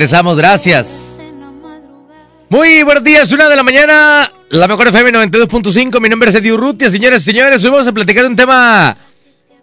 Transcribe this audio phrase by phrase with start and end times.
[0.00, 1.18] Regresamos, gracias.
[2.48, 6.54] Muy buenos días, una de la mañana, la mejor FM 92.5, mi nombre es Eddie
[6.54, 8.96] Urrutia, señores y señores, hoy vamos a platicar un tema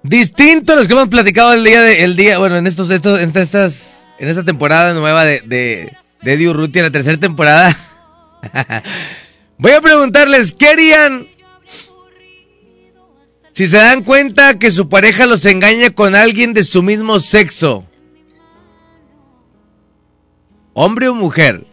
[0.04, 3.36] distinto a los que hemos platicado el día de, día, bueno, en estos, estos en
[3.36, 5.92] estas, en esta temporada nueva de, de,
[6.22, 7.76] de Eddie la tercera temporada.
[9.58, 11.26] Voy a preguntarles, ¿qué harían
[13.54, 17.88] si se dan cuenta que su pareja los engaña con alguien de su mismo sexo?
[20.80, 21.66] Hombre o mujer.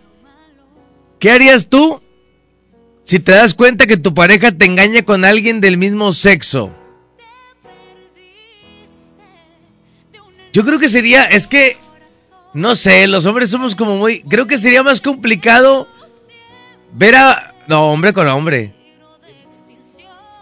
[1.18, 2.00] ¿Qué harías tú
[3.02, 6.72] si te das cuenta que tu pareja te engaña con alguien del mismo sexo?
[10.54, 11.76] Yo creo que sería, es que,
[12.54, 15.86] no sé, los hombres somos como muy, creo que sería más complicado
[16.94, 18.72] ver a, no, hombre con hombre.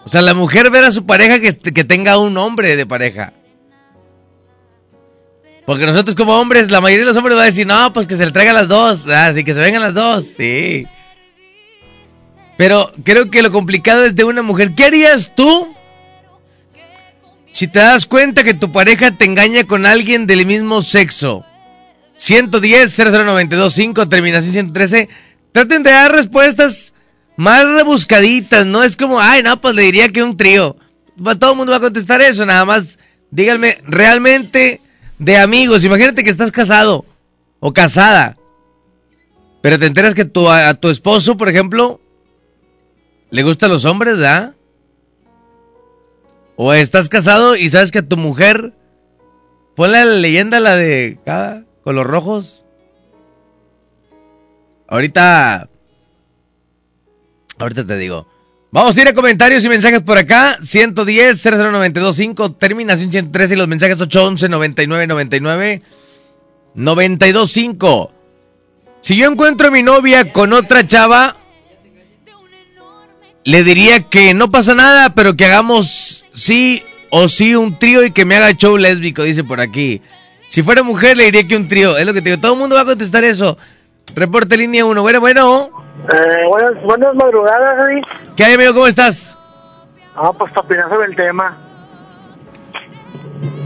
[0.04, 3.32] O sea, la mujer ver a su pareja que, que tenga un hombre de pareja.
[5.66, 8.16] Porque nosotros como hombres, la mayoría de los hombres va a decir, no, pues que
[8.16, 10.86] se le traigan las dos, así que se vengan las dos, sí.
[12.56, 14.74] Pero creo que lo complicado es de una mujer.
[14.74, 15.74] ¿Qué harías tú
[17.52, 21.44] si te das cuenta que tu pareja te engaña con alguien del mismo sexo?
[22.16, 25.08] 110 00925 terminación 113.
[25.52, 26.92] Traten de dar respuestas
[27.36, 30.76] más rebuscaditas, no es como, ay, no, pues le diría que un trío.
[31.38, 32.98] Todo el mundo va a contestar eso, nada más
[33.32, 34.80] díganme, realmente
[35.24, 35.84] de amigos.
[35.84, 37.04] Imagínate que estás casado
[37.60, 38.36] o casada,
[39.60, 42.00] pero te enteras que tu, a, tu esposo, por ejemplo,
[43.30, 44.54] le gustan los hombres, ¿verdad?
[46.56, 48.74] O estás casado y sabes que a tu mujer,
[49.76, 52.64] ponle la leyenda, la de ah, con los rojos.
[54.88, 55.70] Ahorita,
[57.58, 58.26] ahorita te digo.
[58.74, 60.56] Vamos a ir a comentarios y mensajes por acá.
[60.62, 65.82] 110 00925 terminación 113 y los mensajes 811 9999
[66.74, 68.12] 925.
[69.02, 71.36] Si yo encuentro a mi novia con otra chava,
[73.44, 78.12] le diría que no pasa nada, pero que hagamos sí o sí un trío y
[78.12, 80.00] que me haga show lésbico, dice por aquí.
[80.48, 81.98] Si fuera mujer, le diría que un trío.
[81.98, 82.40] Es lo que te digo.
[82.40, 83.58] Todo el mundo va a contestar eso.
[84.14, 85.02] Reporte línea 1.
[85.02, 85.70] Bueno, bueno.
[86.12, 87.84] Eh, buenas, buenas madrugadas.
[88.36, 88.74] ¿Qué hay, amigo?
[88.74, 89.38] ¿Cómo estás?
[90.14, 91.58] Ah, pues para opinar sobre el tema.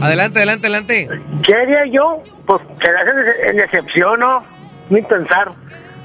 [0.01, 1.09] Adelante, adelante, adelante.
[1.45, 2.23] ¿Qué haría yo?
[2.45, 4.43] Pues quedarse en, excepción, ¿no?
[4.89, 5.53] Ni pensar.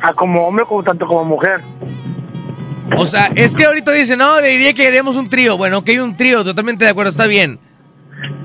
[0.00, 1.60] A como hombre, como tanto como mujer.
[2.96, 5.56] O sea, es que ahorita dice, no, le diría que haríamos un trío.
[5.56, 7.60] Bueno, que hay un trío, totalmente de acuerdo, está bien.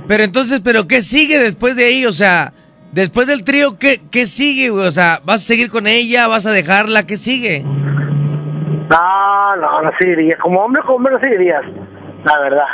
[0.08, 2.06] Pero entonces, ¿pero qué sigue después de ahí?
[2.06, 2.54] O sea,
[2.92, 4.88] después del trío, ¿qué, qué sigue, güey?
[4.88, 6.28] O sea, ¿vas a seguir con ella?
[6.28, 7.06] ¿Vas a dejarla?
[7.06, 7.64] ¿Qué sigue?
[8.90, 10.38] No, no, no seguiría.
[10.38, 11.64] Como hombre, como hombre no seguirías.
[12.24, 12.66] La verdad.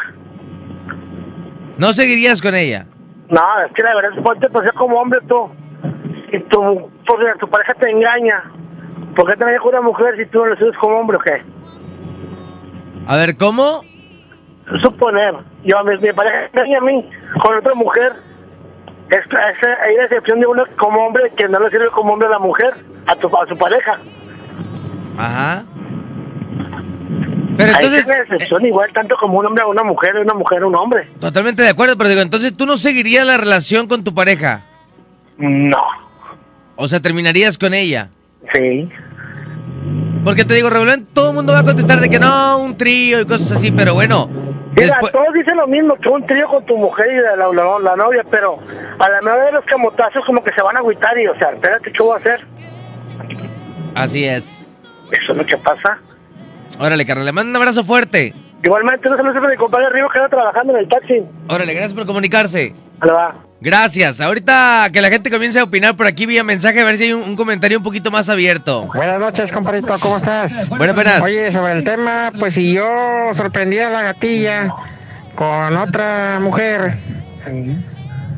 [1.77, 2.85] ¿No seguirías con ella?
[3.29, 5.49] No, es que la verdad, ponte pues como hombre tú.
[6.31, 8.43] Y tu, porque tu pareja te engaña.
[9.15, 11.19] ¿Por qué te engañas con una mujer si tú no lo subes como hombre o
[11.19, 11.41] qué?
[13.07, 13.81] A ver, ¿cómo?
[14.81, 15.35] Suponer.
[15.63, 17.09] Yo, mi, mi pareja engaña a mí
[17.41, 18.13] con otra mujer.
[19.13, 22.27] Es, es, hay la excepción de uno como hombre que no le sirve como hombre
[22.27, 22.73] a la mujer,
[23.05, 23.99] a, tu, a su pareja.
[25.17, 25.65] Ajá.
[27.55, 30.63] Pero entonces, es una excepción igual tanto como un hombre a una mujer, una mujer
[30.63, 31.07] a un hombre.
[31.19, 34.61] totalmente de acuerdo, pero digo, entonces tú no seguirías la relación con tu pareja.
[35.37, 35.83] No.
[36.75, 38.09] O sea, terminarías con ella.
[38.51, 38.89] Sí.
[40.23, 43.21] Porque te digo, regularmente todo el mundo va a contestar de que no, un trío
[43.21, 44.27] y cosas así, pero bueno.
[44.75, 47.51] Mira, después- todos dicen lo mismo, que un trío con tu mujer y la, la,
[47.53, 48.59] la- la novia, pero
[48.99, 51.51] a la mejor de los camotazos como que se van a agüitar y, o sea,
[51.51, 52.41] espérate, ¿qué voy a hacer?
[53.95, 54.61] Así es.
[55.11, 55.99] Eso es lo que pasa.
[56.79, 58.33] Órale, carnal, le mando un abrazo fuerte.
[58.63, 61.21] Igualmente, no se lo hace mi compadre arriba que anda trabajando en el taxi.
[61.49, 62.73] Órale, gracias por comunicarse.
[63.05, 63.35] Va.
[63.63, 64.19] Gracias.
[64.19, 67.13] Ahorita que la gente comience a opinar por aquí vía mensaje, a ver si hay
[67.13, 68.89] un, un comentario un poquito más abierto.
[68.93, 70.67] Buenas noches, compadrito, ¿cómo estás?
[70.67, 71.21] Buenas, buenas.
[71.21, 72.85] Oye, sobre el tema, pues si yo
[73.31, 74.75] sorprendiera a la gatilla
[75.35, 76.97] con otra mujer,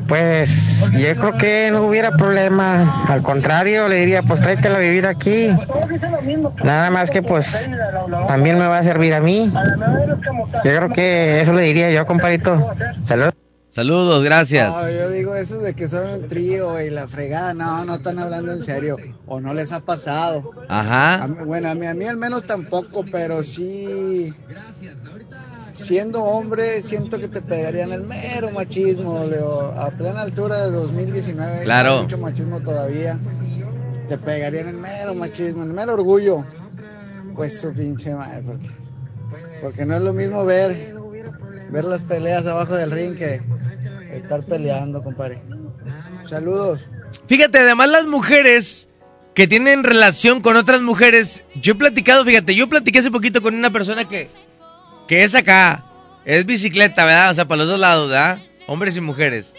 [0.06, 3.04] pues yo creo que no hubiera problema.
[3.08, 5.48] Al contrario, le diría, pues tráetela a vivir aquí.
[6.62, 7.68] Nada más que pues
[8.28, 9.52] también me va a servir a mí.
[10.64, 12.72] Yo creo que eso le diría yo, compadrito.
[13.02, 13.34] Saludos.
[13.76, 14.72] Saludos, gracias.
[14.74, 18.18] No, yo digo eso de que son un trío y la fregada, no, no están
[18.18, 18.96] hablando en serio.
[19.26, 20.50] O no les ha pasado.
[20.66, 21.22] Ajá.
[21.22, 24.32] A mí- bueno, a mí, a mí al menos tampoco, pero sí.
[25.72, 29.72] Siendo hombre, siento que te pegarían el mero machismo, Leo.
[29.78, 31.64] A plena altura de 2019.
[31.64, 31.96] Claro.
[31.96, 33.18] Hay mucho machismo todavía.
[34.08, 36.46] Te pegarían el mero machismo, el mero orgullo.
[37.34, 38.70] Pues su pinche madre, porque,
[39.60, 40.95] porque no es lo mismo ver,
[41.70, 43.40] ver las peleas abajo del ring que
[44.12, 45.38] estar peleando, compadre.
[46.28, 46.88] Saludos.
[47.28, 48.88] Fíjate, además las mujeres
[49.34, 53.54] que tienen relación con otras mujeres, yo he platicado, fíjate, yo platiqué hace poquito con
[53.54, 54.30] una persona que,
[55.06, 55.84] que es acá,
[56.24, 57.30] es bicicleta, ¿verdad?
[57.30, 58.40] O sea, para los dos lados, ¿verdad?
[58.66, 59.54] Hombres y mujeres.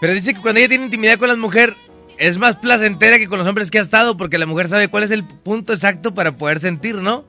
[0.00, 1.76] Pero dice que cuando ella tiene intimidad con las mujeres,
[2.18, 5.04] es más placentera que con los hombres que ha estado, porque la mujer sabe cuál
[5.04, 7.24] es el punto exacto para poder sentir, ¿no?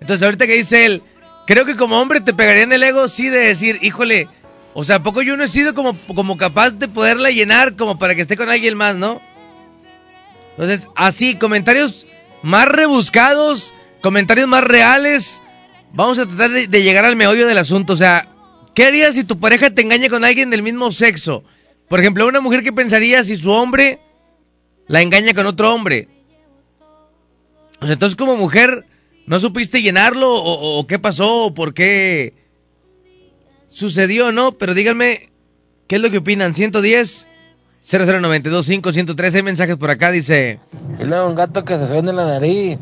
[0.00, 1.02] Entonces, ahorita que dice él,
[1.46, 4.28] creo que como hombre te pegaría en el ego, sí, de decir, híjole,
[4.74, 7.98] o sea, ¿a poco yo no he sido como, como capaz de poderla llenar como
[7.98, 9.20] para que esté con alguien más, ¿no?
[10.52, 12.06] Entonces, así, comentarios
[12.42, 15.42] más rebuscados, comentarios más reales.
[15.92, 17.94] Vamos a tratar de, de llegar al meollo del asunto.
[17.94, 18.28] O sea,
[18.74, 21.44] ¿qué harías si tu pareja te engaña con alguien del mismo sexo?
[21.88, 24.00] Por ejemplo, una mujer que pensaría si su hombre
[24.86, 26.08] la engaña con otro hombre.
[27.80, 28.84] O sea, entonces como mujer,
[29.30, 30.28] ¿no supiste llenarlo?
[30.28, 31.46] ¿O, qué pasó?
[31.46, 32.34] ¿O por qué
[33.68, 34.58] sucedió, no?
[34.58, 35.30] Pero díganme,
[35.86, 36.52] ¿qué es lo que opinan?
[36.52, 37.26] ¿110?
[37.88, 40.58] 00925 113 hay mensajes por acá, dice...
[40.98, 42.80] Y luego un gato que se suena la nariz.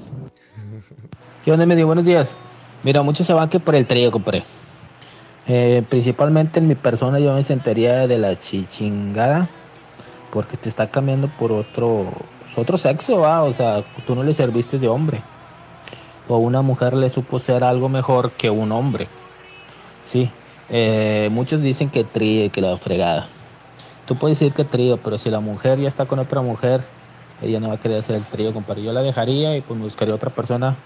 [1.45, 1.87] ¿Qué onda, medio?
[1.87, 2.39] Buenos días.
[2.83, 4.43] Mira, muchos se van que por el trío, compadre.
[5.49, 9.51] Eh, principalmente en mi persona yo me sentiría de la chichingada
[10.31, 12.11] porque te está cambiando por otro
[12.57, 13.45] otro sexo, ¿va?
[13.45, 15.23] o sea, tú no le serviste de hombre.
[16.29, 19.09] O una mujer le supo ser algo mejor que un hombre.
[20.07, 20.31] Sí,
[20.69, 23.27] eh, muchos dicen que trío que la fregada.
[24.07, 26.83] Tú puedes decir que trío, pero si la mujer ya está con otra mujer,
[27.43, 28.83] ella no va a querer hacer el trío, compadre.
[28.83, 30.77] Yo la dejaría y pues me buscaría otra persona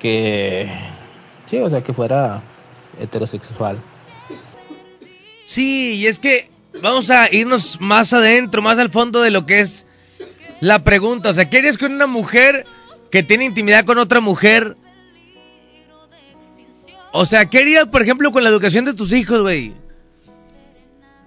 [0.00, 0.70] que,
[1.46, 2.42] sí, o sea, que fuera
[2.98, 3.78] heterosexual.
[5.44, 6.50] Sí, y es que
[6.82, 9.86] vamos a irnos más adentro, más al fondo de lo que es
[10.60, 11.30] la pregunta.
[11.30, 12.66] O sea, ¿qué harías con una mujer
[13.10, 14.76] que tiene intimidad con otra mujer?
[17.12, 19.74] O sea, ¿qué harías, por ejemplo, con la educación de tus hijos, güey?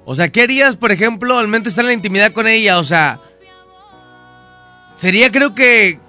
[0.05, 2.79] O sea, ¿qué harías, por ejemplo, al de estar en la intimidad con ella?
[2.79, 3.19] O sea,
[4.95, 5.99] sería creo que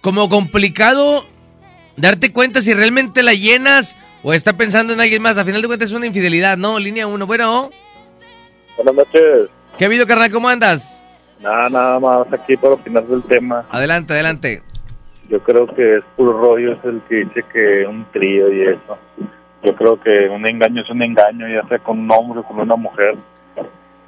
[0.00, 1.26] como complicado
[1.96, 5.38] darte cuenta si realmente la llenas o está pensando en alguien más.
[5.38, 6.78] A final de cuentas es una infidelidad, ¿no?
[6.78, 7.26] Línea 1.
[7.26, 7.70] Bueno,
[8.76, 9.50] Buenas noches.
[9.78, 10.30] ¿qué ha habido, carnal?
[10.30, 11.02] ¿Cómo andas?
[11.40, 13.66] Nada, nada más aquí para opinar del tema.
[13.70, 14.62] Adelante, adelante.
[15.28, 18.98] Yo creo que es puro rollo, es el que dice que un trío y eso.
[19.62, 22.60] Yo creo que un engaño es un engaño, ya sea con un hombre o con
[22.60, 23.16] una mujer.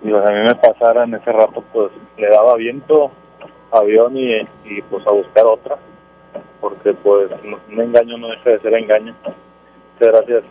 [0.03, 3.11] Y pues, a mí me pasara en ese rato, pues le daba viento,
[3.73, 5.77] avión y, y pues a buscar otra.
[6.61, 9.15] Porque pues un engaño no deja de ser engaño.
[9.95, 10.45] Muchas gracias.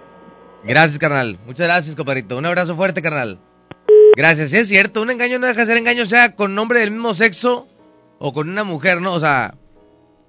[0.64, 1.38] Gracias, carnal.
[1.46, 2.38] Muchas gracias, compadrito.
[2.38, 3.38] Un abrazo fuerte, carnal.
[4.16, 4.50] Gracias.
[4.50, 7.14] Sí, es cierto, un engaño no deja de ser engaño, sea con hombre del mismo
[7.14, 7.68] sexo
[8.18, 9.14] o con una mujer, ¿no?
[9.14, 9.54] O sea,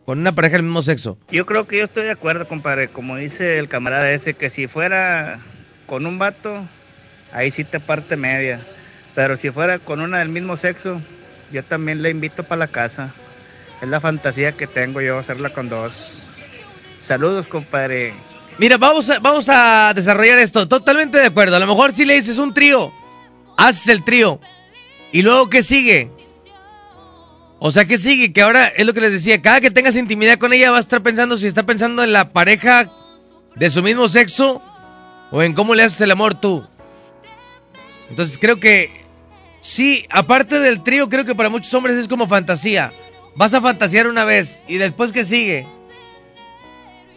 [0.06, 1.18] con una pareja del mismo sexo.
[1.30, 2.86] Yo creo que yo estoy de acuerdo, compadre.
[2.86, 5.40] Como dice el camarada ese, que si fuera
[5.86, 6.64] con un vato,
[7.32, 8.60] ahí sí te parte media.
[9.16, 11.02] Pero si fuera con una del mismo sexo,
[11.52, 13.12] yo también le invito para la casa.
[13.82, 16.28] Es la fantasía que tengo yo, hacerla con dos.
[17.00, 18.14] Saludos, compadre.
[18.58, 20.68] Mira, vamos a, vamos a desarrollar esto.
[20.68, 21.56] Totalmente de acuerdo.
[21.56, 22.92] A lo mejor si le dices un trío,
[23.56, 24.40] haces el trío.
[25.10, 26.10] ¿Y luego qué sigue?
[27.58, 28.32] O sea, ¿qué sigue?
[28.32, 29.40] Que ahora es lo que les decía.
[29.40, 32.32] Cada que tengas intimidad con ella va a estar pensando si está pensando en la
[32.32, 32.90] pareja
[33.54, 34.62] de su mismo sexo
[35.30, 36.66] o en cómo le haces el amor tú.
[38.10, 38.90] Entonces creo que
[39.60, 42.92] sí, aparte del trío, creo que para muchos hombres es como fantasía.
[43.34, 45.66] Vas a fantasear una vez y después ¿qué sigue?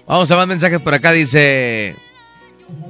[0.07, 1.95] Vamos a más mensajes por acá, dice...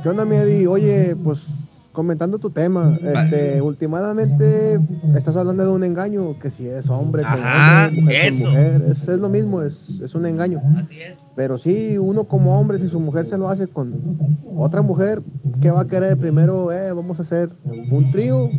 [0.02, 0.24] ¿Qué onda?
[0.70, 1.48] Oye, pues
[1.92, 4.80] comentando tu tema, este, últimamente
[5.16, 8.44] estás hablando de un engaño, que si es hombre con hombre, mujer eso.
[8.44, 10.62] con mujer, es, es lo mismo, es, es un engaño.
[10.78, 11.18] Así es.
[11.36, 14.18] Pero sí, uno como hombre, si su mujer se lo hace con
[14.56, 15.22] otra mujer,
[15.62, 16.18] ¿qué va a querer?
[16.18, 17.50] Primero, eh, vamos a hacer
[17.92, 18.50] un trío,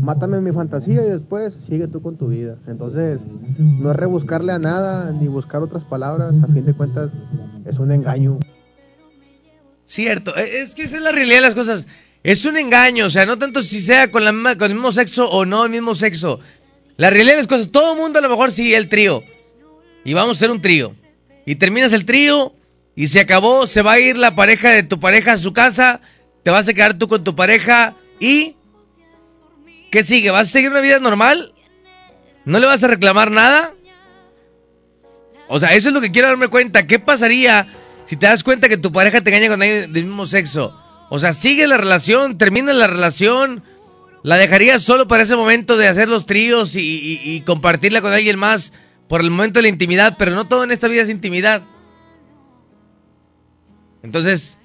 [0.00, 2.56] mátame mi fantasía y después sigue tú con tu vida.
[2.66, 3.20] Entonces,
[3.58, 7.12] no es rebuscarle a nada ni buscar otras palabras, a fin de cuentas,
[7.64, 8.38] es un engaño.
[9.84, 11.86] Cierto, e- es que esa es la realidad de las cosas.
[12.22, 15.28] Es un engaño, o sea, no tanto si sea con, la con el mismo sexo
[15.30, 16.40] o no el mismo sexo.
[16.96, 19.24] La realidad las cosas, todo el mundo a lo mejor sigue el trío.
[20.04, 20.94] Y vamos a hacer un trío.
[21.46, 22.54] Y terminas el trío
[22.94, 26.02] y se acabó, se va a ir la pareja de tu pareja a su casa,
[26.42, 28.56] te vas a quedar tú con tu pareja y...
[29.90, 30.30] ¿Qué sigue?
[30.30, 31.52] ¿Vas a seguir una vida normal?
[32.44, 33.74] ¿No le vas a reclamar nada?
[35.48, 36.86] O sea, eso es lo que quiero darme cuenta.
[36.86, 37.66] ¿Qué pasaría
[38.04, 40.78] si te das cuenta que tu pareja te engaña con alguien del mismo sexo?
[41.10, 43.64] O sea, sigue la relación, termina la relación,
[44.22, 48.72] la dejarías solo para ese momento de hacer los tríos y, compartirla con alguien más
[49.08, 51.62] por el momento de la intimidad, pero no todo en esta vida es intimidad.
[54.04, 54.60] Entonces,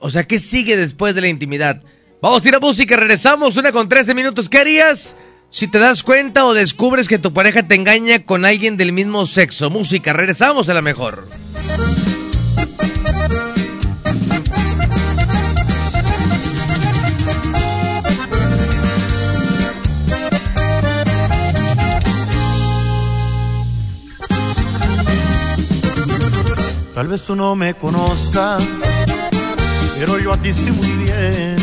[0.00, 1.80] o sea, ¿qué sigue después de la intimidad?
[2.20, 4.48] Vamos a ir a música, regresamos, una con 13 minutos.
[4.48, 5.14] ¿Qué harías
[5.50, 9.24] si te das cuenta o descubres que tu pareja te engaña con alguien del mismo
[9.24, 9.70] sexo?
[9.70, 11.28] Música, regresamos a la mejor.
[26.98, 28.60] Tal vez tú no me conozcas,
[29.96, 31.54] pero yo a ti sí muy bien.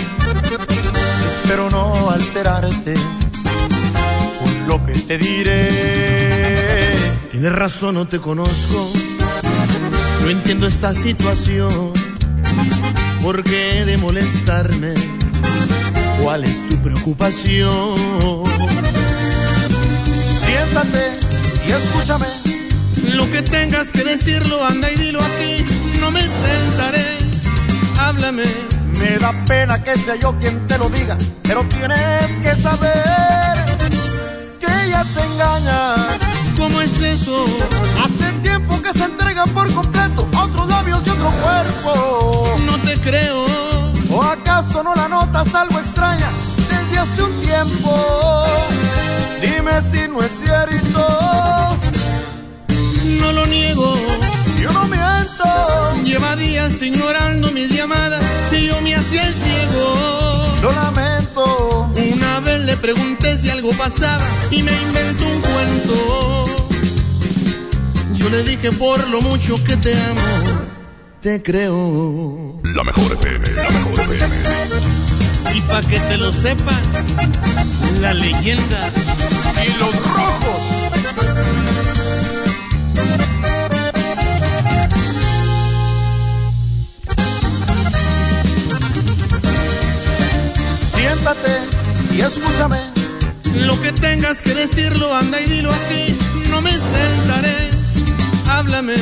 [1.25, 2.93] Espero no alterarte
[4.39, 6.93] con lo que te diré.
[7.31, 8.89] Tienes razón, no te conozco.
[10.21, 11.91] No entiendo esta situación.
[13.21, 14.93] ¿Por qué de molestarme?
[16.21, 17.97] ¿Cuál es tu preocupación?
[20.45, 21.11] Siéntate
[21.67, 22.54] y escúchame
[23.15, 25.65] lo que tengas que decirlo, anda y dilo aquí,
[25.99, 27.17] no me sentaré.
[27.99, 28.43] Háblame.
[28.99, 33.77] Me da pena que sea yo quien te lo diga, pero tienes que saber
[34.59, 35.95] que ella te engaña.
[36.57, 37.45] ¿Cómo es eso?
[38.03, 42.55] Hace tiempo que se entrega por completo a otros labios y otro cuerpo.
[42.65, 43.45] No te creo.
[44.11, 46.29] ¿O acaso no la notas algo extraña
[46.69, 48.45] desde hace un tiempo?
[49.41, 51.64] Dime si no es cierto
[53.25, 53.95] no lo niego.
[54.61, 56.03] Yo no miento.
[56.03, 59.87] Lleva días ignorando mis llamadas y yo me hacía el ciego.
[60.61, 61.91] Lo lamento.
[62.13, 66.45] Una vez le pregunté si algo pasaba y me inventó un cuento.
[68.13, 70.61] Yo le dije por lo mucho que te amo,
[71.21, 72.61] te creo.
[72.63, 74.35] La mejor FM, la mejor FM.
[75.55, 76.83] Y pa' que te lo sepas,
[78.01, 78.91] la leyenda
[79.65, 80.94] y los rojos
[91.25, 91.59] Siéntate
[92.13, 92.77] y escúchame.
[93.65, 96.15] Lo que tengas que decirlo, anda y dilo aquí.
[96.51, 97.71] No me sentaré.
[98.47, 98.93] Háblame.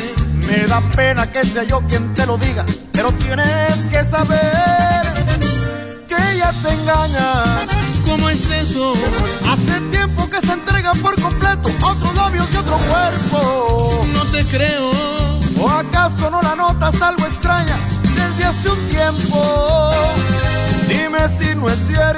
[0.48, 5.04] Me da pena que sea yo quien te lo diga, pero tienes que saber
[6.08, 7.44] que ella te engaña.
[8.06, 8.94] ¿Cómo es eso?
[9.52, 14.06] Hace tiempo que se entrega por completo otros labios y otro cuerpo.
[14.14, 14.92] No te creo.
[15.60, 17.78] ¿O acaso no la notas algo extraña
[18.16, 19.92] desde hace un tiempo?
[20.88, 22.13] Dime si no es cierto.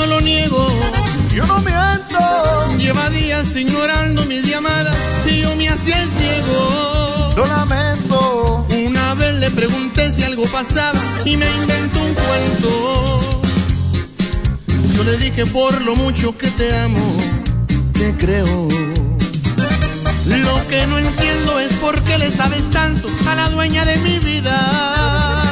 [0.00, 0.66] No lo niego.
[1.34, 2.78] Yo no miento.
[2.78, 7.32] Lleva días ignorando mis llamadas y yo me hacía el ciego.
[7.36, 8.66] Lo lamento.
[8.86, 13.42] Una vez le pregunté si algo pasaba y me inventó un cuento.
[14.96, 17.16] Yo le dije por lo mucho que te amo,
[17.92, 18.68] te creo.
[20.26, 24.18] Lo que no entiendo es por qué le sabes tanto a la dueña de mi
[24.18, 25.49] vida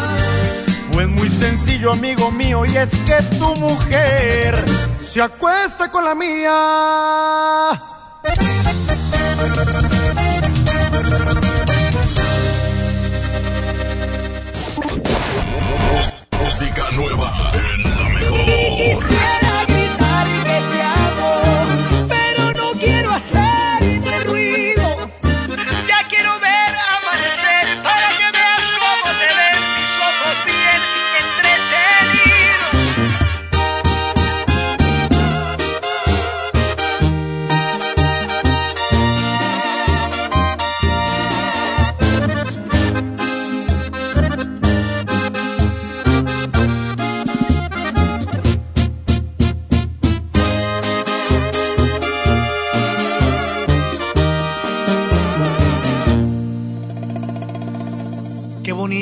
[1.01, 4.65] es muy sencillo, amigo mío, y es que tu mujer
[5.01, 6.53] se acuesta con la mía.
[16.41, 19.48] Música nueva en la mejor.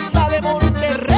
[0.00, 1.09] rosa de Monterrey.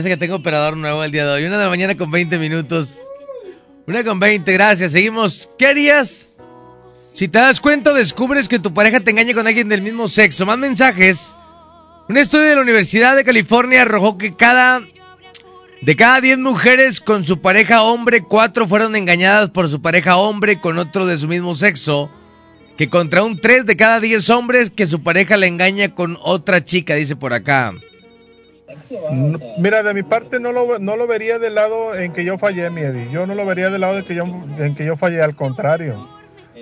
[0.00, 1.44] Parece que tengo operador nuevo el día de hoy.
[1.44, 3.00] Una de la mañana con 20 minutos.
[3.86, 4.92] Una con 20, gracias.
[4.92, 5.50] Seguimos.
[5.58, 6.38] ¿Qué harías?
[7.12, 10.46] Si te das cuenta, descubres que tu pareja te engaña con alguien del mismo sexo.
[10.46, 11.36] Más mensajes.
[12.08, 14.80] Un estudio de la Universidad de California arrojó que cada
[15.82, 20.60] de cada 10 mujeres con su pareja hombre, 4 fueron engañadas por su pareja hombre
[20.60, 22.10] con otro de su mismo sexo.
[22.78, 26.64] Que contra un 3 de cada 10 hombres que su pareja le engaña con otra
[26.64, 27.74] chica, dice por acá.
[29.10, 32.38] No, Mira, de mi parte no lo, no lo vería del lado en que yo
[32.38, 33.10] fallé, mi Eddie.
[33.10, 36.08] Yo no lo vería del lado de que yo, en que yo fallé, al contrario.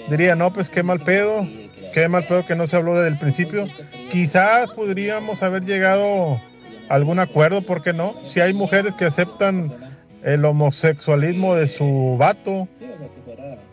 [0.08, 1.46] Diría, no, pues qué mal pedo,
[1.92, 3.66] qué mal pedo que no se habló desde el principio.
[4.10, 6.40] Quizás podríamos haber llegado
[6.88, 8.14] a algún acuerdo, ¿por qué no?
[8.22, 9.74] Si hay mujeres que aceptan
[10.22, 12.68] el homosexualismo de su vato,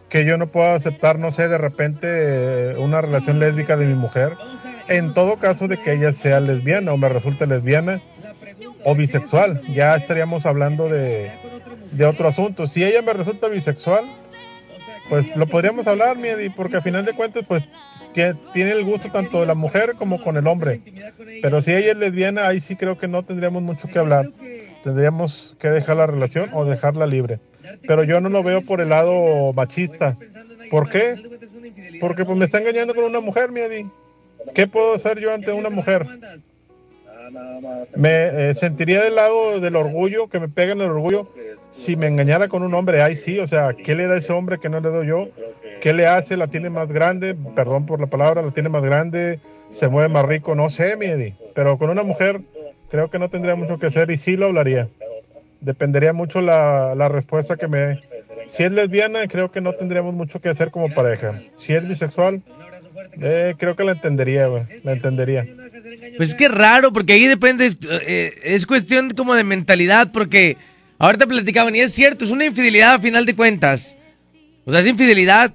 [0.09, 3.95] que yo no puedo aceptar, no sé, de repente eh, una relación lésbica de mi
[3.95, 4.33] mujer.
[4.87, 8.01] En todo caso de que ella sea lesbiana o me resulte lesbiana
[8.83, 11.31] o bisexual, ya estaríamos hablando de,
[11.91, 12.67] de otro asunto.
[12.67, 14.05] Si ella me resulta bisexual,
[15.09, 17.63] pues lo podríamos hablar, mi Eddie, porque a final de cuentas, pues
[18.13, 20.81] tie- tiene el gusto tanto de la mujer como con el hombre.
[21.41, 24.29] Pero si ella es lesbiana, ahí sí creo que no tendríamos mucho que hablar.
[24.83, 27.39] Tendríamos que dejar la relación o dejarla libre.
[27.87, 30.15] Pero yo no lo veo por el lado machista.
[30.69, 31.15] ¿Por qué?
[31.99, 33.87] Porque pues me está engañando con una mujer, mi Eddie.
[34.53, 36.05] ¿Qué puedo hacer yo ante una mujer?
[37.95, 41.29] Me eh, sentiría del lado del orgullo, que me pegan el orgullo,
[41.71, 43.01] si me engañara con un hombre.
[43.01, 45.29] Ahí sí, o sea, ¿qué le da ese hombre que no le doy yo?
[45.81, 46.37] ¿Qué le hace?
[46.37, 47.35] ¿La tiene más grande?
[47.55, 49.39] Perdón por la palabra, ¿la tiene más grande?
[49.69, 50.55] ¿Se mueve más rico?
[50.55, 51.35] No sé, mi Eddie.
[51.53, 52.41] Pero con una mujer
[52.89, 54.89] creo que no tendría mucho que hacer y sí lo hablaría.
[55.61, 57.99] Dependería mucho la, la respuesta que me dé.
[58.47, 61.41] Si es lesbiana, creo que no tendríamos mucho que hacer como pareja.
[61.55, 62.43] Si es bisexual,
[63.21, 64.47] eh, creo que la entendería.
[64.83, 65.47] La entendería.
[66.17, 70.57] Pues es que raro, porque ahí depende, eh, es cuestión como de mentalidad, porque
[70.97, 73.97] ahorita platicaban, y es cierto, es una infidelidad a final de cuentas.
[74.65, 75.53] O sea, es infidelidad,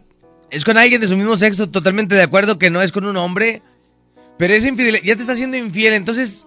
[0.51, 3.17] es con alguien de su mismo sexo, totalmente de acuerdo que no es con un
[3.17, 3.63] hombre,
[4.39, 6.47] pero es infidelidad, ya te está haciendo infiel, entonces,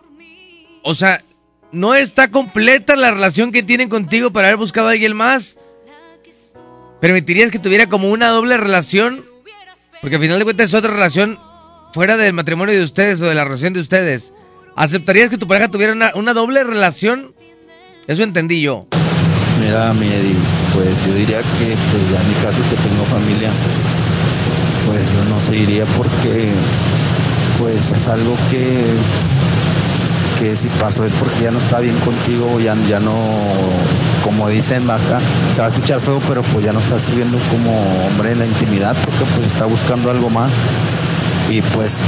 [0.84, 1.24] o sea,
[1.72, 5.58] no está completa la relación que tienen contigo para haber buscado a alguien más.
[7.02, 9.26] ¿Permitirías que tuviera como una doble relación?
[10.00, 11.40] Porque al final de cuentas es otra relación
[11.94, 14.34] fuera del matrimonio de ustedes o de la relación de ustedes.
[14.76, 17.36] ¿Aceptarías que tu pareja tuviera una, doble relación?
[18.08, 18.88] Eso entendí yo.
[19.62, 20.36] Mira, mi Eddie,
[20.74, 23.50] pues yo diría que pues, ya en mi caso que tengo familia,
[24.88, 26.52] pues yo no seguiría porque
[27.60, 28.84] pues es algo que,
[30.40, 33.16] que si pasó es porque ya no está bien contigo, ya, ya no,
[34.24, 35.20] como dicen acá,
[35.54, 37.72] se va a escuchar feo, pero pues ya no estás viviendo como
[38.08, 40.52] hombre en la intimidad porque pues está buscando algo más
[41.54, 42.02] y pues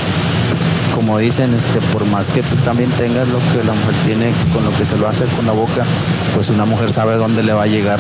[0.95, 4.63] como dicen, este, por más que tú también tengas lo que la mujer tiene con
[4.63, 5.83] lo que se lo hace con la boca,
[6.33, 7.99] pues una mujer sabe dónde le va a llegar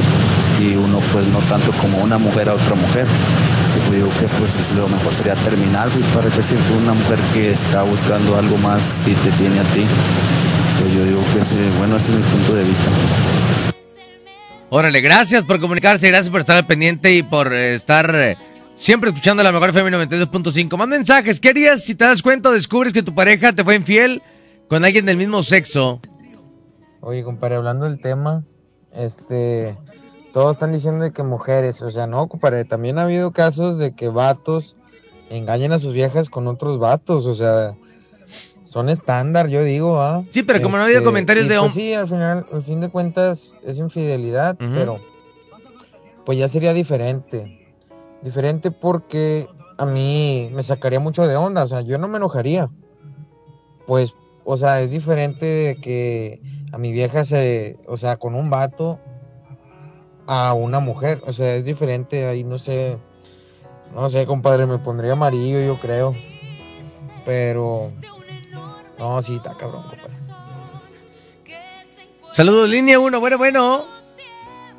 [0.59, 3.05] y uno pues no tanto como una mujer a otra mujer.
[3.05, 7.83] Yo digo que pues lo mejor sería terminar, pues, para si una mujer que está
[7.83, 9.83] buscando algo más si te tiene a ti,
[10.79, 12.89] pues yo digo que bueno, ese es mi punto de vista.
[14.69, 18.35] Órale, gracias por comunicarse, gracias por estar al pendiente y por eh, estar eh,
[18.75, 20.77] siempre escuchando la mejor FM 92.5.
[20.77, 23.75] Más mensajes, ¿qué harías si te das cuenta o descubres que tu pareja te fue
[23.75, 24.21] infiel
[24.69, 25.99] con alguien del mismo sexo?
[27.01, 28.43] Oye, compadre, hablando del tema,
[28.93, 29.77] este,
[30.33, 33.93] todos están diciendo de que mujeres, o sea, no, compadre, también ha habido casos de
[33.93, 34.75] que vatos
[35.29, 37.75] engañan a sus viejas con otros vatos, o sea,
[38.63, 40.23] son estándar, yo digo, ¿ah?
[40.31, 42.63] Sí, pero como no ha habido comentarios y de pues hom- sí, al final, al
[42.63, 44.99] fin de cuentas, es infidelidad, pero
[46.25, 47.64] pues ya sería diferente.
[48.21, 49.47] Diferente porque
[49.77, 52.69] a mí me sacaría mucho de onda, o sea, yo no me enojaría.
[53.85, 58.49] Pues, o sea, es diferente de que a mi vieja se, o sea, con un
[58.49, 58.99] vato
[60.27, 62.97] a una mujer, o sea, es diferente, ahí no sé,
[63.93, 66.15] no sé, compadre, me pondría amarillo, yo creo.
[67.25, 67.91] Pero,
[68.97, 70.15] no, sí, está cabrón, compadre.
[72.31, 73.85] Saludos, línea 1, bueno, bueno.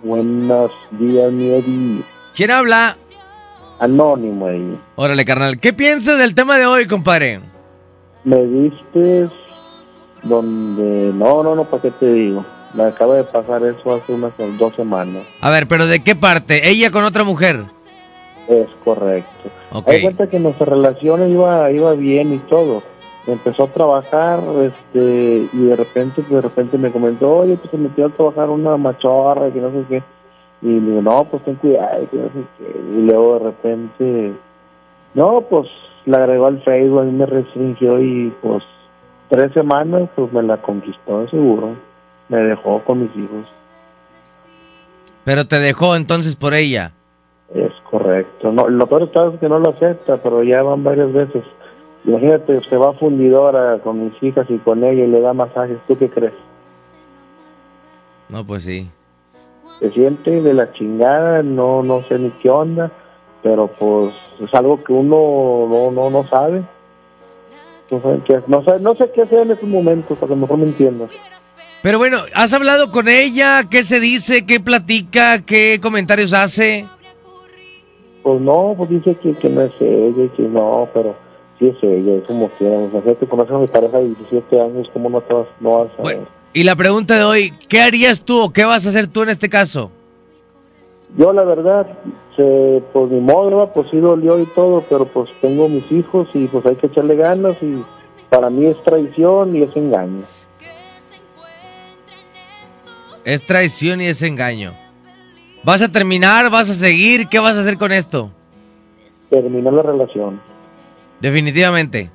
[0.03, 2.05] Buenos días, mi Eddie.
[2.35, 2.99] ¿Quién habla?
[3.79, 4.79] Anónimo ahí.
[4.95, 7.41] Órale, carnal, ¿qué piensas del tema de hoy, compadre?
[8.25, 9.29] Me viste
[10.23, 11.13] donde...
[11.15, 12.45] No, no, no, ¿para qué te digo?
[12.75, 15.25] Me acaba de pasar eso hace unas dos semanas.
[15.41, 16.69] A ver, pero ¿de qué parte?
[16.69, 17.65] ¿Ella con otra mujer?
[18.49, 19.51] Es correcto.
[19.73, 19.89] Ok.
[19.89, 22.83] Hay cuenta que nuestra relación iba, iba bien y todo.
[23.27, 28.07] Empezó a trabajar, este, y de repente, de repente me comentó, oye, pues se metió
[28.07, 30.03] a trabajar una machorra, que no sé qué.
[30.63, 32.07] Y le digo, no, pues ten cuidado.
[32.61, 34.33] Y luego de repente,
[35.15, 35.69] no, pues
[36.07, 38.63] la agregó al Facebook, a mí me restringió y pues
[39.29, 41.77] tres semanas, pues me la conquistó de seguro.
[42.29, 43.47] Me dejó con mis hijos.
[45.25, 46.93] Pero te dejó entonces por ella.
[47.55, 48.53] Es correcto.
[48.53, 51.45] No, lo peor está es que no lo acepta, pero ya van varias veces.
[52.05, 55.79] Imagínate, se va a fundidora con mis hijas y con ella y le da masajes.
[55.87, 56.35] ¿Tú qué crees?
[58.29, 58.89] No, pues sí.
[59.81, 62.91] Se siente de la chingada, no no sé ni qué onda,
[63.43, 66.63] pero pues es algo que uno no no no sabe.
[67.91, 70.59] No sé qué, no sé, no sé qué hacer en estos momentos, a lo mejor
[70.59, 71.11] me entiendas.
[71.83, 73.63] Pero bueno, ¿has hablado con ella?
[73.71, 74.45] ¿Qué se dice?
[74.45, 75.41] ¿Qué platica?
[75.47, 76.89] ¿Qué comentarios hace?
[78.25, 81.15] Pues no, pues dice que, que no es ella y que no, pero
[81.61, 84.91] sí es ella, es como que, o sea, conoces a mi pareja de 17 años,
[84.93, 86.27] ¿cómo no, te vas, no vas a Bueno,
[86.57, 89.29] y la pregunta de hoy, ¿qué harías tú o qué vas a hacer tú en
[89.29, 89.91] este caso?
[91.19, 91.87] Yo la verdad,
[92.35, 96.47] se, pues mi modo, pues sí dolió y todo, pero pues tengo mis hijos y
[96.47, 97.85] pues hay que echarle ganas y
[98.31, 100.23] para mí es traición y es engaño.
[103.27, 104.73] Es traición y es engaño.
[105.63, 106.49] ¿Vas a terminar?
[106.49, 107.29] ¿Vas a seguir?
[107.29, 108.31] ¿Qué vas a hacer con esto?
[109.29, 110.41] Terminar la relación.
[111.21, 112.11] Definitivamente.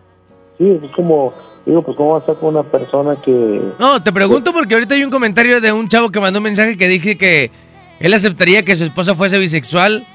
[0.58, 1.32] Sí, es como,
[1.66, 3.62] digo, pues cómo vas a estar con una persona que...
[3.80, 6.78] No, te pregunto porque ahorita hay un comentario de un chavo que mandó un mensaje
[6.78, 7.52] que dije que
[8.00, 10.06] él aceptaría que su esposa fuese bisexual.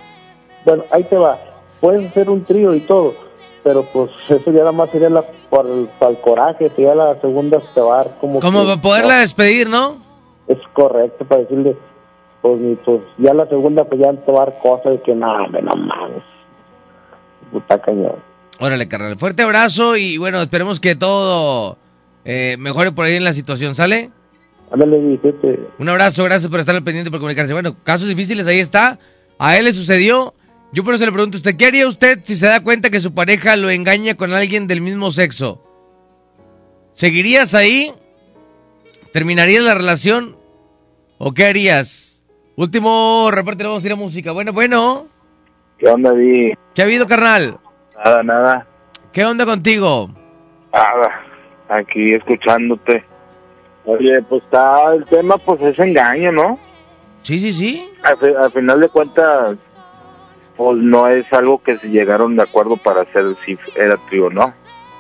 [0.64, 1.38] Bueno, ahí te va.
[1.80, 3.14] Puedes hacer un trío y todo,
[3.62, 7.20] pero pues eso ya nada más sería la, por el, para el coraje, sería la
[7.20, 8.40] segunda te va a dar como...
[8.40, 10.04] Como que- para poderla despedir, ¿no?
[10.48, 11.76] Es correcto, para decirle,
[12.40, 15.14] pues, ni, pues ya la segunda pues ya te va a dar cosas de que
[15.14, 16.22] nada, no mames.
[17.52, 18.16] Puta cañón.
[18.58, 19.18] Órale, carnal.
[19.18, 21.78] Fuerte abrazo y bueno, esperemos que todo
[22.24, 24.10] eh, mejore por ahí en la situación, ¿sale?
[24.70, 25.20] Ándale.
[25.78, 27.52] Un abrazo, gracias por estar al pendiente por comunicarse.
[27.52, 28.98] Bueno, casos difíciles, ahí está.
[29.38, 30.34] A él le sucedió.
[30.72, 33.00] Yo por eso le pregunto a usted, ¿qué haría usted si se da cuenta que
[33.00, 35.62] su pareja lo engaña con alguien del mismo sexo?
[36.94, 37.92] ¿Seguirías ahí?
[39.12, 40.36] ¿Terminarías la relación?
[41.18, 42.24] ¿O qué harías?
[42.56, 44.32] Último reporte, le vamos a ir a música.
[44.32, 45.08] Bueno, bueno.
[45.78, 46.54] ¿Qué onda, Di?
[46.74, 47.58] ¿Qué ha habido, carnal?
[48.04, 48.66] Nada, nada.
[49.12, 50.10] ¿Qué onda contigo?
[50.72, 51.22] Nada.
[51.68, 53.04] Aquí escuchándote.
[53.84, 56.58] Oye, pues está el tema, pues es engaño, ¿no?
[57.22, 57.88] Sí, sí, sí.
[58.02, 59.58] Al, al final de cuentas,
[60.56, 64.52] pues no es algo que se llegaron de acuerdo para hacer si era trío, ¿no?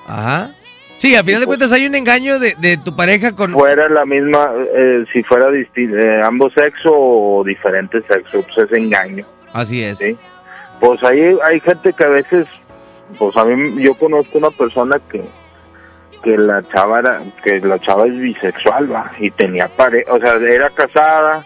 [0.06, 0.52] Ajá.
[0.98, 3.52] Sí, al final de cuentas hay un engaño de, de tu pareja con...
[3.52, 9.26] Fuera la misma, eh, si fuera eh, ambos sexo o diferente sexo, pues es engaño.
[9.52, 9.98] Así es.
[9.98, 10.16] ¿sí?
[10.80, 12.46] Pues ahí hay gente que a veces,
[13.18, 15.22] pues a mí yo conozco una persona que
[16.22, 20.32] que la chava era, que la chava es bisexual, va, y tenía pareja, o sea,
[20.34, 21.44] era casada,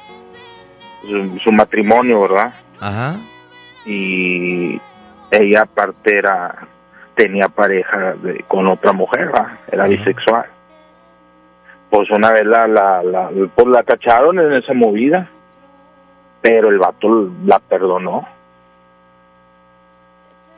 [1.02, 2.54] su, su matrimonio, ¿verdad?
[2.80, 3.16] Ajá.
[3.84, 4.80] Y
[5.30, 6.66] ella aparte era,
[7.14, 10.46] tenía pareja de- con otra mujer, va, era bisexual.
[11.90, 15.28] Pues una vez la, la, la, pues la cacharon en esa movida,
[16.40, 18.26] pero el vato la perdonó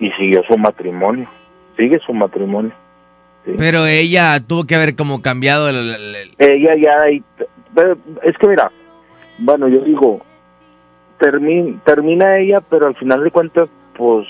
[0.05, 1.29] y siguió su matrimonio,
[1.77, 2.73] sigue su matrimonio.
[3.59, 5.77] Pero ella tuvo que haber como cambiado el...
[5.77, 7.21] el- el- ella ya
[7.75, 8.71] pero es que mira
[9.39, 10.21] bueno yo digo
[11.19, 14.27] termi- termina ella pero al final de cuentas pues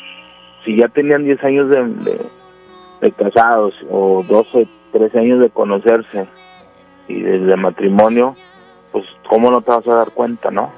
[0.64, 2.26] si ya tenían 10 años de, de-
[3.02, 6.26] de casados o 12 13 años de conocerse
[7.08, 8.34] y desde matrimonio
[8.92, 10.70] pues cómo no te vas a dar cuenta no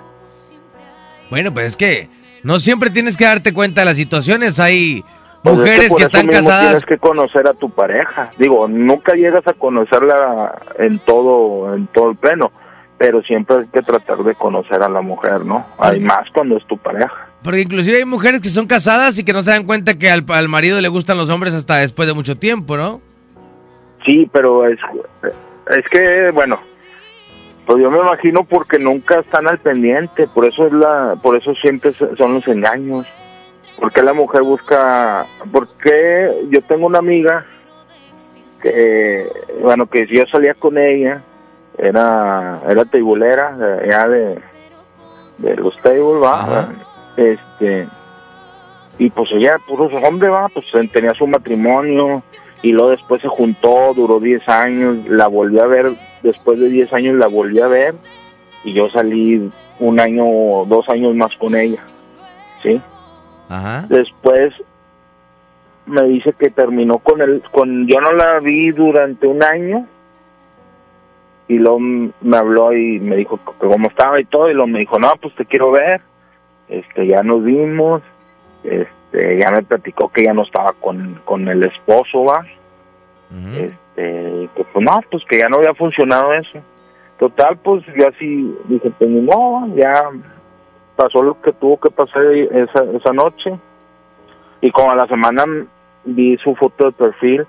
[1.31, 2.09] Bueno, pues es que
[2.45, 4.61] no siempre tienes que darte cuenta de las situaciones.
[4.61, 5.03] Hay
[5.43, 6.67] Pues es mujeres por que eso están mismo casadas.
[6.69, 8.31] Tienes que conocer a tu pareja.
[8.39, 12.53] Digo, nunca llegas a conocerla en todo, en todo el pleno,
[12.99, 15.67] pero siempre hay que tratar de conocer a la mujer, ¿no?
[15.79, 17.29] Hay más cuando es tu pareja.
[17.43, 20.25] Porque inclusive hay mujeres que son casadas y que no se dan cuenta que al,
[20.29, 23.01] al marido le gustan los hombres hasta después de mucho tiempo, ¿no?
[24.07, 24.79] Sí, pero es,
[25.23, 26.61] es que, bueno,
[27.67, 31.55] pues yo me imagino porque nunca están al pendiente, por eso es la, por eso
[31.55, 33.07] siempre son los engaños.
[33.79, 37.45] Porque la mujer busca, porque yo tengo una amiga
[38.63, 39.29] que,
[39.61, 41.23] bueno, que si yo salía con ella,
[41.77, 44.39] era, era teibulera, de, ya de,
[45.39, 46.69] de los tables, va,
[47.17, 47.89] este,
[48.99, 52.23] y pues ella, puros hombres, va, pues tenía su matrimonio,
[52.63, 55.93] y luego después se juntó, duró 10 años, la volví a ver,
[56.25, 57.95] después de 10 años la volví a ver,
[58.65, 61.85] y yo salí un año o dos años más con ella,
[62.63, 62.81] ¿sí?
[63.49, 63.87] Ajá.
[63.89, 64.55] Después
[65.87, 69.87] me dice que terminó con él, con yo no la vi durante un año
[71.47, 74.79] y luego me habló y me dijo que cómo estaba y todo y luego me
[74.79, 76.01] dijo, no, pues te quiero ver,
[76.71, 78.01] este, ya nos vimos,
[78.63, 82.47] este, ya me platicó que ya no estaba con, con el esposo, va,
[83.57, 86.59] este, que pues no, pues que ya no había funcionado eso.
[87.19, 90.11] Total, pues yo así dije, pues modo, ya
[90.97, 93.57] pasó lo que tuvo que pasar esa, esa noche.
[94.61, 95.45] Y como a la semana
[96.05, 97.47] vi su foto de perfil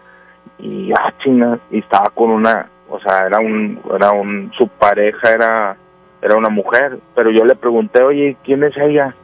[0.60, 5.32] y ah, chinga, y estaba con una, o sea, era un, era un, su pareja
[5.32, 5.78] era,
[6.22, 9.16] era una mujer, pero yo le pregunté, oye, ¿quién es ella?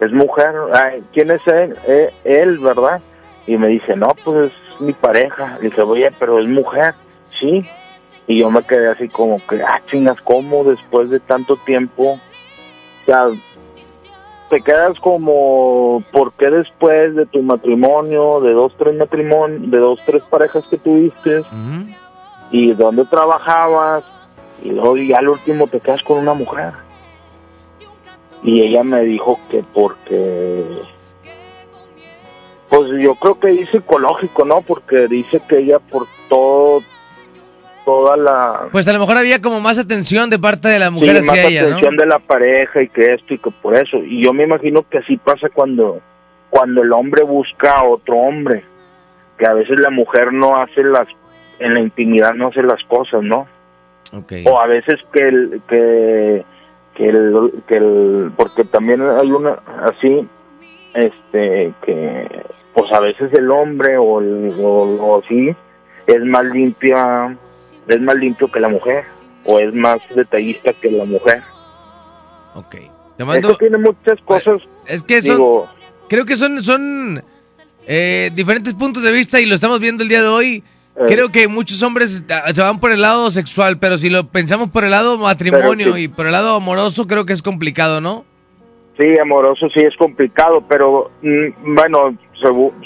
[0.00, 0.52] Es mujer,
[1.12, 1.76] ¿quién es él?
[1.86, 3.00] Eh, él, ¿verdad?
[3.46, 5.58] Y me dice, no, pues es mi pareja.
[5.60, 6.94] Le dije, oye, pero es mujer,
[7.40, 7.66] sí.
[8.26, 12.12] Y yo me quedé así como que, ah, chingas, ¿cómo después de tanto tiempo?
[12.12, 13.28] O sea,
[14.50, 20.00] te quedas como, ¿por qué después de tu matrimonio, de dos, tres matrimonios, de dos,
[20.06, 21.42] tres parejas que tuviste,
[22.50, 24.04] y dónde trabajabas,
[24.62, 26.72] y luego ya al último te quedas con una mujer?
[28.42, 30.64] Y ella me dijo que porque,
[32.68, 34.62] pues yo creo que es psicológico, ¿no?
[34.62, 36.82] Porque dice que ella por todo,
[37.84, 38.68] toda la...
[38.72, 41.32] Pues a lo mejor había como más atención de parte de la mujer Sí, hacia
[41.32, 41.68] más ella, ¿no?
[41.68, 43.98] atención de la pareja y que esto y que por eso.
[43.98, 46.00] Y yo me imagino que así pasa cuando,
[46.50, 48.64] cuando el hombre busca a otro hombre.
[49.38, 51.06] Que a veces la mujer no hace las,
[51.58, 53.46] en la intimidad no hace las cosas, ¿no?
[54.46, 56.44] O a veces que el, que,
[56.94, 60.26] que el, que el, porque también hay una, así,
[60.96, 62.42] este, que,
[62.74, 65.54] pues a veces el hombre o, el, o, o así
[66.06, 67.36] es más limpia,
[67.88, 69.04] es más limpio que la mujer
[69.44, 71.42] o es más detallista que la mujer.
[73.16, 74.62] Te mando- Eso tiene muchas cosas.
[74.86, 75.68] Es que son, digo,
[76.08, 77.22] creo que son, son
[77.86, 80.64] eh, diferentes puntos de vista y lo estamos viendo el día de hoy.
[80.96, 81.04] Eh.
[81.08, 84.70] Creo que muchos hombres ah, se van por el lado sexual, pero si lo pensamos
[84.70, 86.02] por el lado matrimonio sí.
[86.02, 88.24] y por el lado amoroso, creo que es complicado, ¿no?
[88.98, 92.16] Sí, amoroso sí es complicado, pero mm, bueno,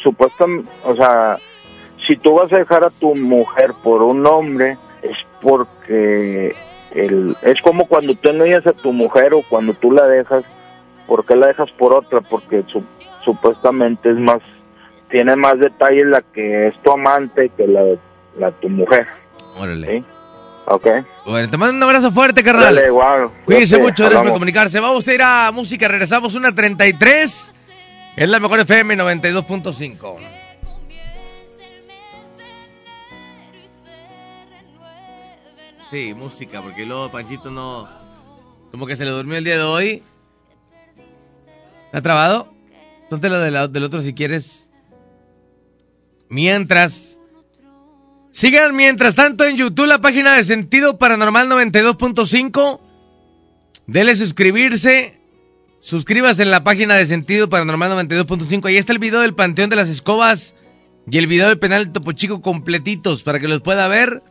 [0.03, 1.39] supuestamente, o sea,
[2.07, 6.55] si tú vas a dejar a tu mujer por un hombre, es porque
[6.95, 10.45] el, es como cuando tú engañas a tu mujer o cuando tú la dejas,
[11.07, 12.21] ¿por qué la dejas por otra?
[12.21, 12.85] Porque su-
[13.25, 14.41] supuestamente es más,
[15.11, 17.85] tiene más detalles la que es tu amante que la,
[18.37, 19.07] la tu mujer.
[19.57, 19.87] Órale.
[20.01, 20.05] ¿Sí?
[20.67, 20.87] Ok.
[21.27, 22.75] Bueno, te mando un abrazo fuerte, carnal.
[22.75, 22.89] Dale.
[23.45, 24.79] Cuídense mucho, gracias por comunicarse.
[24.81, 27.53] Vamos a ir a música, regresamos una 33.
[28.17, 30.17] Es la mejor FM 92.5.
[35.91, 37.89] Sí, música, porque luego Panchito no.
[38.71, 40.03] Como que se le durmió el día de hoy.
[41.87, 42.53] ¿Está trabado?
[43.09, 44.71] Ponte lo de la- del otro si quieres.
[46.29, 47.19] Mientras.
[48.33, 52.81] Sigan mientras tanto en YouTube la página de Sentido Paranormal 92.5.
[53.89, 55.19] Dele suscribirse.
[55.81, 58.67] Suscríbase en la página de Sentido Paranormal 92.5.
[58.67, 60.55] Ahí está el video del Panteón de las Escobas
[61.11, 64.23] y el video del penal de Topo Chico completitos para que los pueda ver.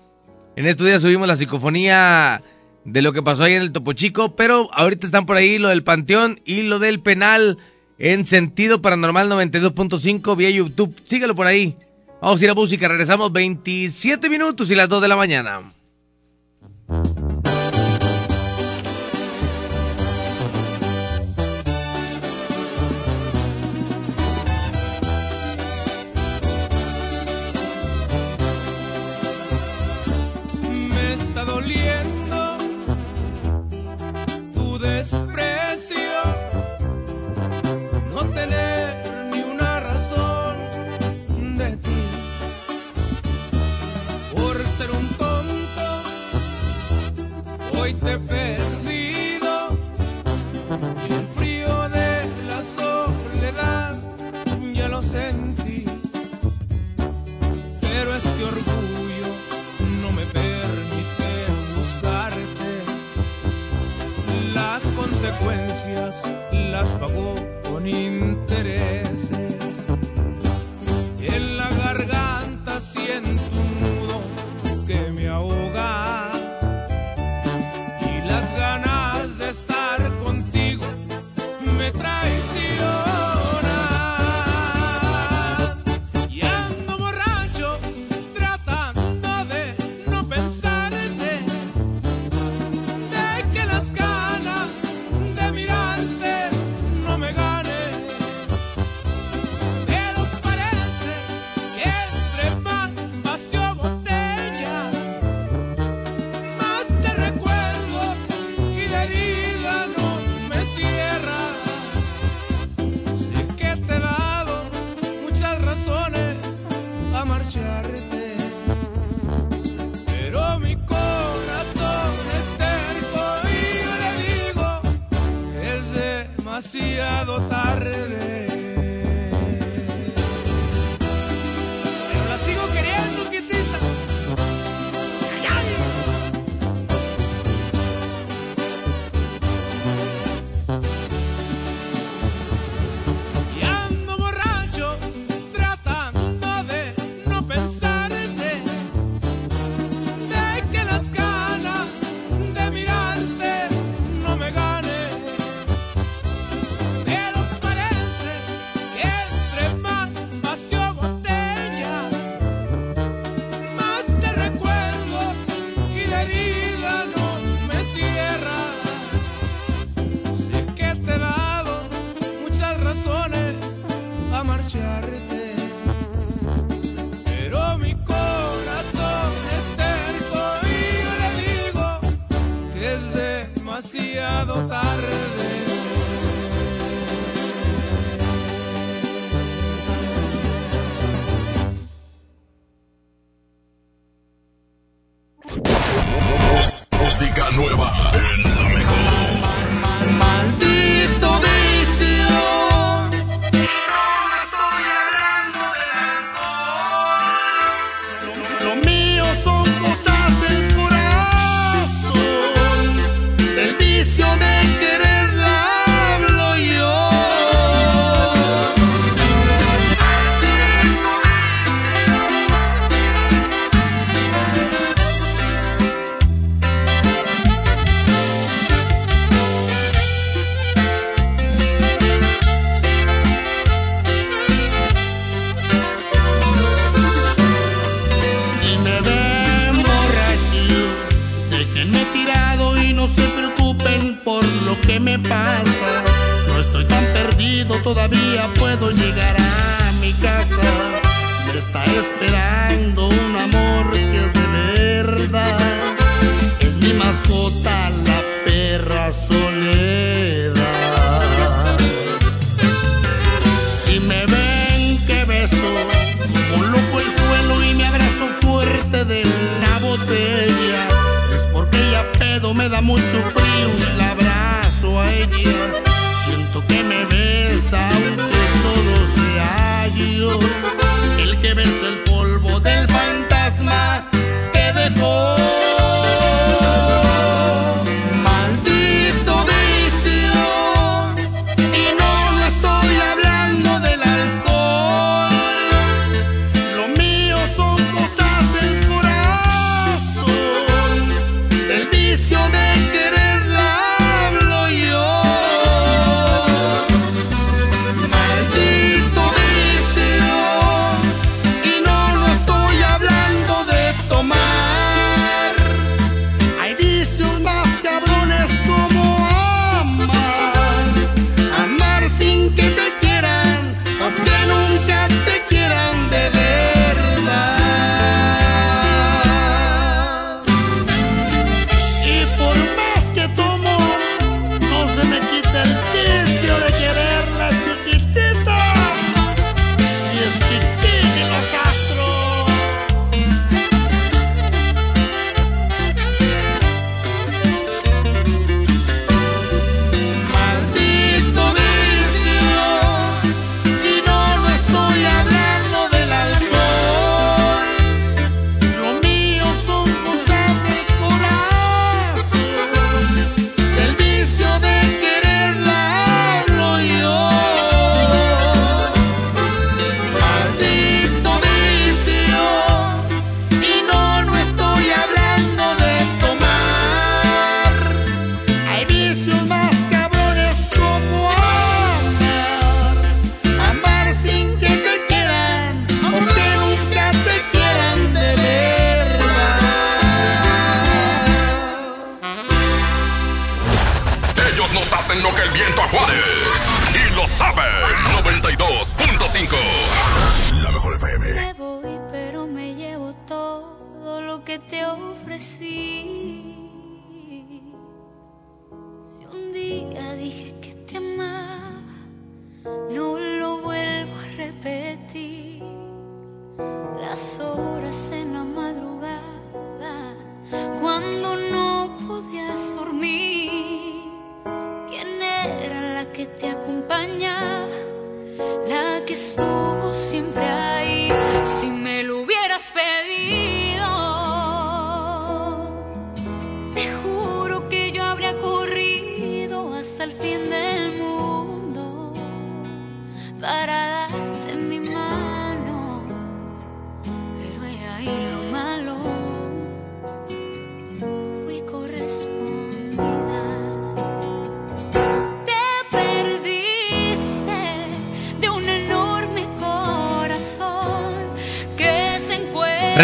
[0.55, 2.41] En estos días subimos la psicofonía
[2.85, 5.67] de lo que pasó ahí en el Topo Chico, pero ahorita están por ahí lo
[5.67, 7.57] del Panteón y lo del penal
[7.97, 10.95] en Sentido Paranormal 92.5 vía YouTube.
[11.03, 11.75] Sígalo por ahí.
[12.21, 15.78] Vamos a ir a música, regresamos 27 minutos y las 2 de la mañana.
[65.29, 67.35] Consecuencias las pagó
[67.69, 69.29] con intereses.
[71.19, 73.58] En la garganta siento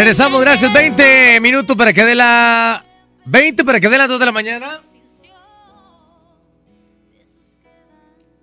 [0.05, 0.71] Regresamos, gracias.
[0.71, 2.85] 20 minutos para que dé la.
[3.25, 4.79] 20 para que dé las 2 de la mañana.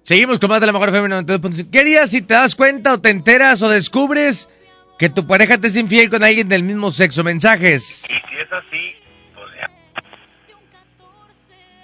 [0.02, 1.70] Seguimos con más de la mejor FM 92.5.
[1.70, 4.50] ¿Qué si te das cuenta o te enteras o descubres
[4.98, 7.22] que tu pareja te es infiel con alguien del mismo sexo?
[7.22, 8.10] Mensajes.
[8.10, 8.96] Y si es así,
[9.32, 9.70] pues ya.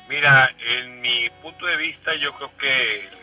[0.09, 3.19] Mira, en mi punto de vista, yo creo que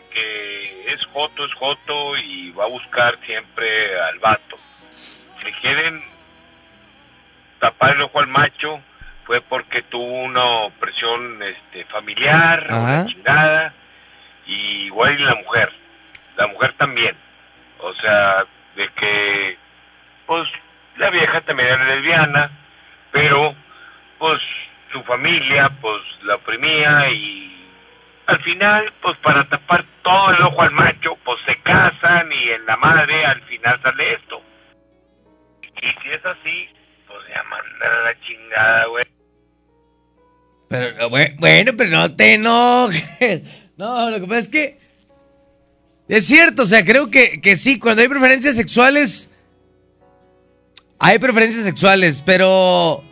[0.90, 4.56] es Joto es Joto y va a buscar siempre al vato.
[5.44, 6.15] Si quieren
[7.58, 8.80] tapar el ojo al macho,
[9.24, 13.06] fue porque tuvo una opresión este, familiar, Ajá.
[13.06, 13.74] chingada,
[14.46, 15.72] y igual y la mujer.
[16.36, 17.16] La mujer también.
[17.78, 18.44] O sea,
[18.76, 19.58] de que,
[20.26, 20.48] pues,
[20.96, 22.50] la vieja también era lesbiana,
[23.10, 23.54] pero,
[24.18, 24.40] pues,
[24.92, 27.68] su familia, pues, la oprimía y
[28.26, 32.64] al final, pues, para tapar todo el ojo al macho, pues, se casan y en
[32.66, 34.42] la madre al final sale esto.
[35.82, 36.68] Y si es así,
[37.16, 39.04] pues, ya a la chingada, güey.
[40.68, 43.42] Pero, bue- bueno, pero no te enojes.
[43.78, 44.78] No, lo que pasa es que.
[46.08, 49.28] Es cierto, o sea, creo que, que sí, cuando hay preferencias sexuales.
[50.98, 53.04] Hay preferencias sexuales, pero.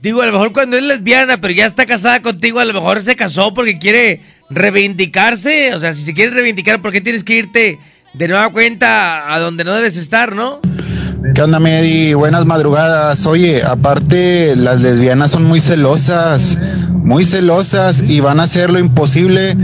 [0.00, 3.02] Digo, a lo mejor cuando es lesbiana, pero ya está casada contigo, a lo mejor
[3.02, 5.74] se casó porque quiere reivindicarse.
[5.74, 7.80] O sea, si se quiere reivindicar, ¿por qué tienes que irte
[8.14, 10.60] de nueva cuenta a donde no debes estar, no?
[11.34, 12.14] ¿Qué onda, Medi?
[12.14, 13.26] Buenas madrugadas.
[13.26, 16.58] Oye, aparte, las lesbianas son muy celosas,
[16.92, 19.56] muy celosas y van a hacer lo imposible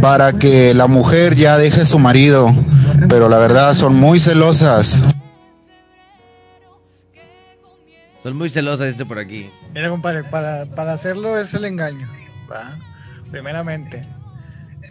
[0.00, 2.48] para que la mujer ya deje a su marido.
[3.08, 5.02] Pero la verdad, son muy celosas.
[8.22, 9.50] Son muy celosas, dice por aquí.
[9.74, 12.08] Mira, compadre, para, para hacerlo es el engaño,
[12.50, 12.78] ¿va?
[13.30, 14.02] Primeramente.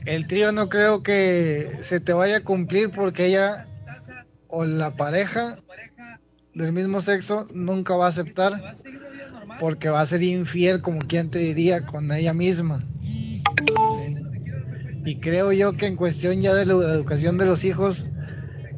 [0.06, 3.66] El trío no creo que se te vaya a cumplir porque ella
[4.48, 5.58] o la pareja
[6.54, 8.62] del mismo sexo nunca va a aceptar
[9.60, 12.82] porque va a ser infiel, como quien te diría, con ella misma.
[15.06, 18.08] Y creo yo que en cuestión ya de la educación de los hijos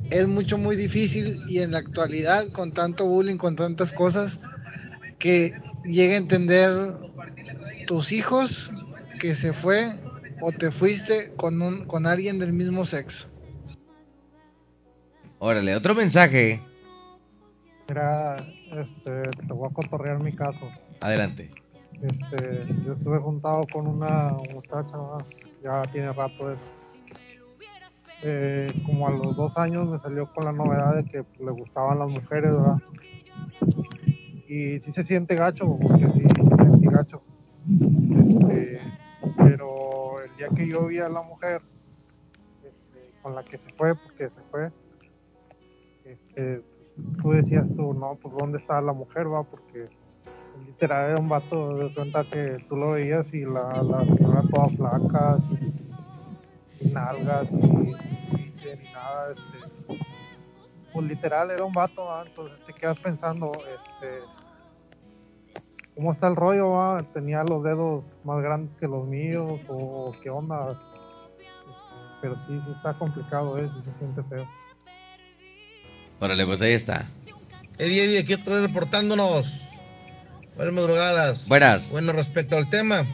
[0.10, 4.42] es mucho, muy difícil y en la actualidad, con tanto bullying, con tantas cosas,
[5.20, 5.54] que
[5.84, 6.94] llegue a entender
[7.88, 8.72] tus hijos
[9.20, 10.00] que se fue
[10.42, 13.28] o te fuiste con, un, con alguien del mismo sexo.
[15.40, 16.62] Órale, otro mensaje.
[17.88, 18.38] Mira,
[18.72, 20.70] este, te voy a cotorrear mi caso.
[21.02, 21.52] Adelante.
[22.02, 24.98] Este, yo estuve juntado con una muchacha,
[25.64, 26.62] ya tiene rato eso.
[28.24, 32.00] Eh, como a los dos años me salió con la novedad de que le gustaban
[32.00, 32.78] las mujeres, ¿verdad?
[34.48, 37.22] Y sí se siente gacho, porque sí se siente gacho.
[38.18, 38.80] Este,
[39.38, 41.62] pero el día que yo vi a la mujer
[42.64, 44.72] este, con la que se fue, porque se fue,
[46.04, 46.62] este,
[47.22, 49.44] tú decías tú, no, pues ¿dónde está la mujer, va?
[49.44, 49.90] Porque
[50.66, 54.70] literal era un vato de cuenta que tú lo veías y la, la señora toda
[54.70, 55.74] flaca, sin,
[56.80, 57.94] sin nalgas, ni
[58.30, 59.98] chiche, ni nada, este,
[60.94, 62.24] pues literal era un vato, ¿va?
[62.26, 64.22] entonces te quedas pensando, este,
[65.94, 67.04] ¿cómo está el rollo, va?
[67.14, 70.96] Tenía los dedos más grandes que los míos, o qué onda, Este,
[72.22, 73.70] pero sí, sí está complicado, ¿eh?
[73.70, 74.48] Se siente feo.
[76.20, 77.08] Órale, pues ahí está.
[77.78, 79.62] Eddie, Eddie, aquí otra vez reportándonos.
[80.56, 81.48] Buenas madrugadas.
[81.48, 81.92] Buenas.
[81.92, 83.06] Bueno, respecto al tema.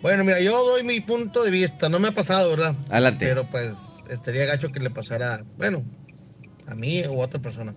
[0.00, 1.88] Bueno, mira, yo doy mi punto de vista.
[1.88, 2.74] No me ha pasado, ¿verdad?
[2.90, 3.24] Adelante.
[3.26, 3.74] Pero pues
[4.10, 5.84] estaría gacho que le pasara, bueno,
[6.66, 7.72] a mí o a otra persona.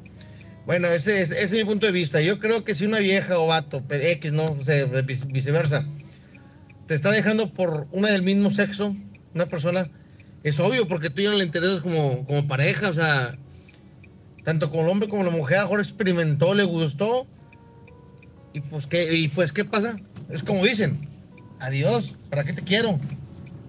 [0.66, 2.20] Bueno, ese es, ese es mi punto de vista.
[2.22, 5.86] Yo creo que si una vieja o vato, pero X, no, o sea, vice- viceversa,
[6.88, 8.96] te está dejando por una del mismo sexo,
[9.36, 9.88] una persona,
[10.44, 13.38] es obvio porque tú ya no le interesas como, como pareja, o sea,
[14.46, 17.28] tanto como el hombre como la mujer, ahora experimentó, le gustó.
[18.54, 19.98] Y pues, ¿qué, y pues, ¿qué pasa?
[20.30, 21.10] Es como dicen,
[21.60, 23.00] adiós, ¿para qué te quiero?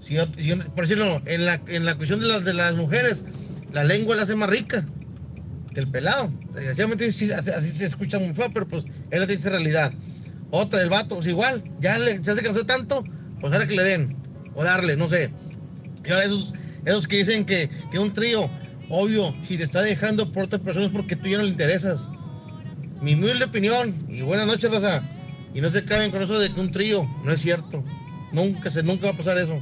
[0.01, 3.24] Si yo, si por decirlo, en la, en la cuestión de las, de las mujeres,
[3.72, 4.87] la lengua la hace más rica
[5.72, 6.31] que el pelado.
[6.55, 7.27] Desgraciadamente así,
[7.70, 9.93] se escucha muy feo, pero pues él la dice realidad.
[10.51, 13.03] Otra, el vato, pues igual, ya le, se hace cansó tanto,
[13.41, 14.14] pues ahora que le den,
[14.55, 15.31] o darle, no sé.
[16.05, 16.55] Y ahora esos,
[16.85, 18.49] esos que dicen que, que un trío
[18.89, 22.09] obvio, si te está dejando por otras personas porque tú ya no le interesas.
[23.01, 25.03] Mi humilde opinión, y buenas noches, Raza.
[25.55, 27.82] Y no se caben con eso de que un trío, no es cierto.
[28.32, 29.61] Nunca se, nunca va a pasar eso.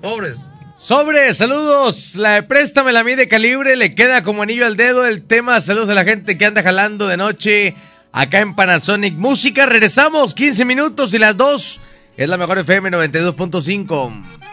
[0.00, 0.50] Pobres.
[0.76, 2.16] Sobre, saludos.
[2.16, 5.60] La de préstame la mía de calibre le queda como anillo al dedo el tema.
[5.60, 7.76] Saludos a la gente que anda jalando de noche
[8.12, 9.66] acá en Panasonic Música.
[9.66, 11.80] Regresamos 15 minutos y las 2
[12.16, 14.49] es la mejor FM 92.5.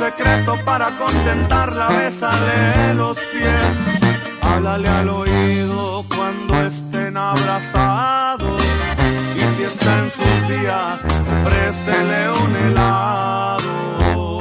[0.00, 3.74] secreto para contentarla, bésale los pies,
[4.40, 8.64] háblale al oído cuando estén abrazados
[9.36, 11.00] y si está en sus días,
[11.44, 14.40] ofrécele un helado.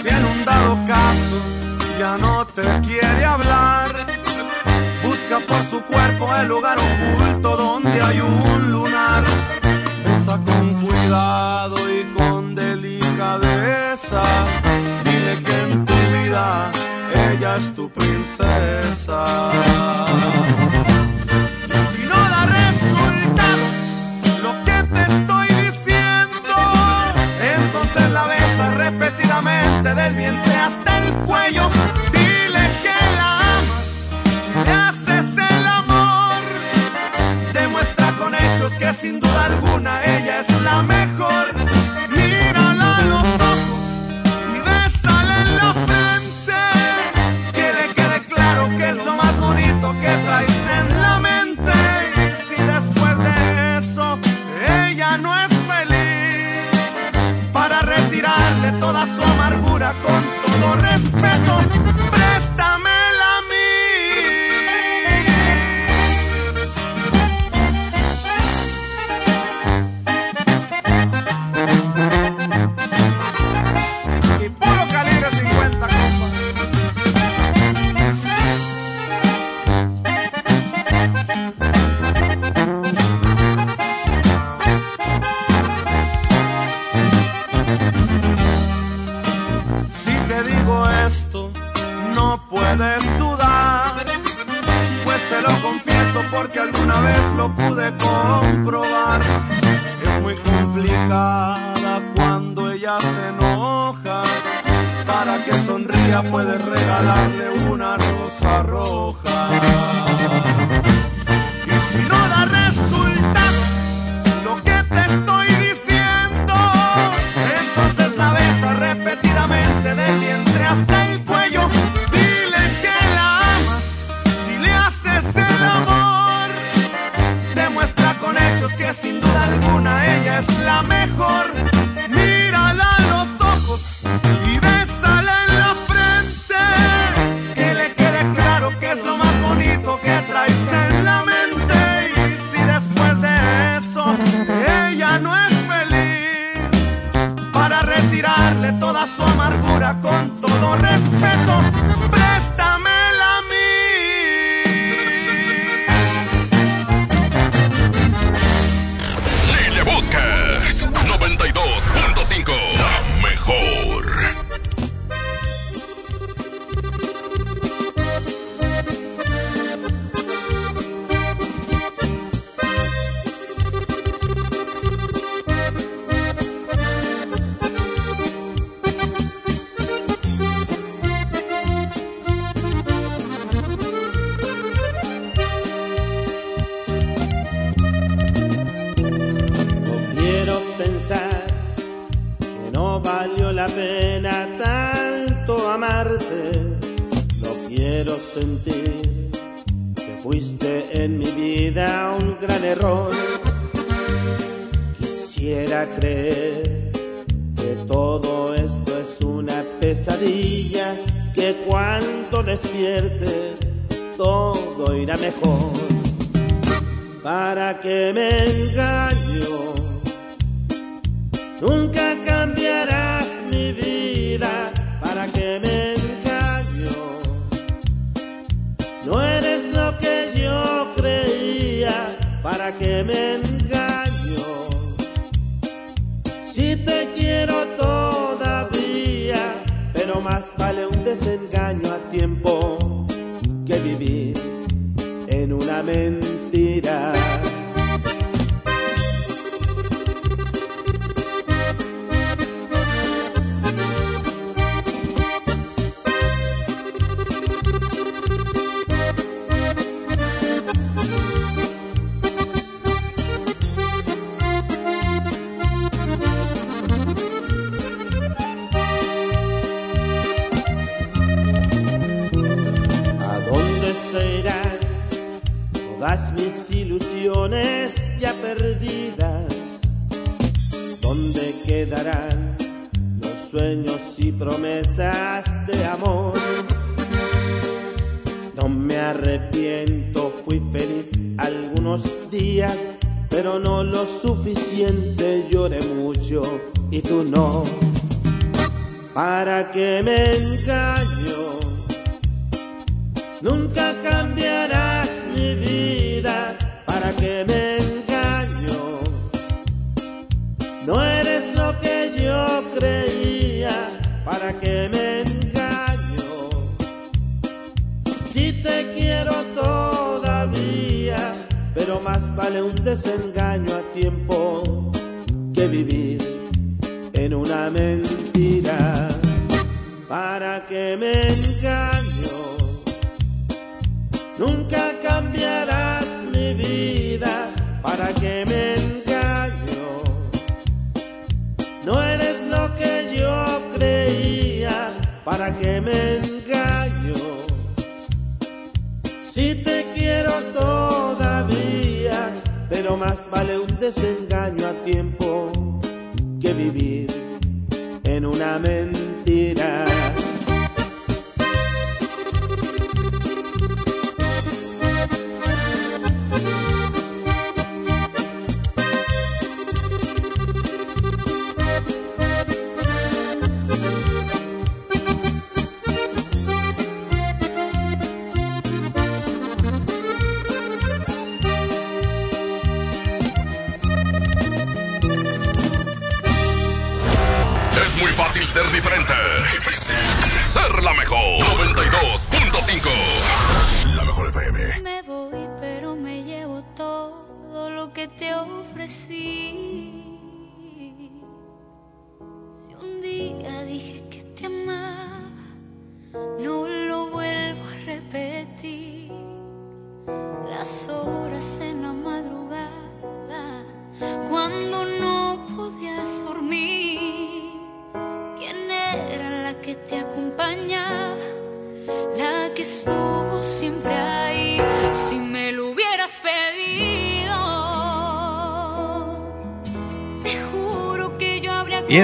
[0.00, 1.38] Si en un dado caso
[1.98, 3.90] ya no te quiere hablar,
[5.04, 8.59] busca por su cuerpo el lugar oculto donde hay un
[17.60, 19.24] es tu princesa.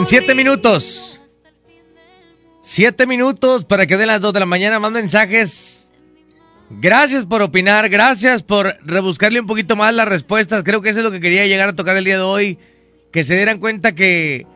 [0.06, 1.20] Siete minutos.
[2.60, 4.78] Siete minutos para que den las dos de la mañana.
[4.78, 5.88] Más mensajes.
[6.70, 7.88] Gracias por opinar.
[7.88, 10.64] Gracias por rebuscarle un poquito más las respuestas.
[10.64, 12.58] Creo que eso es lo que quería llegar a tocar el día de hoy.
[13.12, 14.46] Que se dieran cuenta que,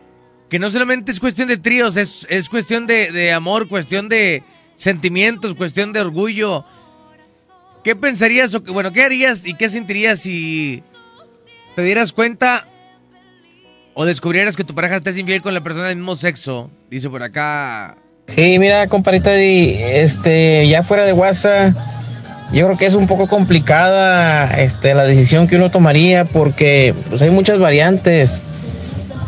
[0.49, 4.43] que no solamente es cuestión de tríos, es, es cuestión de, de amor, cuestión de
[4.75, 6.65] sentimientos, cuestión de orgullo.
[7.85, 10.83] ¿Qué pensarías o qué- bueno, qué harías y qué sentirías si
[11.77, 12.67] te dieras cuenta
[13.95, 16.71] o descubrieras que tu pareja está infiel con la persona del mismo sexo?
[16.91, 17.97] Dice por acá.
[18.27, 21.75] Sí, mira, comparita, este, ya fuera de WhatsApp,
[22.53, 27.23] yo creo que es un poco complicada este, la decisión que uno tomaría porque pues,
[27.23, 28.45] hay muchas variantes.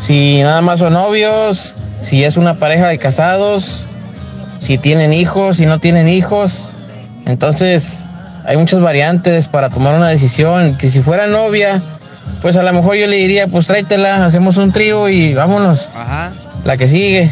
[0.00, 3.86] Si nada más son novios, si es una pareja de casados,
[4.58, 6.68] si tienen hijos, si no tienen hijos.
[7.26, 8.00] Entonces,
[8.44, 10.76] hay muchas variantes para tomar una decisión.
[10.76, 11.80] Que si fuera novia,
[12.42, 15.88] pues a lo mejor yo le diría, pues tráetela, hacemos un trío y vámonos.
[15.96, 16.32] Ajá.
[16.64, 17.30] La que sigue.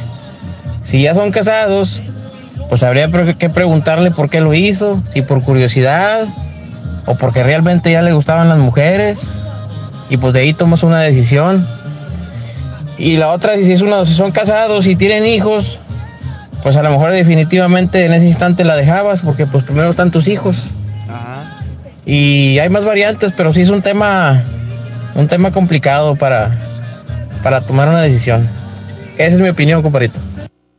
[0.85, 2.01] Si ya son preguntados,
[2.69, 6.27] pues habría que preguntarle por qué lo hizo, si por curiosidad
[7.07, 9.29] o porque realmente ya le gustaban las mujeres.
[10.09, 11.67] Y pues de ahí tomas una decisión.
[12.99, 15.79] Y la otra, si, es uno, si son casados y tienen hijos,
[16.63, 20.29] pues a lo mejor definitivamente en ese instante la dejabas porque pues primero están tus
[20.29, 20.57] hijos.
[22.05, 24.43] Y hay más variantes, pero sí es un tema,
[25.15, 26.51] un tema complicado para,
[27.43, 28.49] para tomar una decisión.
[29.17, 30.19] Esa es mi opinión, compadrito.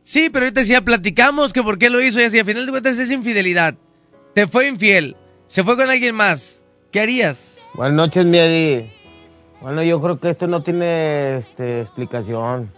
[0.02, 2.72] Sí, pero ahorita decía, platicamos que por qué lo hizo y así, al final de
[2.72, 3.74] cuentas es infidelidad.
[4.34, 5.16] Te fue infiel,
[5.46, 6.64] se fue con alguien más.
[6.90, 7.58] ¿Qué harías?
[7.74, 8.92] Buenas noches, mi Eddie.
[9.60, 12.72] Bueno, yo creo que esto no tiene este, explicación.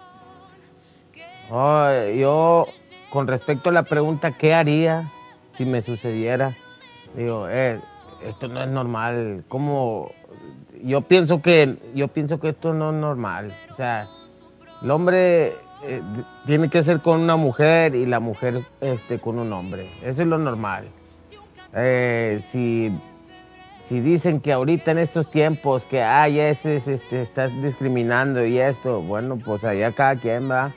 [1.50, 2.66] Ay, yo
[3.10, 5.10] con respecto a la pregunta, ¿qué haría
[5.56, 6.56] si me sucediera?
[7.16, 7.80] Digo, eh,
[8.26, 9.44] esto no es normal.
[9.48, 10.12] ¿Cómo?
[10.84, 13.56] Yo pienso que, yo pienso que esto no es normal.
[13.70, 14.06] O sea,
[14.82, 16.02] el hombre eh,
[16.44, 19.88] tiene que ser con una mujer y la mujer este, con un hombre.
[20.02, 20.84] Eso es lo normal.
[21.74, 22.92] Eh, si,
[23.88, 28.58] si dicen que ahorita en estos tiempos que ay ese es, este, estás discriminando y
[28.58, 30.74] esto, bueno, pues allá cada quien va.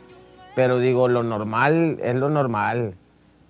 [0.56, 2.96] Pero digo, lo normal es lo normal.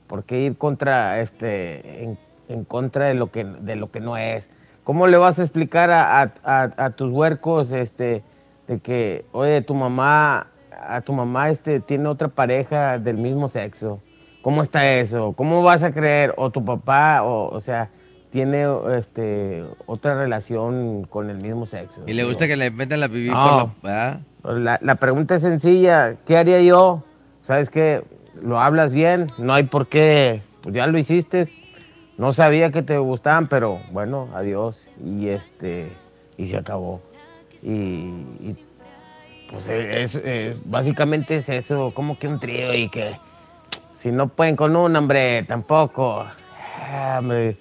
[0.07, 2.17] ¿Por qué ir contra este en,
[2.49, 4.49] en contra de lo que de lo que no es?
[4.87, 8.23] ¿Cómo le vas a explicar a, a- a- a tus huercos este
[8.69, 14.01] de que, oye, tu mamá, a tu mamá este tiene otra pareja del mismo sexo?
[14.41, 15.33] ¿Cómo está eso?
[15.35, 16.33] ¿Cómo vas a creer?
[16.37, 17.89] O tu papá, o, o sea,
[18.29, 18.65] tiene
[18.95, 22.03] este otra relación con el mismo sexo.
[22.07, 23.75] Y le gusta que le metan la pipí No.
[23.81, 24.21] por la...
[24.45, 27.03] La, la pregunta es sencilla, ¿qué haría yo?
[27.43, 28.05] ¿Sabes qué?
[28.41, 31.49] Lo hablas bien, no hay por qué, pues ya lo hiciste.
[32.17, 34.75] No sabía que te gustaban, pero bueno, adiós.
[35.03, 35.91] Y este,
[36.37, 37.01] y se acabó.
[37.61, 38.55] Y, y,
[39.51, 43.19] pues es, es- básicamente es eso, como que un trío y que
[43.97, 46.25] si no pueden con un, hombre, tampoco.
[46.79, 47.57] Ah, hombre.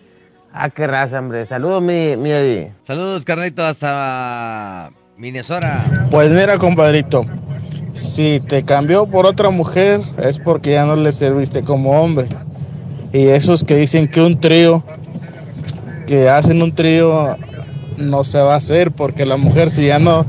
[0.52, 1.44] Ah, qué raza, hombre.
[1.44, 2.72] Saludos, mi, mi Eddie.
[2.82, 5.84] Saludos, carnalito, hasta Minnesota.
[6.10, 7.24] Pues mira, compadrito,
[7.92, 12.26] si te cambió por otra mujer es porque ya no le serviste como hombre.
[13.16, 14.84] Y esos que dicen que un trío,
[16.06, 17.34] que hacen un trío,
[17.96, 20.26] no se va a hacer porque la mujer si ya no,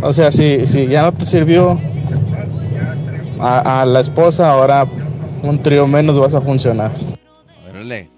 [0.00, 1.76] o sea, si, si ya no te sirvió
[3.40, 4.86] a, a la esposa, ahora
[5.42, 6.92] un trío menos vas a funcionar.
[7.68, 8.08] Órale.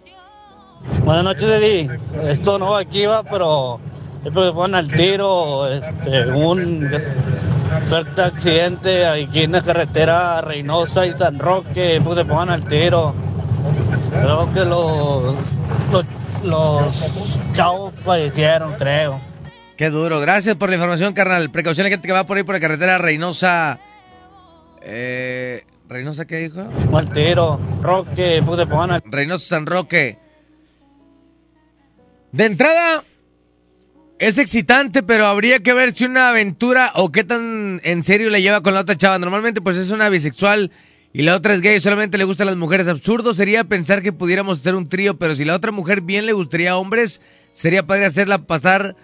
[1.06, 1.88] Buenas noches, Eddie.
[2.28, 3.80] Esto no aquí va, pero
[4.20, 5.72] siempre se ponen al tiro.
[5.72, 6.86] Este, un
[7.88, 13.14] fuerte accidente aquí en la carretera Reynosa y San Roque, pues se pongan al tiro.
[14.12, 15.34] Creo que los,
[15.90, 16.04] los,
[16.44, 19.20] los chavos fallecieron, creo.
[19.76, 20.20] Qué duro.
[20.20, 21.50] Gracias por la información, carnal.
[21.52, 23.80] La gente que va por ahí por la carretera Reynosa.
[24.82, 26.64] Eh, ¿Reynosa qué dijo?
[26.94, 27.58] Al tiro.
[27.80, 30.18] Roque, se pongan al Reynosa San Roque.
[32.32, 33.02] De entrada,
[34.18, 38.40] es excitante, pero habría que ver si una aventura o qué tan en serio le
[38.40, 39.18] lleva con la otra chava.
[39.18, 40.70] Normalmente, pues es una bisexual
[41.14, 42.88] y la otra es gay, solamente le gustan las mujeres.
[42.88, 46.32] Absurdo sería pensar que pudiéramos hacer un trío, pero si la otra mujer bien le
[46.32, 47.20] gustaría a hombres,
[47.52, 48.96] sería padre hacerla pasar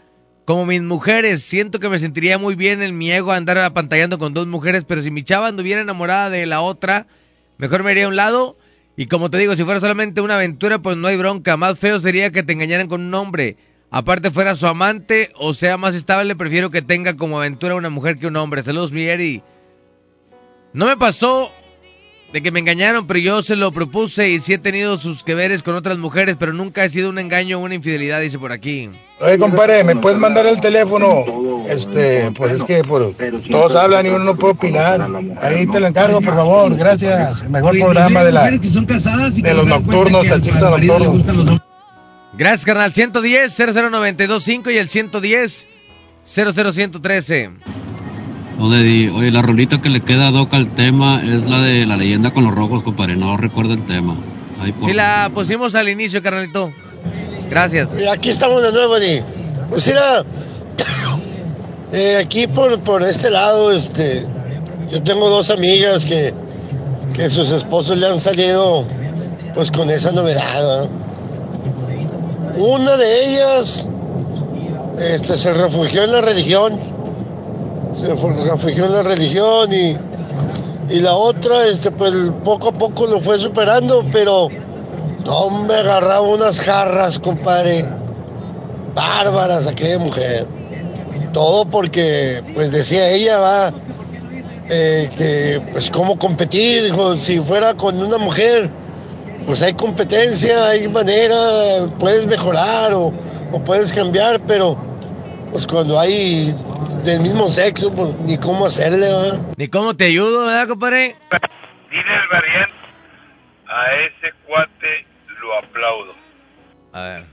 [0.47, 1.43] como mis mujeres.
[1.43, 5.03] Siento que me sentiría muy bien en mi ego andar apantallando con dos mujeres, pero
[5.03, 7.07] si mi chava anduviera enamorada de la otra,
[7.59, 8.57] mejor me iría a un lado.
[8.97, 11.59] Y como te digo, si fuera solamente una aventura, pues no hay bronca.
[11.59, 13.59] Más feo sería que te engañaran con un hombre.
[13.91, 18.17] Aparte fuera su amante o sea más estable, prefiero que tenga como aventura una mujer
[18.17, 18.63] que un hombre.
[18.63, 19.43] Saludos, mi Eri.
[20.73, 21.53] No me pasó
[22.33, 25.35] de que me engañaron, pero yo se lo propuse y sí he tenido sus que
[25.35, 28.53] veres con otras mujeres, pero nunca he sido un engaño o una infidelidad, dice por
[28.53, 28.91] aquí.
[29.21, 31.25] Oye, compadre, ¿me puedes mandar el teléfono?
[31.69, 33.15] Este, pues es que por,
[33.51, 35.07] todos hablan y uno no puede opinar.
[35.41, 37.49] Ahí te lo encargo, por favor, gracias.
[37.49, 41.61] Mejor programa de, la, de los nocturnos, taxistas nocturnos.
[42.35, 42.93] Gracias, carnal.
[42.93, 45.67] 110 00925 y el 110
[46.25, 47.51] 00113.
[48.61, 51.87] Oye, Di, oye, la rolita que le queda a Doc al tema es la de
[51.87, 53.17] la leyenda con los rojos, compadre.
[53.17, 54.15] No recuerdo el tema.
[54.61, 54.89] Ahí por...
[54.89, 56.73] Sí, la pusimos al inicio, carnalito.
[57.49, 57.89] Gracias.
[57.99, 59.23] Y aquí estamos de nuevo, Eddie.
[59.71, 60.25] Pues mira,
[61.93, 64.27] eh, aquí por, por este lado, este,
[64.91, 66.35] yo tengo dos amigas que,
[67.15, 68.85] que sus esposos le han salido
[69.55, 70.89] pues con esa novedad.
[72.57, 73.89] Una de ellas
[75.01, 76.79] este, se refugió en la religión,
[78.01, 79.97] se fu- refugió la religión y,
[80.91, 82.13] y la otra, este, pues
[82.45, 84.49] poco a poco lo fue superando, pero
[85.25, 87.85] no me agarraba unas jarras, compadre.
[88.95, 90.47] Bárbaras aquella mujer.
[91.33, 93.73] Todo porque, pues decía ella, va,
[94.71, 98.69] eh, que pues cómo competir, dijo, si fuera con una mujer,
[99.47, 101.37] pues hay competencia, hay manera,
[101.99, 103.13] puedes mejorar o,
[103.53, 104.77] o puedes cambiar, pero
[105.53, 106.55] pues cuando hay
[107.09, 109.39] del mismo sexo, pues ni cómo hacerle, va.
[109.57, 111.17] Ni cómo te ayudo, ¿verdad, compadre?
[111.91, 112.75] Dile al variante,
[113.67, 115.07] a ese cuate
[115.41, 116.15] lo aplaudo.
[116.93, 117.25] A ver.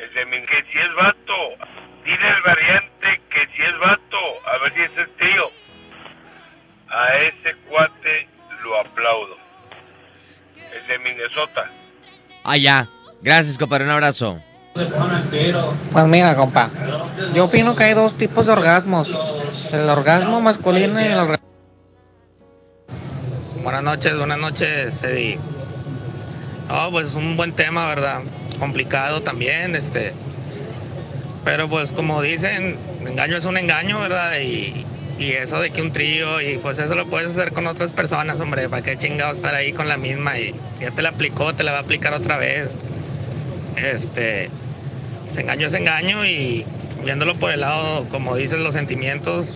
[0.00, 1.34] El de mi, que si es vato,
[2.04, 5.50] dile al variante que si es vato, a ver si es el tío.
[6.88, 8.28] A ese cuate
[8.62, 9.36] lo aplaudo.
[10.56, 11.70] El de Minnesota.
[12.44, 12.88] Ah, ya.
[13.20, 13.84] Gracias, compadre.
[13.84, 14.40] Un abrazo.
[14.74, 16.70] Pues mira, compa,
[17.34, 19.12] yo opino que hay dos tipos de orgasmos,
[19.70, 21.46] el orgasmo masculino y el orgasmo...
[23.62, 25.38] Buenas noches, buenas noches, Eddie.
[26.68, 28.20] No, pues un buen tema, ¿verdad?
[28.58, 30.14] Complicado también, este.
[31.44, 34.38] Pero pues como dicen, engaño es un engaño, ¿verdad?
[34.40, 34.86] Y,
[35.18, 38.40] y eso de que un trío, y pues eso lo puedes hacer con otras personas,
[38.40, 38.70] hombre.
[38.70, 40.38] ¿Para qué chingado estar ahí con la misma?
[40.38, 42.70] Y ya te la aplicó, te la va a aplicar otra vez.
[43.76, 44.50] Este.
[45.32, 46.66] Pues, engaño es engaño y
[47.06, 49.54] viéndolo por el lado, como dicen los sentimientos,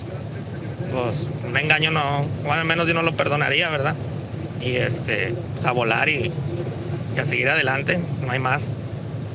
[0.90, 3.94] pues un engaño no, o al menos yo no lo perdonaría, ¿verdad?
[4.62, 6.32] Y este, pues a volar y,
[7.20, 8.68] a seguir adelante, no hay más.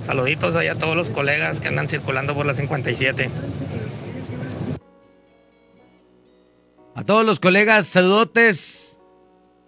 [0.04, 3.30] Saluditos allá a todos los colegas que andan circulando por la 57.
[6.96, 8.98] A todos los colegas, saludotes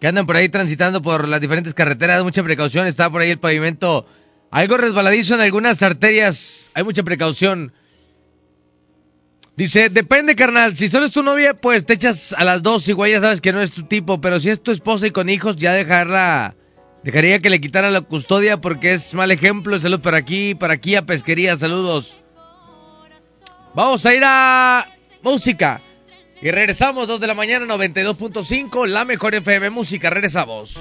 [0.02, 2.24] que andan por ahí transitando por las diferentes carreteras.
[2.24, 4.08] Mucha precaución, está por ahí el pavimento
[4.54, 6.70] algo resbaladizo en algunas arterias.
[6.76, 7.74] Hay mucha precaución.
[9.58, 10.78] Dice, depende, carnal.
[10.78, 12.88] Si solo es tu novia, pues te echas a las dos.
[12.88, 14.22] Igual ya sabes que no es tu tipo.
[14.22, 16.56] Pero si es tu esposa y con hijos, ya dejarla.
[17.04, 19.80] Dejaría que le quitara la custodia porque es mal ejemplo.
[19.80, 21.58] Salud para aquí, para aquí a pesquería.
[21.58, 22.20] Saludos.
[23.74, 24.88] Vamos a ir a
[25.24, 25.82] música.
[26.44, 30.12] Y regresamos, 2 de la mañana, 92.5, la mejor FM Música.
[30.12, 30.78] Regresamos.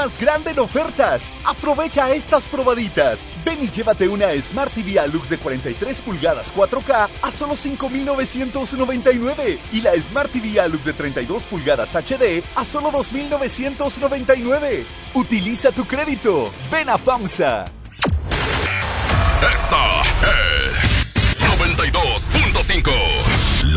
[0.00, 1.30] más grande en ofertas.
[1.44, 3.26] Aprovecha estas probaditas.
[3.44, 9.82] Ven y llévate una Smart TV Alux de 43 pulgadas 4K a solo 5.999 y
[9.82, 14.84] la Smart TV Alux de 32 pulgadas HD a solo 2.999.
[15.12, 16.50] Utiliza tu crédito.
[16.72, 17.66] Ven a FAMSA.
[19.52, 21.04] Esta es
[21.58, 23.59] 92.5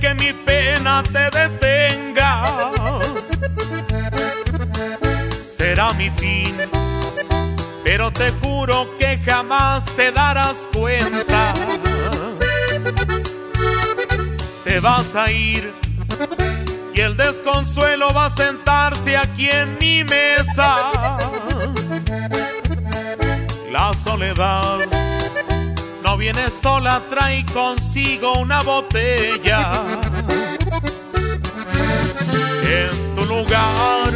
[0.00, 2.72] Que mi pena te detenga.
[5.40, 6.56] Será mi fin,
[7.84, 11.54] pero te juro que jamás te darás cuenta.
[14.64, 15.72] Te vas a ir
[16.92, 21.18] y el desconsuelo va a sentarse aquí en mi mesa.
[23.70, 25.09] La soledad
[26.10, 29.70] no viene sola, trae consigo una botella.
[32.64, 34.10] En tu lugar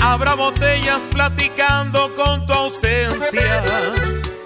[0.00, 3.64] habrá botellas platicando con tu ausencia.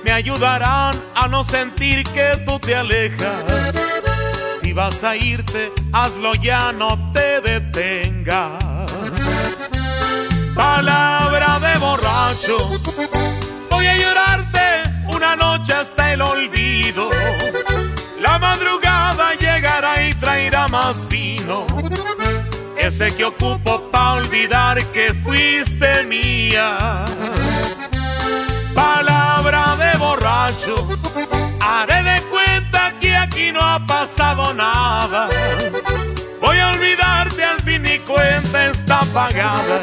[0.02, 3.74] Me ayudarán a no sentir que tú te alejas.
[4.62, 8.90] Si vas a irte, hazlo ya, no te detengas.
[10.54, 12.70] Palabra de borracho,
[13.68, 14.68] voy a llorarte
[15.19, 17.11] una noche hasta el olvido.
[18.20, 21.66] La madrugada llegará y traerá más vino.
[22.77, 27.05] Ese que ocupo pa' olvidar que fuiste mía.
[28.74, 30.86] Palabra de borracho,
[31.61, 35.28] haré de cuenta que aquí no ha pasado nada.
[36.40, 39.81] Voy a olvidarte al fin mi cuenta está pagada.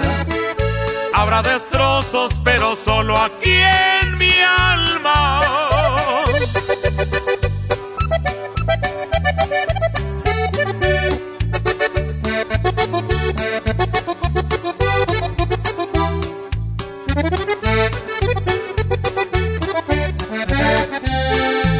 [1.14, 4.05] Habrá destrozos, pero solo aquí en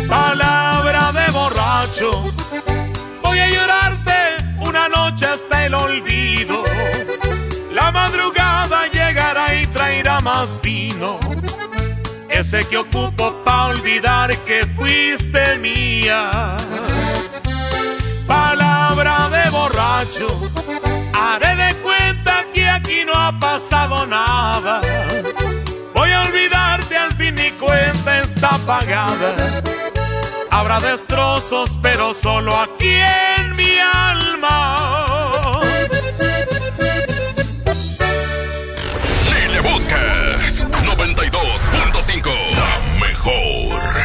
[0.08, 2.24] Palabra de borracho,
[3.22, 4.14] voy a llorarte
[4.60, 6.64] una noche hasta el olvido.
[7.74, 11.20] La madrugada llegará y traerá más vino
[12.46, 16.56] ese que ocupo pa' olvidar que fuiste mía.
[18.28, 20.28] Palabra de borracho,
[21.20, 24.82] haré de cuenta que aquí no ha pasado nada.
[25.96, 29.62] Voy a olvidarte al fin mi cuenta está pagada.
[30.52, 32.94] Habrá destrozos, pero solo aquí
[33.40, 35.62] en mi alma.
[39.32, 41.95] Lele Busques, 92.
[42.08, 44.05] La mejor.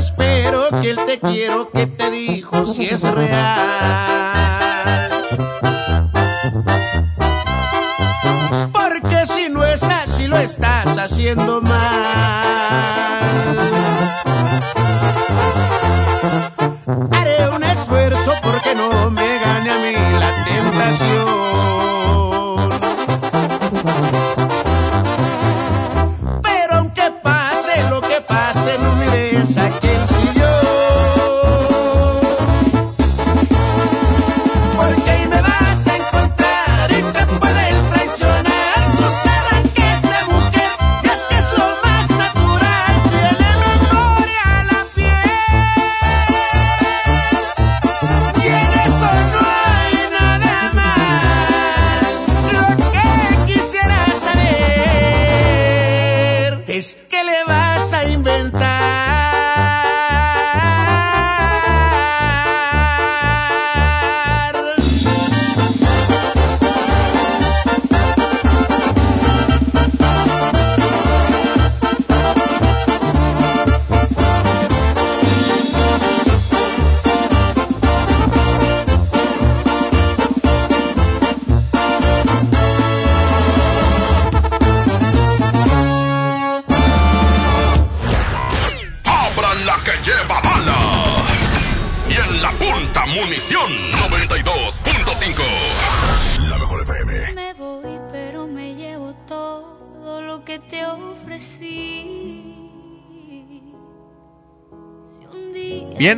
[0.00, 3.30] Espero que el te quiero que te dijo si es real.
[8.72, 12.80] Porque si no es así lo estás haciendo mal.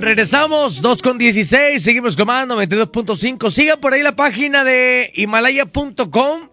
[0.03, 3.51] Regresamos, 2 con 16, seguimos con más 92.5.
[3.51, 6.49] Sigan por ahí la página de himalaya.com.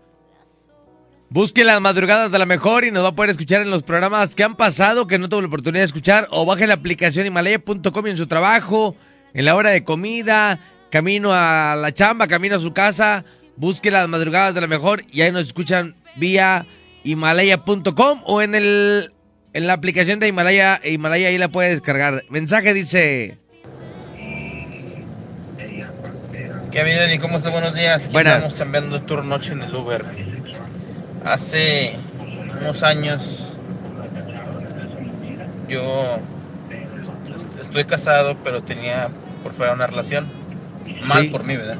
[1.29, 4.35] Busque las madrugadas de la mejor y nos va a poder escuchar en los programas
[4.35, 8.07] que han pasado, que no tuvo la oportunidad de escuchar, o baje la aplicación himalaya.com
[8.07, 8.95] en su trabajo,
[9.33, 10.59] en la hora de comida,
[10.89, 13.25] camino a la chamba, camino a su casa.
[13.57, 16.65] Busque las madrugadas de la mejor y ahí nos escuchan vía
[17.03, 19.11] himalaya.com o en el
[19.53, 22.23] en la aplicación de Himalaya, Himalaya ahí la puede descargar.
[22.29, 23.37] Mensaje dice,
[26.71, 27.19] ¿Qué ha habido, Eddie?
[27.19, 27.49] ¿Cómo está?
[27.49, 28.05] Buenos días.
[28.05, 28.35] Aquí Buenas.
[28.35, 30.05] Estamos chambeando turno noche en el Uber.
[31.25, 31.93] Hace
[32.61, 33.53] unos años
[35.67, 36.19] yo
[37.35, 39.09] est- estoy casado, pero tenía
[39.43, 40.27] por fuera una relación.
[41.05, 41.27] Mal Sí.
[41.29, 41.77] por mí, ¿verdad?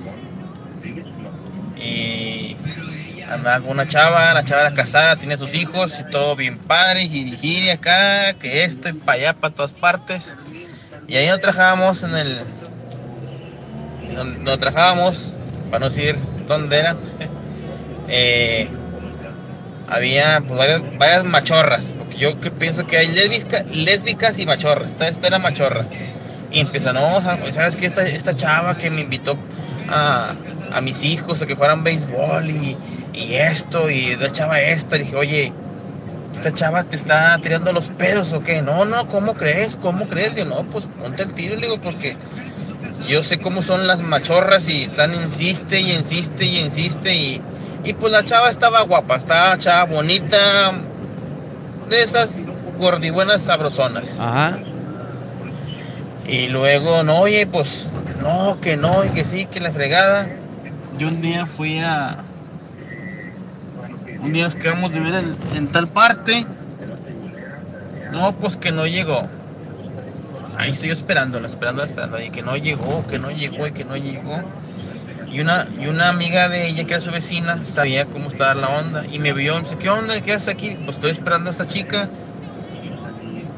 [1.78, 2.56] Y
[3.30, 7.04] andaba con una chava, la chava era casada, tenía sus hijos y todo bien padre,
[7.04, 10.36] y acá, que esto y para allá, para todas partes.
[11.08, 12.40] Y ahí nos trabajábamos en el,
[14.42, 15.34] nos trabajábamos,
[15.70, 16.16] para no decir
[16.48, 16.96] dónde era,
[18.08, 18.68] eh,
[19.88, 25.28] había pues, varias, machorras, porque yo pienso que hay lésbicas, lésbicas y machorras, esta, esta
[25.28, 25.82] era machorra.
[26.52, 27.86] Y empezó, no, sea, ¿sabes qué?
[27.86, 29.38] Esta, esta chava que me invitó
[29.88, 30.34] a,
[30.74, 32.78] a mis hijos a que jugaran béisbol y,
[33.14, 35.54] y esto, y la chava esta, dije, oye,
[36.34, 38.62] esta chava te está tirando los pedos o qué?
[38.62, 39.78] No, no, ¿cómo crees?
[39.78, 40.36] ¿Cómo crees?
[40.36, 42.16] Digo, no, pues ponte el tiro, le digo, porque
[43.08, 47.42] yo sé cómo son las machorras y están insiste y insiste y insiste y,
[47.84, 50.74] y pues la chava estaba guapa, estaba chava bonita,
[51.90, 52.46] de estas
[52.78, 54.20] gordibuenas sabrosonas.
[54.20, 54.60] Ajá.
[56.28, 57.88] Y luego, no, oye, pues,
[58.22, 60.28] no, que no, y que sí, que la fregada.
[60.98, 62.24] Yo un día fui a...
[64.22, 65.24] Un día nos quedamos de ver
[65.56, 66.46] en, tal parte.
[68.12, 69.28] No, pues que no llegó.
[70.58, 72.26] Ahí estoy esperándola, esperándola, esperándola.
[72.26, 74.44] Y que no llegó, que no llegó, y que no llegó.
[75.32, 78.68] Y una, y una amiga de ella, que era su vecina, sabía cómo estaba la
[78.68, 79.06] onda.
[79.12, 80.20] Y me vio, me dice, ¿qué onda?
[80.22, 80.78] ¿Qué haces aquí?
[80.84, 82.10] Pues estoy esperando a esta chica.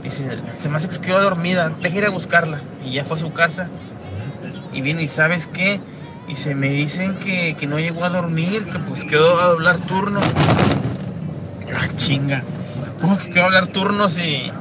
[0.04, 2.60] Dice, se me hace que se quedó dormida, deja ir a buscarla.
[2.86, 3.68] Y ya fue a su casa.
[4.74, 5.80] Y viene, ¿y sabes qué?
[6.28, 9.78] Y se me dicen que, que no llegó a dormir, que pues quedó a doblar
[9.80, 10.20] turno.
[11.76, 12.44] Ah, chinga.
[13.02, 14.52] ¿Cómo es que va a doblar turno si...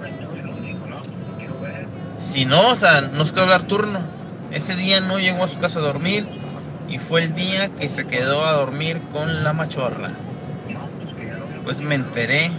[2.19, 4.01] Si no, o sea, no es que va a doblar turno.
[4.51, 6.27] Ese día no llegó a su casa a dormir.
[6.89, 10.11] Y fue el día que se quedó a dormir con la machorra.
[11.65, 12.51] Pues me enteré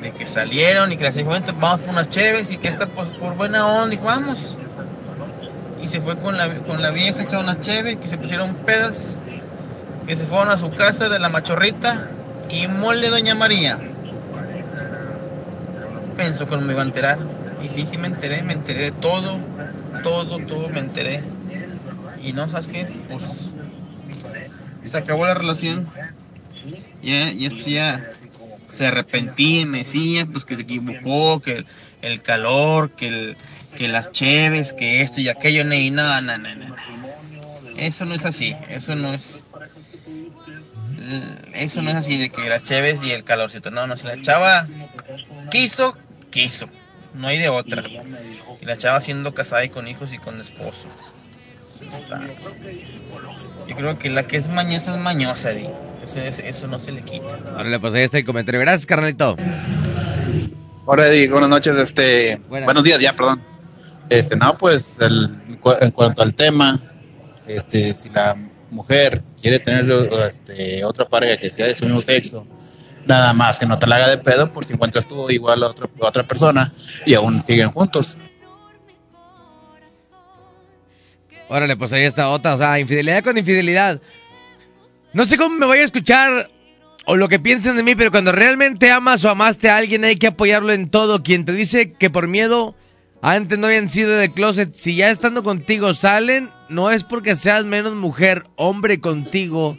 [0.00, 2.86] de que salieron y que les dijo, "Vente, vamos por unas cheves y que esta
[2.86, 4.56] pues por buena onda, dijo, vamos.
[5.84, 9.18] Y se fue con la, con la vieja, echó unas cheves, que se pusieron pedas,
[10.06, 12.08] que se fueron a su casa de la machorrita
[12.48, 13.78] y mole doña María.
[16.16, 17.18] Pensó que no me iba a enterar.
[17.62, 19.38] Y sí, sí me enteré, me enteré de todo,
[20.02, 21.22] todo, todo me enteré.
[22.22, 22.86] Y no, ¿sabes qué?
[23.10, 23.50] Pues
[24.84, 25.86] se acabó la relación.
[27.02, 28.10] Ya, y esto ya
[28.64, 31.66] se arrepentía me decía pues que se equivocó, que el,
[32.00, 33.36] el calor, que, el,
[33.76, 36.76] que las cheves, que esto y aquello, y nada, no, no, no, no.
[37.76, 39.44] Eso no es así, eso no es...
[41.52, 44.20] Eso no es así de que las cheves y el calorcito, no, no, si la
[44.20, 44.66] chava
[45.50, 45.96] quiso,
[46.30, 46.66] quiso,
[47.14, 47.82] no hay de otra.
[48.60, 50.86] Y la chava siendo casada y con hijos y con esposo.
[51.66, 52.22] Eso está-
[53.68, 55.66] Yo creo que la que es mañosa es mañosa, Di.
[56.02, 57.38] Eso, es- eso no se le quita.
[57.56, 58.60] Ahora pues ahí está el comentario.
[58.60, 59.36] Gracias, carnalito.
[60.86, 62.66] Hola Eddie, buenas noches, este, Buenas.
[62.66, 63.42] buenos días ya, perdón.
[64.14, 66.78] Este, no, pues el- en cu- en cuanto al tema,
[67.48, 68.36] este, si la
[68.70, 69.84] mujer quiere tener
[70.28, 72.46] este, otra pareja que sea de su mismo sexo,
[73.06, 75.66] nada más que no te la haga de pedo por si encuentras tú igual a
[75.68, 76.72] otra, a otra persona
[77.04, 78.16] y aún siguen juntos.
[81.48, 82.54] Órale, pues ahí está otra.
[82.54, 84.00] O sea, infidelidad con infidelidad.
[85.12, 86.50] No sé cómo me voy a escuchar
[87.04, 90.16] o lo que piensen de mí, pero cuando realmente amas o amaste a alguien hay
[90.16, 91.22] que apoyarlo en todo.
[91.22, 92.74] Quien te dice que por miedo
[93.26, 97.64] antes no habían sido de closet, si ya estando contigo salen, no es porque seas
[97.64, 99.78] menos mujer, hombre contigo,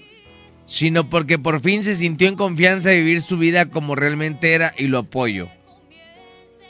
[0.66, 4.74] sino porque por fin se sintió en confianza de vivir su vida como realmente era
[4.80, 5.48] y lo apoyo.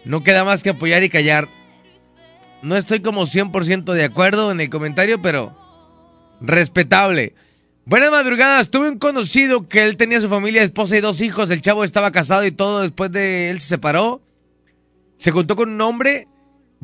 [0.04, 1.48] No queda más que apoyar y callar.
[2.62, 5.58] No estoy como 100% de acuerdo en el comentario, pero
[6.42, 7.36] respetable.
[7.86, 8.70] Buenas madrugadas.
[8.70, 11.50] Tuve un conocido que él tenía su familia, esposa y dos hijos.
[11.52, 12.82] El chavo estaba casado y todo.
[12.82, 14.22] Después de él se separó.
[15.16, 16.28] Se juntó con un hombre.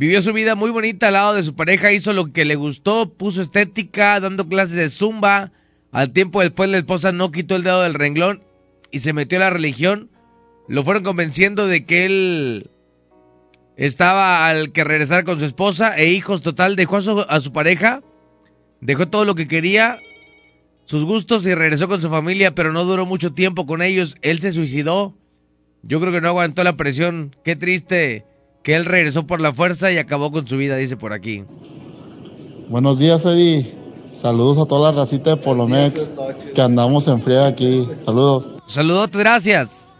[0.01, 3.13] Vivió su vida muy bonita al lado de su pareja, hizo lo que le gustó,
[3.13, 5.51] puso estética, dando clases de zumba.
[5.91, 8.41] Al tiempo después la esposa no quitó el dedo del renglón
[8.89, 10.09] y se metió a la religión.
[10.67, 12.71] Lo fueron convenciendo de que él
[13.77, 16.75] estaba al que regresar con su esposa e hijos total.
[16.75, 18.01] Dejó a su, a su pareja,
[18.79, 19.99] dejó todo lo que quería,
[20.85, 24.17] sus gustos y regresó con su familia, pero no duró mucho tiempo con ellos.
[24.23, 25.15] Él se suicidó.
[25.83, 27.35] Yo creo que no aguantó la presión.
[27.43, 28.25] Qué triste
[28.63, 31.43] que él regresó por la fuerza y acabó con su vida, dice por aquí.
[32.69, 33.71] Buenos días, Eddie.
[34.15, 36.11] Saludos a toda la racita de Polomex
[36.53, 37.87] que andamos en friega aquí.
[38.05, 38.47] Saludos.
[38.67, 39.93] Saludos, gracias.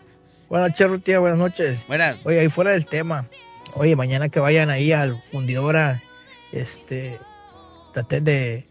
[0.47, 1.87] Buenas noches, Rutia, buenas noches.
[1.87, 2.17] Buenas.
[2.23, 3.27] Oye, ahí fuera del tema.
[3.75, 6.03] Oye, mañana que vayan ahí al fundidora,
[6.51, 7.19] este,
[7.93, 8.67] traten de,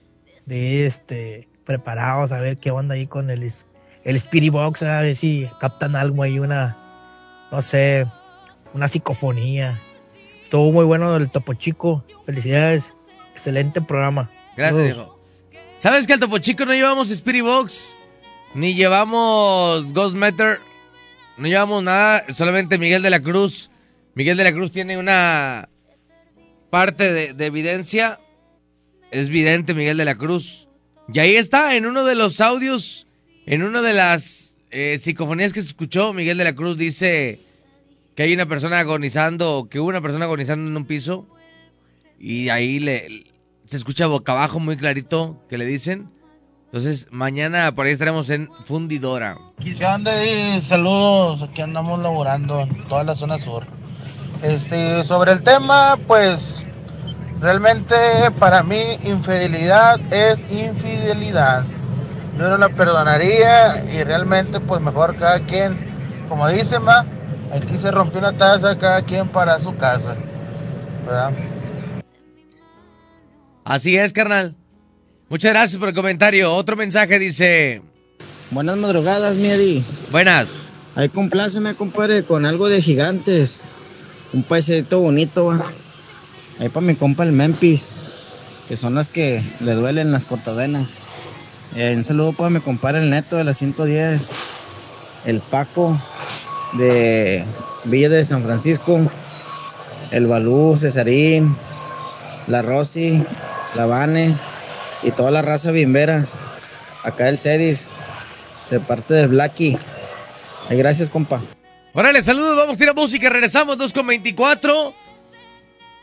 [0.46, 5.00] de ir, este, preparados a ver qué onda ahí con el, el Spirit Box, a
[5.00, 6.76] ver si captan algo ahí, una,
[7.50, 8.06] no sé,
[8.74, 9.80] una psicofonía.
[10.42, 12.04] Estuvo muy bueno el Topo Chico.
[12.24, 12.92] Felicidades.
[13.32, 14.30] Excelente programa.
[14.56, 15.18] Gracias, hijo.
[15.78, 17.94] ¿Sabes que al Topo Chico no llevamos Spirit Box?
[18.54, 20.60] Ni llevamos Ghost Meter.
[21.36, 23.70] No llevamos nada, solamente Miguel de la Cruz.
[24.14, 25.68] Miguel de la Cruz tiene una
[26.68, 28.20] parte de, de evidencia.
[29.10, 30.68] Es vidente Miguel de la Cruz.
[31.12, 33.06] Y ahí está, en uno de los audios,
[33.46, 37.40] en una de las eh, psicofonías que se escuchó, Miguel de la Cruz dice
[38.20, 41.26] que hay una persona agonizando, que hubo una persona agonizando en un piso.
[42.18, 43.24] Y ahí le,
[43.64, 46.10] se escucha boca abajo muy clarito que le dicen.
[46.66, 49.38] Entonces, mañana por ahí estaremos en Fundidora.
[49.58, 50.22] ¿Qué onda?
[50.22, 53.66] Y saludos, aquí andamos laborando en toda la zona sur.
[54.42, 56.66] Este, sobre el tema, pues
[57.40, 57.96] realmente
[58.38, 61.64] para mí infidelidad es infidelidad.
[62.36, 65.78] Yo no la perdonaría y realmente pues mejor cada quien,
[66.28, 67.06] como dicen, va,
[67.52, 70.16] aquí se rompió una taza, cada quien para su casa.
[71.04, 71.32] ¿verdad?
[73.64, 74.56] Así es, carnal.
[75.28, 76.52] Muchas gracias por el comentario.
[76.54, 77.82] Otro mensaje dice...
[78.50, 79.84] Buenas madrugadas, mi Eddie.
[80.10, 80.48] Buenas.
[80.96, 83.60] Ahí compláceme, compadre, con algo de gigantes.
[84.32, 85.64] Un paisadito bonito, va.
[86.58, 87.90] Ahí para mi compa el Memphis,
[88.68, 90.98] que son las que le duelen las cortavenas.
[91.76, 94.30] Eh, un saludo para mi compadre el Neto de la 110.
[95.26, 95.96] El Paco
[96.74, 97.44] de
[97.84, 99.00] Villa de San Francisco.
[100.10, 101.56] El Balú, Cesarín.
[102.46, 103.24] La Rosy,
[103.74, 104.34] la Vane
[105.02, 106.26] y toda la raza bimbera.
[107.04, 107.88] Acá el Cedis,
[108.70, 109.78] de parte del Blacky.
[110.68, 111.40] Gracias, compa.
[111.92, 114.94] Órale, saludos, vamos a ir a música, regresamos 2 con 24.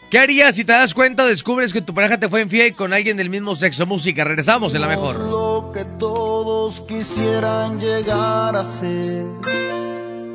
[0.09, 3.17] ¿Qué harías si te das cuenta descubres que tu pareja te fue infiel con alguien
[3.17, 3.85] del mismo sexo?
[3.85, 5.19] Música, regresamos en la mejor.
[5.19, 9.25] Lo que todos quisieran llegar a ser.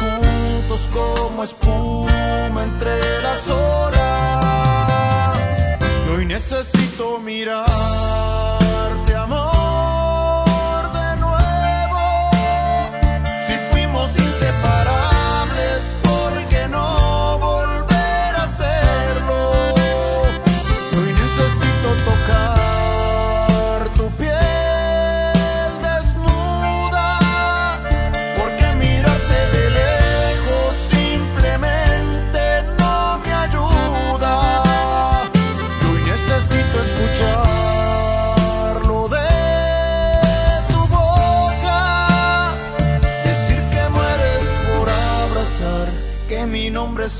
[0.00, 5.38] Juntos como espuma entre las horas.
[6.06, 8.61] Y hoy necesito mirarte,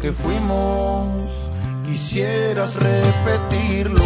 [0.00, 1.30] que fuimos,
[1.84, 4.04] quisieras repetirlo.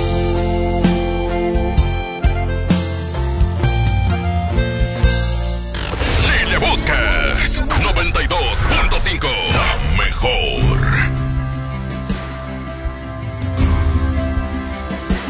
[6.23, 9.71] Si le buscas 92.5, la
[10.05, 10.79] mejor.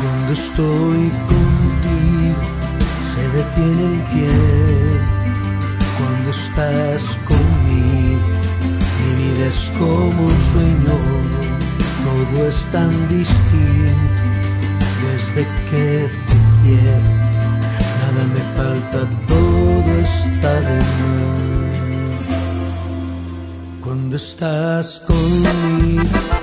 [0.02, 2.42] Cuando estoy contigo,
[3.14, 5.18] se detiene el tiempo.
[5.98, 7.37] Cuando estás contigo
[9.48, 10.96] es como un sueño,
[12.04, 14.22] todo es tan distinto
[15.04, 17.10] desde que te quiero.
[18.00, 21.28] Nada me falta, todo está de más.
[23.82, 26.37] Cuando estás conmigo.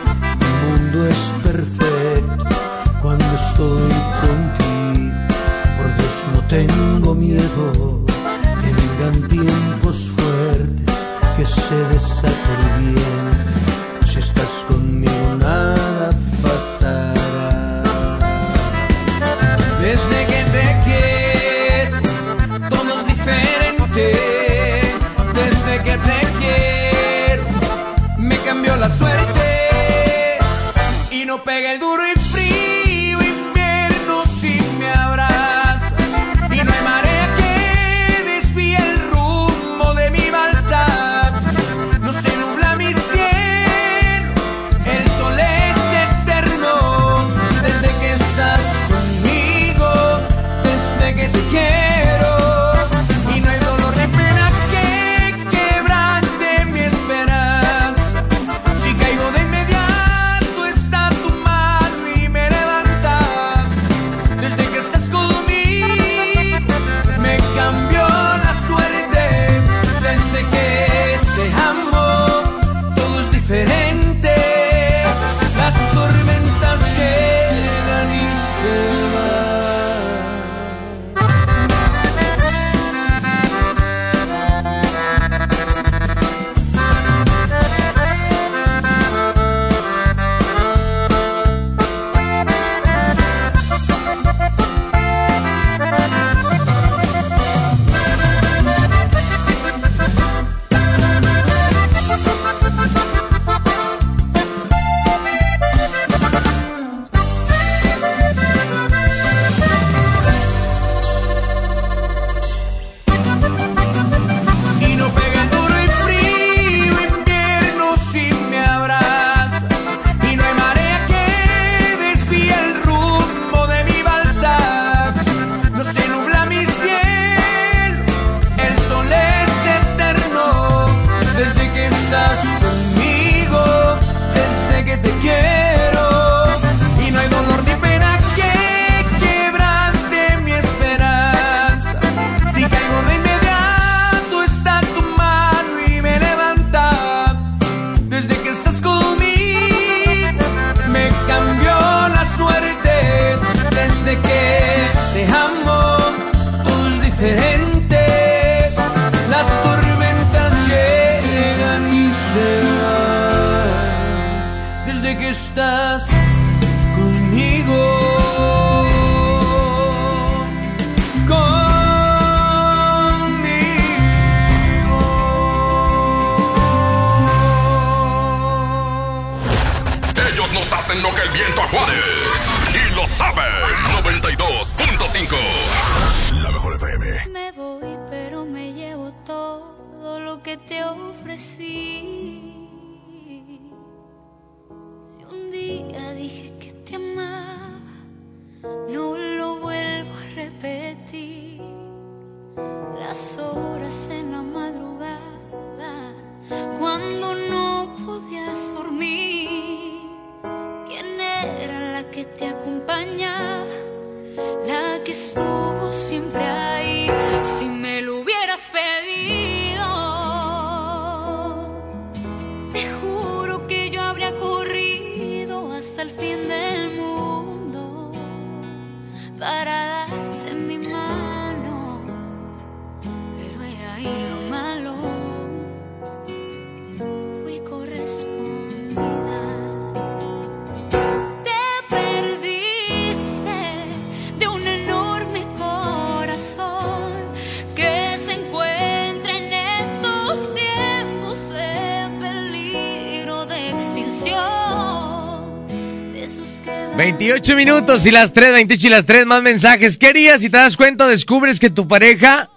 [257.46, 260.00] 28 minutos y las 3, 28 y las 3, más mensajes.
[260.00, 262.50] ¿Qué harías si te das cuenta, descubres que tu pareja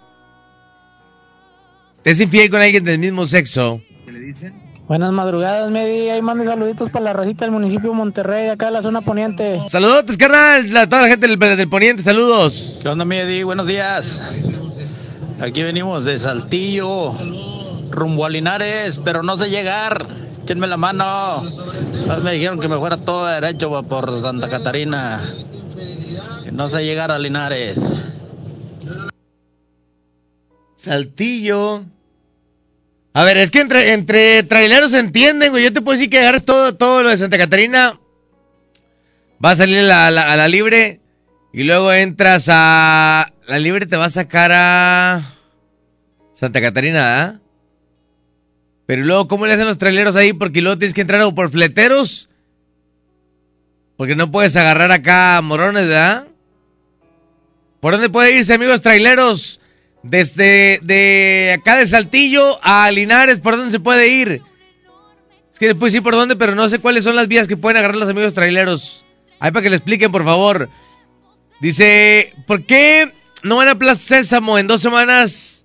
[2.01, 3.83] te es infiel con alguien del mismo sexo?
[4.87, 6.09] Buenas madrugadas, Medi.
[6.09, 9.01] Ahí mande saluditos para la rosita del municipio de Monterrey, de acá de la zona
[9.01, 9.61] poniente.
[9.69, 12.79] Saludos, carnal, a toda la gente del, del poniente, saludos.
[12.81, 13.43] ¿Qué onda, Medi?
[13.43, 14.23] Buenos días.
[15.39, 17.13] Aquí venimos de Saltillo,
[17.91, 20.28] rumbo a Linares, pero no sé llegar.
[20.49, 21.43] Échenme la mano.
[22.23, 25.21] Me dijeron que me fuera todo derecho por Santa Catarina.
[26.43, 27.79] Que no sé llegar a Linares.
[30.75, 31.83] Saltillo.
[33.13, 35.63] A ver, es que entre, entre traileros se entienden, güey.
[35.65, 37.99] Yo te puedo decir que agarres todo, todo lo de Santa Catarina.
[39.45, 40.99] Va a salir la, la- a la libre.
[41.53, 43.31] Y luego entras a.
[43.47, 45.21] La libre te va a sacar a.
[46.33, 47.39] Santa Catarina, ¿ah?
[48.89, 50.33] Pero luego, ¿cómo le hacen los traileros ahí?
[50.33, 52.27] Porque luego tienes que entrar o por fleteros.
[53.97, 56.25] Porque no puedes agarrar acá morones, ¿verdad?
[57.81, 59.61] ¿Por dónde puede irse, amigos traileros?
[60.01, 64.41] Desde de acá de Saltillo a Linares, ¿por dónde se puede ir?
[65.53, 67.77] Es que puedo decir por dónde, pero no sé cuáles son las vías que pueden
[67.77, 69.05] agarrar los amigos traileros.
[69.39, 70.67] Ahí para que le expliquen, por favor.
[71.61, 73.13] Dice, ¿por qué
[73.43, 75.58] no van a Plaza Sésamo en dos semanas?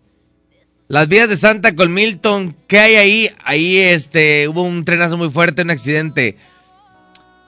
[0.95, 3.31] Las vías de Santa con Milton, ¿qué hay ahí?
[3.43, 6.37] Ahí este, hubo un trenazo muy fuerte, un accidente.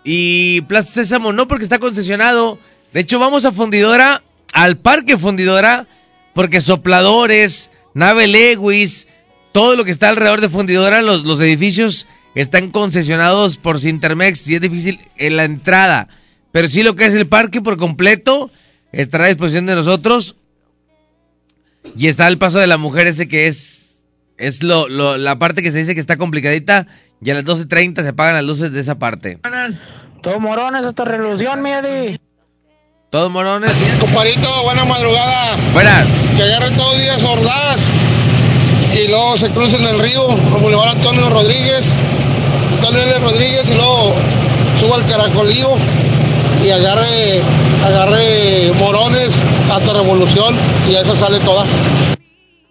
[0.03, 2.59] Y Plaza Sésamo no, porque está concesionado.
[2.93, 5.87] De hecho, vamos a Fundidora, al Parque Fundidora,
[6.35, 9.07] porque sopladores, nave Lewis,
[9.53, 14.57] todo lo que está alrededor de Fundidora, los, los edificios están concesionados por Sintermex y
[14.57, 16.09] es difícil en la entrada.
[16.51, 18.51] Pero sí lo que es el parque por completo
[18.91, 20.35] estará a disposición de nosotros.
[21.97, 24.01] Y está el paso de la mujer ese que es,
[24.39, 26.87] es lo, lo- la parte que se dice que está complicadita.
[27.23, 29.39] Y a las 12.30 se apagan las luces de esa parte.
[30.23, 32.19] Todo morones esta revolución, Medi.
[33.11, 33.71] Todos morones.
[34.01, 35.57] Comparito, buena madrugada.
[35.73, 36.07] Buenas.
[36.37, 37.89] Que agarre todos días Ordaz
[39.03, 41.93] y luego se crucen el río, a Boulevard Antonio Rodríguez,
[42.75, 43.19] Antonio L.
[43.21, 44.15] Rodríguez y luego
[44.81, 45.69] suba al Caracolío
[46.65, 47.41] y agarre,
[47.85, 50.55] agarre Morones hasta Revolución
[50.91, 51.65] y esa sale toda.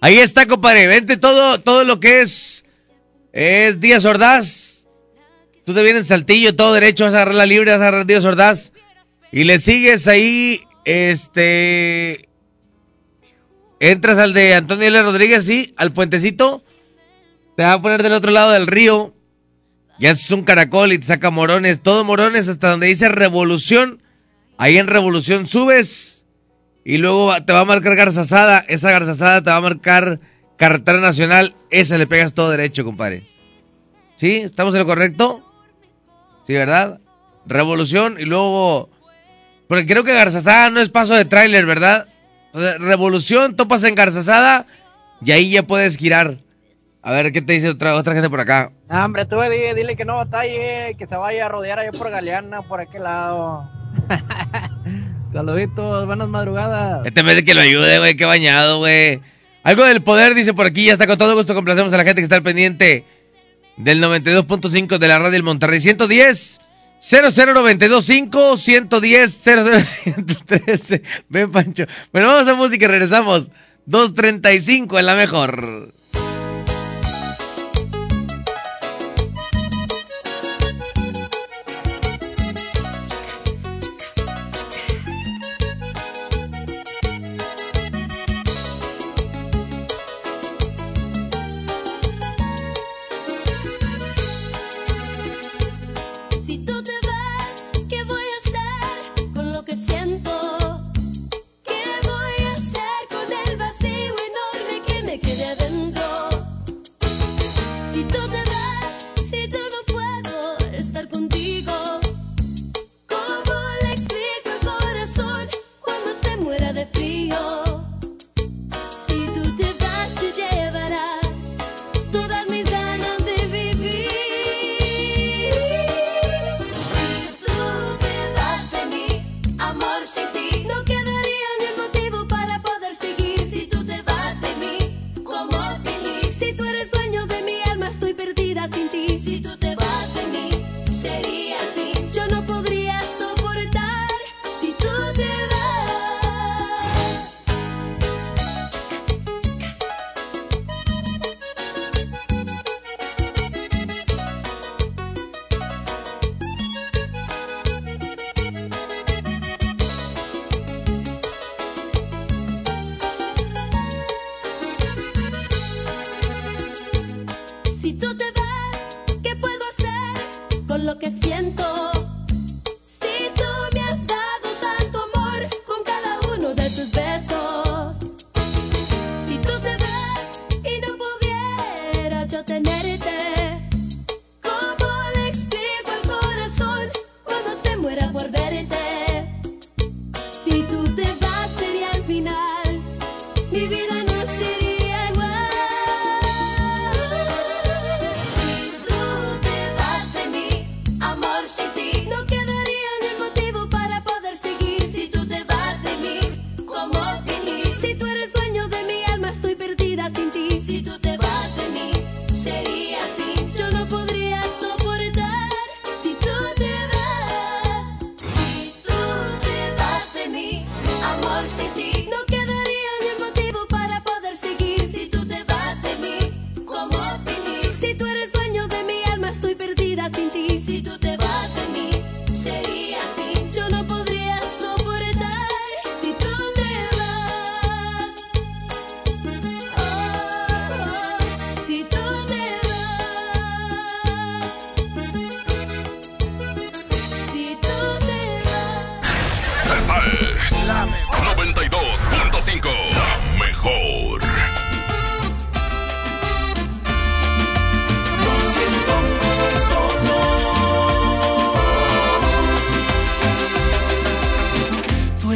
[0.02, 0.88] Ahí está, compadre.
[0.88, 2.64] Vente todo, todo lo que es.
[3.34, 4.88] Es Díaz Ordaz.
[5.66, 8.24] Tú te vienes Saltillo, todo derecho, vas a agarrar la libre, vas a agarrar Díaz
[8.24, 8.72] Ordaz.
[9.32, 12.30] Y le sigues ahí, este.
[13.80, 15.02] Entras al de Antonio L.
[15.02, 16.64] Rodríguez, sí, al puentecito.
[17.58, 19.14] Te va a poner del otro lado del río.
[20.00, 24.02] Ya es un caracol y te saca morones, todo morones hasta donde dice revolución.
[24.58, 26.26] Ahí en revolución subes
[26.84, 28.64] y luego te va a marcar garzazada.
[28.68, 30.20] Esa garzazada te va a marcar
[30.58, 31.56] carretera nacional.
[31.70, 33.28] Esa le pegas todo derecho, compadre.
[34.18, 34.36] ¿Sí?
[34.38, 35.44] ¿Estamos en lo correcto?
[36.48, 37.00] Sí, ¿verdad?
[37.46, 38.90] Revolución y luego...
[39.68, 42.08] Porque creo que garzazada no es paso de tráiler, ¿verdad?
[42.54, 44.68] O revolución, topas en garzazada
[45.22, 46.38] y ahí ya puedes girar.
[47.02, 48.72] A ver, ¿qué te dice otra, otra gente por acá?
[48.90, 52.10] No, hombre, tú dile, dile que no batalle, que se vaya a rodear allá por
[52.10, 53.68] Galeana, por aquel lado.
[55.34, 57.06] Saluditos, buenas madrugadas.
[57.06, 59.22] Este mes de que lo ayude, güey, qué bañado, güey.
[59.64, 62.22] Algo del poder, dice por aquí, ya está con todo gusto, complacemos a la gente
[62.22, 63.04] que está al pendiente
[63.78, 65.82] del 92.5 de la radio del Monterrey.
[65.82, 66.60] 110
[67.02, 71.02] 00925 110 00113.
[71.30, 71.86] Ven, Pancho.
[72.12, 73.50] Bueno, vamos a música y regresamos.
[73.86, 75.94] 235 en la mejor.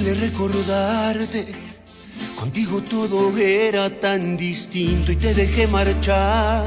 [0.09, 1.45] Duele recordarte,
[2.35, 6.65] contigo todo era tan distinto y te dejé marchar.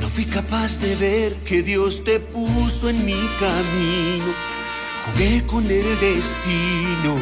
[0.00, 4.32] No fui capaz de ver que Dios te puso en mi camino.
[5.04, 7.16] Jugué con el destino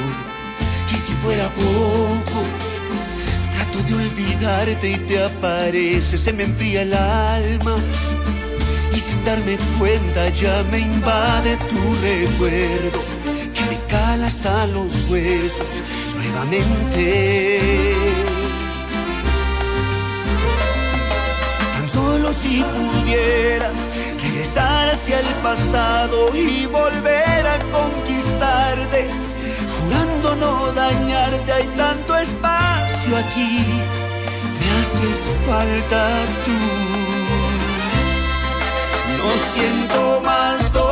[0.93, 2.43] y si fuera poco,
[3.53, 7.77] trato de olvidarte y te aparece, se me enfría el alma
[8.95, 13.36] y sin darme cuenta ya me invade tu recuerdo
[14.27, 15.83] hasta los huesos
[16.15, 17.95] nuevamente.
[21.73, 23.71] Tan solo si pudiera
[24.21, 29.09] regresar hacia el pasado y volver a conquistarte,
[29.77, 33.65] jurando no dañarte, hay tanto espacio aquí,
[34.59, 36.03] me haces falta
[36.45, 36.59] tú.
[39.19, 40.86] No siento más dolor,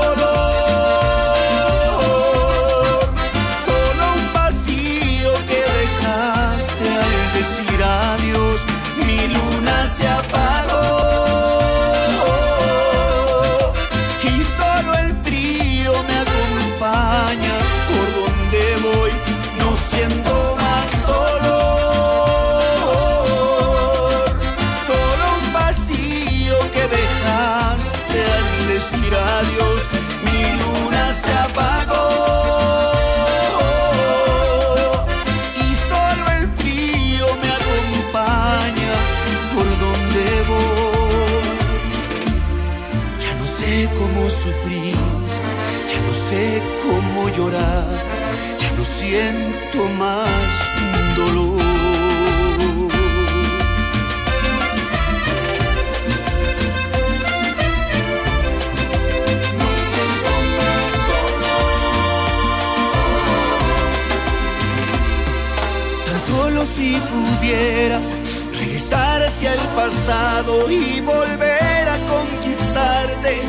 [70.07, 73.41] y volver a conquistarte,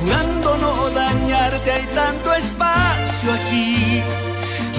[0.00, 4.02] jurando no dañarte, hay tanto espacio aquí,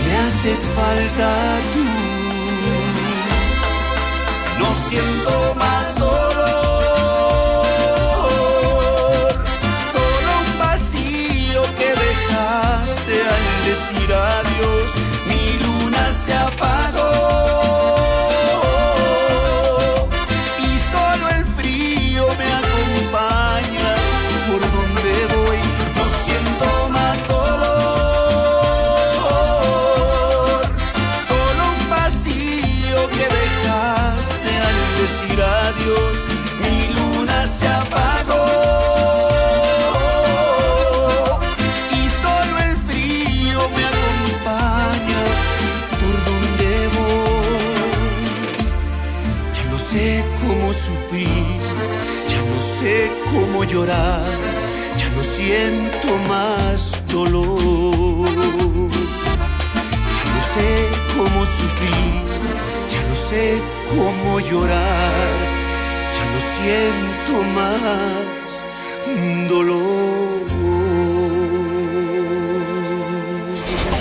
[0.04, 1.86] me haces falta tú.
[4.60, 6.18] No siento más dolor,
[9.94, 14.14] solo un vacío que dejaste al decir
[64.40, 65.14] llorar,
[66.18, 68.64] ya no siento más
[69.50, 70.46] dolor.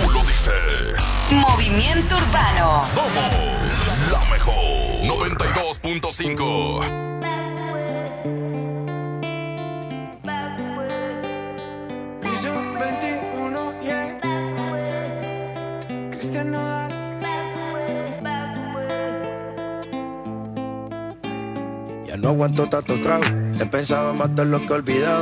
[0.03, 1.03] Tú lo dices.
[1.31, 2.85] Movimiento Urbano.
[2.85, 3.35] Somos
[4.11, 4.55] la mejor.
[5.03, 7.06] 92.5.
[22.57, 23.25] Aguanto tanto trago,
[23.61, 25.21] he pensado más de lo que he olvidado.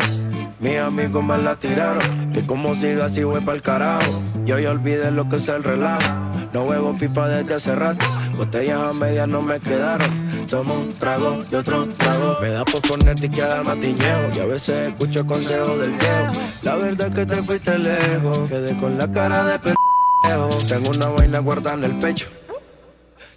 [0.60, 4.22] Mis amigos me la tiraron, que como siga así voy pa'l carajo.
[4.44, 6.12] Yo ya olvidé lo que es el relajo,
[6.52, 8.06] no huevo pipa desde hace rato.
[8.36, 12.36] Botellas a medias no me quedaron, tomo un trago y otro trago.
[12.40, 16.32] Me da por y quedar matiñeo, y a veces escucho consejos del viejo.
[16.62, 20.56] La verdad es que te fuiste lejos, quedé con la cara de pendejo.
[20.68, 22.26] Tengo una vaina guardada en el pecho,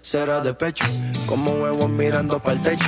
[0.03, 0.85] será de pecho,
[1.25, 2.87] como huevos mirando para el techo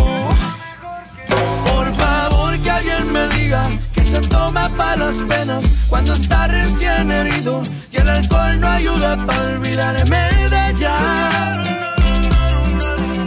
[2.81, 3.63] Alguien me diga
[3.93, 9.17] que se toma para las penas cuando está recién herido y el alcohol no ayuda
[9.17, 10.17] para olvidarme
[10.49, 10.97] de ella.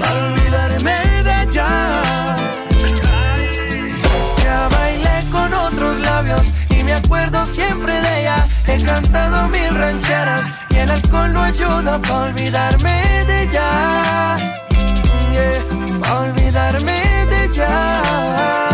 [0.01, 1.69] Para olvidarme de ella.
[4.43, 8.47] Ya bailé con otros labios y me acuerdo siempre de ella.
[8.67, 14.37] He cantado mil rancheras y el alcohol no ayuda para olvidarme de ella.
[15.31, 18.74] Yeah, pa' olvidarme de ella.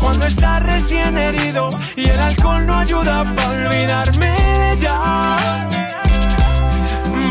[0.00, 4.26] cuando está recién herido y el alcohol no ayuda para olvidarme
[4.76, 4.86] de.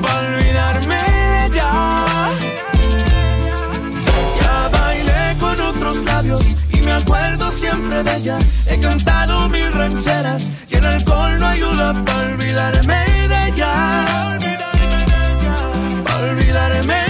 [0.02, 1.72] Para olvidarme de ella.
[4.41, 6.41] Ya bailé con otros labios
[6.74, 8.40] y me acuerdo siempre de ella.
[8.68, 14.18] He cantado mil rancheras y el alcohol no ayuda para olvidarme de ella.
[16.03, 17.06] Para olvidarme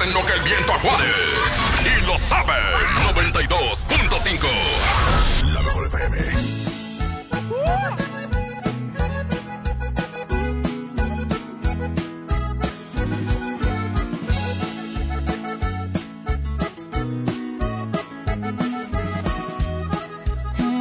[0.00, 1.12] hacen lo que el viento a Juárez.
[1.84, 2.56] Y lo saben.
[3.14, 4.46] 92.5.
[5.44, 6.16] La mejor FM.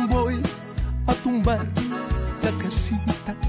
[0.08, 0.42] Voy
[1.08, 1.66] a tumbar
[2.44, 3.49] la casita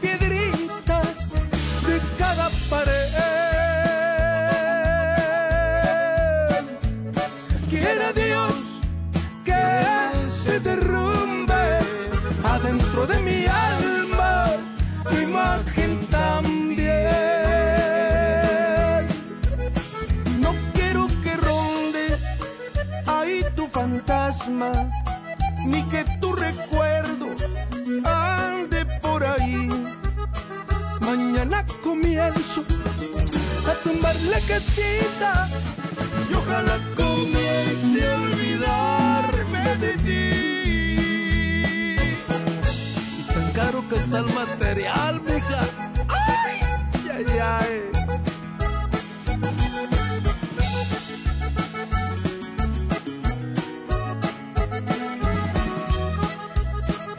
[33.91, 35.49] tumbar la casita
[36.29, 40.23] y ojalá comience a olvidarme de ti.
[43.19, 45.61] Y tan caro que está el material, mija.
[46.07, 46.59] ¡Ay!
[47.15, 47.71] ¡Ay, ay!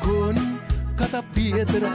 [0.00, 0.34] Con
[0.96, 1.90] cada piedra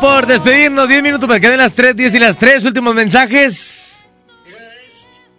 [0.00, 3.96] por despedirnos, 10 minutos para que den las 3, 10 y las 3 últimos mensajes.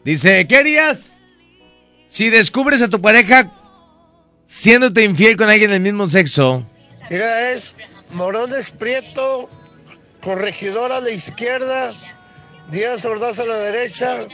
[0.03, 0.99] Dice, ¿qué harías
[2.07, 3.51] si descubres a tu pareja
[4.47, 6.63] siéndote infiel con alguien del mismo sexo?
[7.09, 7.75] Mira, es
[8.11, 9.49] Morones Prieto,
[10.21, 11.93] corregidora a la izquierda,
[12.71, 14.25] Díaz Ordaz a la derecha,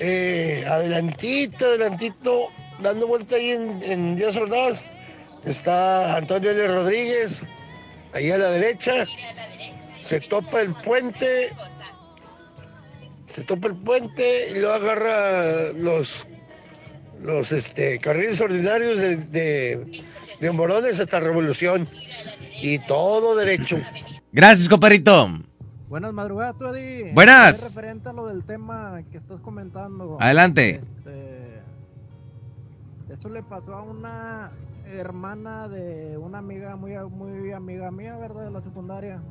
[0.00, 2.48] eh, adelantito, adelantito,
[2.80, 4.86] dando vuelta ahí en, en Díaz Ordaz,
[5.44, 6.68] está Antonio L.
[6.68, 7.44] Rodríguez,
[8.18, 9.06] ahí a la derecha,
[9.98, 11.26] se topa el puente,
[13.26, 16.26] se topa el puente y luego agarra los,
[17.22, 20.02] los este, carriles ordinarios de, de,
[20.40, 21.88] de Morones hasta Revolución
[22.60, 23.80] y todo derecho.
[24.32, 25.30] Gracias, compadrito.
[25.88, 27.12] Buenas madrugadas, tú, Eddie.
[27.14, 27.62] Buenas.
[27.62, 30.18] Referente a lo del tema que estás comentando.
[30.20, 30.82] Adelante.
[30.98, 31.62] Este,
[33.08, 34.52] eso le pasó a una
[34.88, 38.44] hermana de una amiga, muy, muy amiga mía, ¿verdad?
[38.44, 39.22] De la secundaria.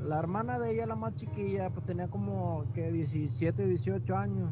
[0.00, 4.50] La hermana de ella, la más chiquilla, pues tenía como que 17, 18 años.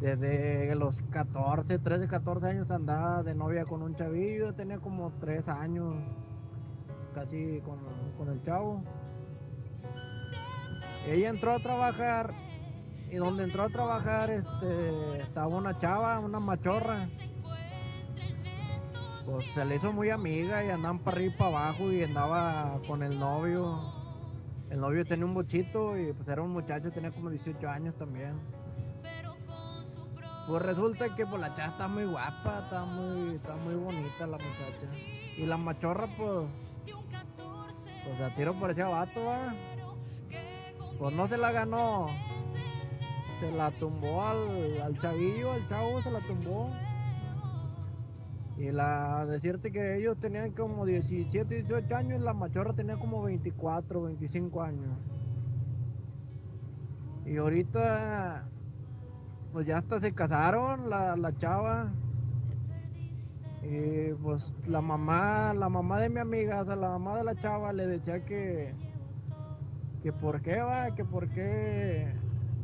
[0.00, 5.48] Desde los 14, 13, 14 años andaba de novia con un chavillo, tenía como 3
[5.48, 5.94] años
[7.14, 7.78] casi con,
[8.16, 8.82] con el chavo.
[11.06, 12.34] Ella entró a trabajar
[13.10, 17.08] y donde entró a trabajar este, estaba una chava, una machorra.
[19.24, 22.80] Pues se le hizo muy amiga y andaban para arriba y para abajo y andaba
[22.86, 23.80] con el novio.
[24.68, 28.40] El novio tenía un bochito y pues era un muchacho, tenía como 18 años también.
[30.48, 34.38] Pues resulta que pues la chava está muy guapa, está muy, está muy bonita la
[34.38, 34.88] muchacha.
[35.36, 36.48] Y la machorra pues,
[38.04, 39.54] pues a tiro parecía vato, ¿va?
[40.98, 42.08] Pues no se la ganó.
[43.38, 46.70] Se la tumbó al, al chavillo, al chavo se la tumbó.
[48.58, 53.22] Y la decirte que ellos tenían como 17, 18 años y la machorra tenía como
[53.22, 54.98] 24, 25 años.
[57.24, 58.48] Y ahorita,
[59.52, 61.92] pues ya hasta se casaron la, la chava.
[63.62, 67.36] Y pues la mamá, la mamá de mi amiga, o sea, la mamá de la
[67.36, 68.74] chava le decía que,
[70.02, 72.12] que por qué va, que por qué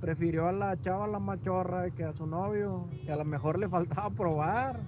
[0.01, 3.59] prefirió a la chava a la machorra que a su novio, que a lo mejor
[3.59, 4.81] le faltaba probar.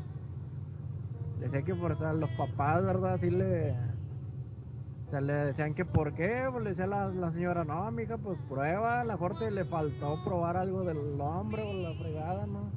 [1.40, 3.14] Le decía que sea, los papás, ¿verdad?
[3.14, 3.72] Así le,
[5.06, 8.18] o sea, le decían que por qué, pues le decía la, la señora, no, amiga,
[8.18, 12.46] pues prueba, a lo mejor te le faltó probar algo del hombre o la fregada,
[12.46, 12.70] ¿no?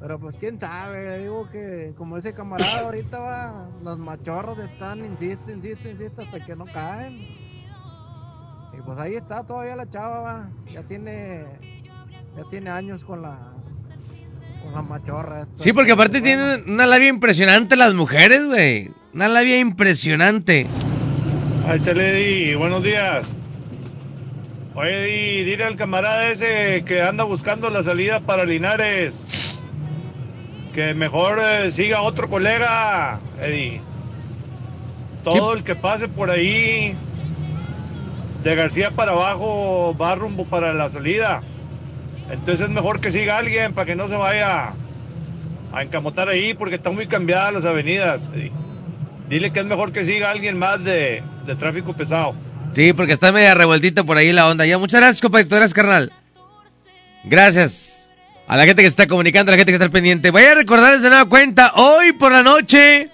[0.00, 5.52] Pero pues quién sabe, digo que como ese camarada ahorita va, los machorros están, insiste,
[5.52, 7.14] insiste, insiste hasta que no caen.
[8.76, 11.44] Y pues ahí está todavía la chava, va, ya tiene,
[12.36, 13.51] ya tiene años con la,
[14.72, 15.46] la machorra.
[15.56, 18.90] Sí, porque aparte tienen una labia impresionante las mujeres, güey.
[19.14, 20.66] Una labia impresionante.
[21.66, 23.34] Ay, chale, Eddie, buenos días.
[24.74, 29.60] Oye, Eddie, dile al camarada ese que anda buscando la salida para Linares.
[30.72, 33.82] Que mejor eh, siga otro colega, Eddie.
[35.22, 36.96] Todo el que pase por ahí,
[38.42, 41.42] de García para abajo, va rumbo para la salida.
[42.32, 44.72] Entonces es mejor que siga alguien para que no se vaya
[45.70, 48.30] a encamotar ahí porque están muy cambiadas las avenidas.
[49.28, 51.22] Dile que es mejor que siga alguien más de,
[51.58, 52.34] tráfico pesado.
[52.72, 54.64] Sí, porque está media revueltita por ahí la onda.
[54.64, 55.46] Ya, muchas gracias, compadre.
[55.74, 56.10] Carnal.
[57.24, 58.10] Gracias.
[58.48, 60.30] A la gente que está comunicando, a la gente que está pendiente.
[60.30, 63.10] Voy a recordarles de nueva cuenta, hoy por la noche,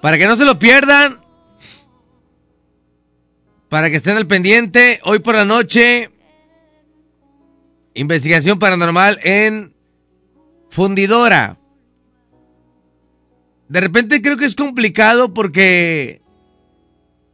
[0.00, 1.18] para que no se lo pierdan,
[3.68, 6.10] para que estén al pendiente, hoy por la noche,
[7.94, 9.74] Investigación paranormal en
[10.70, 11.58] fundidora.
[13.68, 16.22] De repente creo que es complicado porque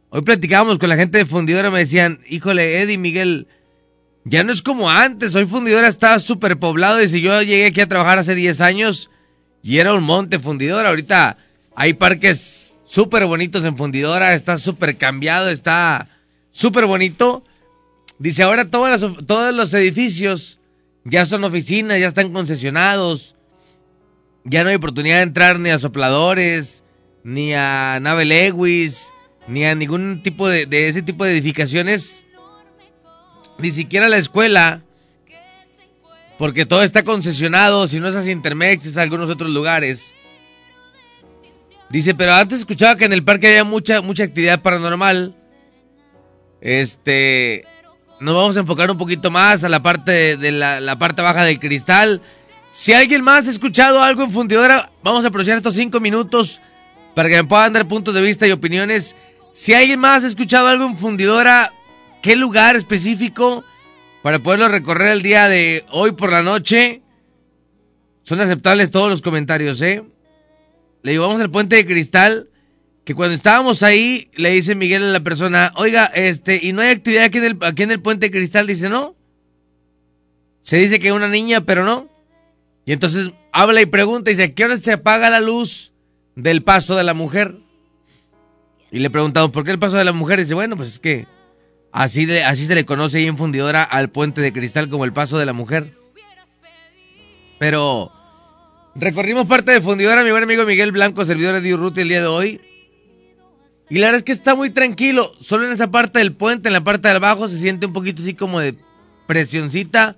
[0.09, 3.47] hoy platicábamos con la gente de fundidora, me decían, híjole, Eddie Miguel,
[4.25, 7.81] ya no es como antes, hoy fundidora estaba súper poblado y si yo llegué aquí
[7.81, 9.09] a trabajar hace 10 años
[9.63, 11.37] y era un monte fundidora, ahorita
[11.75, 16.09] hay parques súper bonitos en fundidora, está súper cambiado, está
[16.51, 17.43] súper bonito.
[18.19, 20.59] Dice, ahora todas las- todos los edificios
[21.05, 23.35] ya son oficinas, ya están concesionados.
[24.43, 26.83] Ya no hay oportunidad de entrar ni a sopladores,
[27.23, 29.13] ni a nave Lewis,
[29.47, 32.25] ni a ningún tipo de, de ese tipo de edificaciones.
[33.57, 34.83] Ni siquiera la escuela.
[36.37, 40.13] Porque todo está concesionado, si no es a Intermex, es a algunos otros lugares.
[41.89, 45.35] Dice, pero antes escuchaba que en el parque había mucha, mucha actividad paranormal.
[46.61, 47.65] Este,
[48.19, 51.43] nos vamos a enfocar un poquito más a la parte de, la, la parte baja
[51.43, 52.21] del cristal.
[52.71, 56.61] Si alguien más ha escuchado algo en fundidora, vamos a aprovechar estos cinco minutos
[57.15, 59.15] para que me puedan dar puntos de vista y opiniones.
[59.53, 61.73] Si alguien más ha escuchado algo en fundidora,
[62.21, 63.63] ¿qué lugar específico
[64.21, 67.01] para poderlo recorrer el día de hoy por la noche?
[68.23, 70.03] Son aceptables todos los comentarios, ¿eh?
[71.01, 72.48] Le digo, vamos al puente de cristal.
[73.09, 76.89] Que cuando estábamos ahí, le dice Miguel a la persona, oiga, este, y no hay
[76.89, 78.67] actividad aquí en el, aquí en el puente cristal.
[78.67, 79.15] Dice, no.
[80.61, 82.07] Se dice que una niña, pero no.
[82.85, 85.91] Y entonces habla y pregunta y dice, ¿a qué hora se apaga la luz
[86.35, 87.55] del paso de la mujer?
[88.91, 90.37] Y le preguntamos, ¿por qué el paso de la mujer?
[90.37, 91.25] Dice, bueno, pues es que
[91.91, 95.39] así, así se le conoce ahí en fundidora al puente de cristal como el paso
[95.39, 95.97] de la mujer.
[97.57, 98.11] Pero
[98.93, 102.27] recorrimos parte de fundidora, mi buen amigo Miguel Blanco, servidor de Urruti el día de
[102.27, 102.61] hoy.
[103.89, 105.33] Y la verdad es que está muy tranquilo.
[105.41, 108.21] Solo en esa parte del puente, en la parte de abajo, se siente un poquito
[108.21, 108.75] así como de
[109.25, 110.15] presioncita.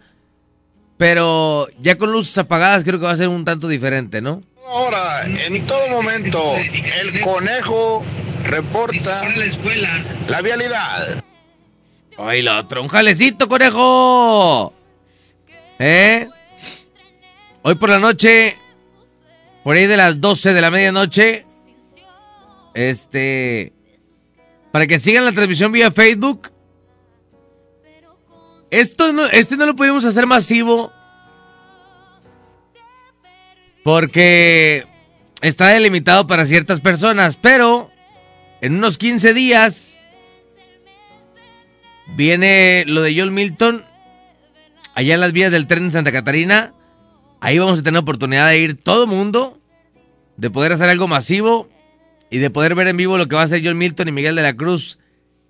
[0.97, 4.41] Pero ya con luces apagadas creo que va a ser un tanto diferente, ¿no?
[4.67, 6.39] Ahora, en todo momento,
[7.01, 8.03] el conejo
[8.43, 9.23] reporta
[10.27, 11.23] la vialidad.
[12.17, 14.73] Ay, la otro, un jalecito, conejo.
[15.79, 16.27] ¿Eh?
[17.63, 18.57] Hoy por la noche,
[19.63, 21.45] por ahí de las 12 de la medianoche,
[22.73, 23.73] este,
[24.71, 26.51] para que sigan la transmisión vía Facebook.
[28.69, 30.91] Esto no, este no lo pudimos hacer masivo
[33.83, 34.85] porque
[35.41, 37.91] está delimitado para ciertas personas, pero
[38.61, 39.99] en unos 15 días
[42.15, 43.85] viene lo de John Milton
[44.93, 46.73] allá en las vías del tren de Santa Catarina.
[47.41, 49.59] Ahí vamos a tener oportunidad de ir todo mundo,
[50.37, 51.67] de poder hacer algo masivo
[52.31, 54.35] y de poder ver en vivo lo que va a hacer John Milton y Miguel
[54.35, 54.97] de la Cruz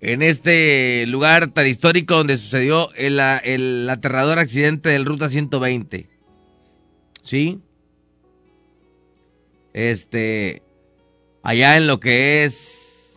[0.00, 6.08] en este lugar tan histórico donde sucedió el, el aterrador accidente del Ruta 120.
[7.22, 7.60] ¿Sí?
[9.72, 10.62] Este,
[11.44, 13.16] allá en lo que es,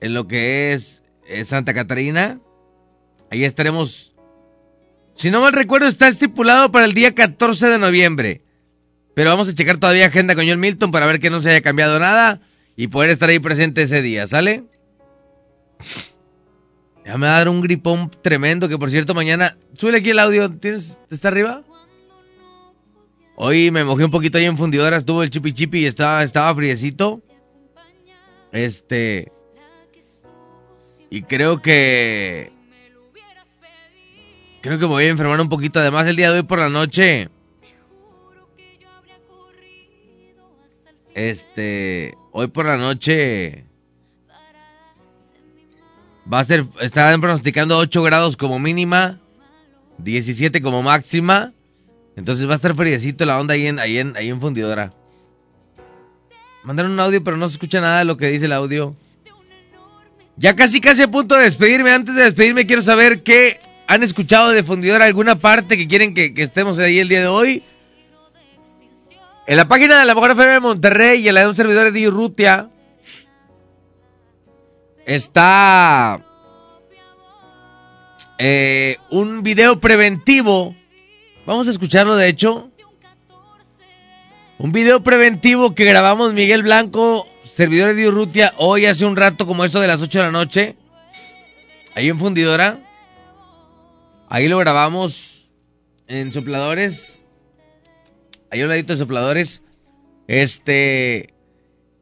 [0.00, 2.40] en lo que es eh, Santa Catarina,
[3.30, 4.14] ahí estaremos.
[5.14, 8.43] Si no mal recuerdo, está estipulado para el día 14 de noviembre.
[9.14, 11.60] Pero vamos a checar todavía agenda con John Milton para ver que no se haya
[11.60, 12.40] cambiado nada
[12.76, 14.64] y poder estar ahí presente ese día, ¿sale?
[17.04, 19.56] Ya me va a dar un gripón tremendo que por cierto mañana...
[19.74, 21.00] Sube aquí el audio, ¿tienes?
[21.10, 21.62] ¿Está arriba?
[23.36, 26.54] Hoy me mojé un poquito ahí en fundidora, estuvo el chipi chipi y estaba, estaba
[26.54, 27.22] friecito.
[28.52, 29.30] Este...
[31.10, 32.50] Y creo que...
[34.62, 35.78] Creo que me voy a enfermar un poquito.
[35.78, 37.28] Además, el día de hoy por la noche...
[41.14, 42.16] Este...
[42.32, 43.64] Hoy por la noche...
[46.30, 46.64] Va a ser...
[46.80, 49.20] Están pronosticando 8 grados como mínima.
[49.98, 51.52] 17 como máxima.
[52.16, 54.90] Entonces va a estar friecito la onda ahí en, ahí en, ahí en fundidora.
[56.62, 58.94] Mandaron un audio, pero no se escucha nada de lo que dice el audio.
[60.36, 61.92] Ya casi casi a punto de despedirme.
[61.92, 66.32] Antes de despedirme quiero saber qué han escuchado de fundidora, alguna parte que quieren que,
[66.34, 67.62] que estemos ahí el día de hoy.
[69.46, 71.92] En la página de la Mejor FM de Monterrey y en la de un servidor
[71.92, 72.70] de Urrutia
[75.04, 76.24] está
[78.38, 80.74] eh, un video preventivo.
[81.44, 82.70] Vamos a escucharlo, de hecho.
[84.56, 89.66] Un video preventivo que grabamos Miguel Blanco, servidor de Urrutia, hoy hace un rato, como
[89.66, 90.76] eso de las 8 de la noche.
[91.94, 92.78] Ahí en Fundidora.
[94.30, 95.50] Ahí lo grabamos
[96.06, 97.23] en sopladores.
[98.54, 99.64] Ahí un ladito de sopladores.
[100.28, 101.34] Este.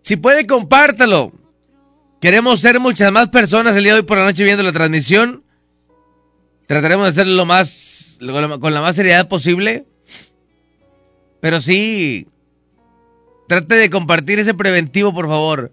[0.02, 1.32] Si puede, compártalo.
[2.20, 5.44] Queremos ser muchas más personas el día de hoy por la noche viendo la transmisión.
[6.66, 8.18] Trataremos de hacerlo lo más,
[8.60, 9.86] con la más seriedad posible.
[11.40, 12.28] Pero sí,
[13.48, 15.72] trate de compartir ese preventivo, por favor.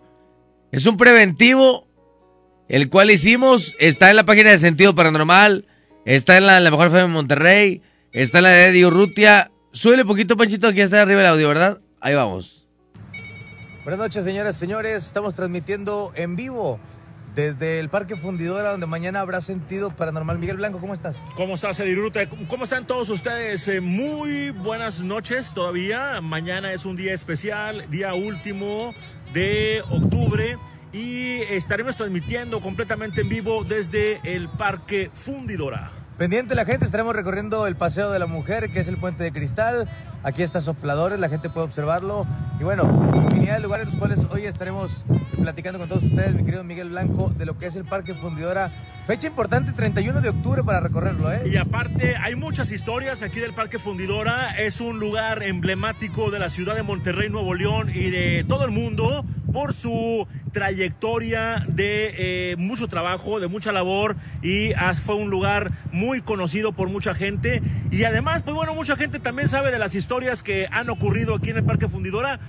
[0.71, 1.89] Es un preventivo,
[2.69, 5.65] el cual hicimos, está en la página de Sentido Paranormal,
[6.05, 7.81] está en la, la Mejor FM Monterrey,
[8.13, 9.51] está en la de Eddie Urrutia.
[9.71, 11.79] Súbele poquito, Panchito, aquí está arriba el audio, ¿verdad?
[11.99, 12.67] Ahí vamos.
[13.83, 15.05] Buenas noches, señoras y señores.
[15.05, 16.79] Estamos transmitiendo en vivo
[17.35, 20.39] desde el Parque Fundidora, donde mañana habrá sentido paranormal.
[20.39, 21.21] Miguel Blanco, ¿cómo estás?
[21.35, 22.27] ¿Cómo estás, Ediruta?
[22.47, 23.67] ¿Cómo están todos ustedes?
[23.67, 26.19] Eh, muy buenas noches todavía.
[26.21, 28.93] Mañana es un día especial, día último
[29.33, 30.57] de octubre.
[30.91, 35.91] Y estaremos transmitiendo completamente en vivo desde el Parque Fundidora.
[36.19, 39.31] Pendiente la gente, estaremos recorriendo el Paseo de la Mujer, que es el Puente de
[39.31, 39.87] Cristal.
[40.21, 42.27] Aquí está Sopladores, la gente puede observarlo.
[42.59, 42.83] Y bueno,
[43.15, 45.05] infinidad de lugares en los cuales hoy estaremos
[45.41, 48.69] platicando con todos ustedes, mi querido Miguel Blanco, de lo que es el Parque Fundidora.
[49.09, 51.41] Fecha importante, 31 de octubre para recorrerlo, ¿eh?
[51.51, 54.51] Y aparte, hay muchas historias aquí del Parque Fundidora.
[54.59, 58.69] Es un lugar emblemático de la ciudad de Monterrey, Nuevo León y de todo el
[58.71, 65.31] mundo por su trayectoria de eh, mucho trabajo, de mucha labor y ah, fue un
[65.31, 67.63] lugar muy conocido por mucha gente.
[67.89, 71.49] Y además, pues bueno, mucha gente también sabe de las historias que han ocurrido aquí
[71.49, 72.39] en el Parque Fundidora.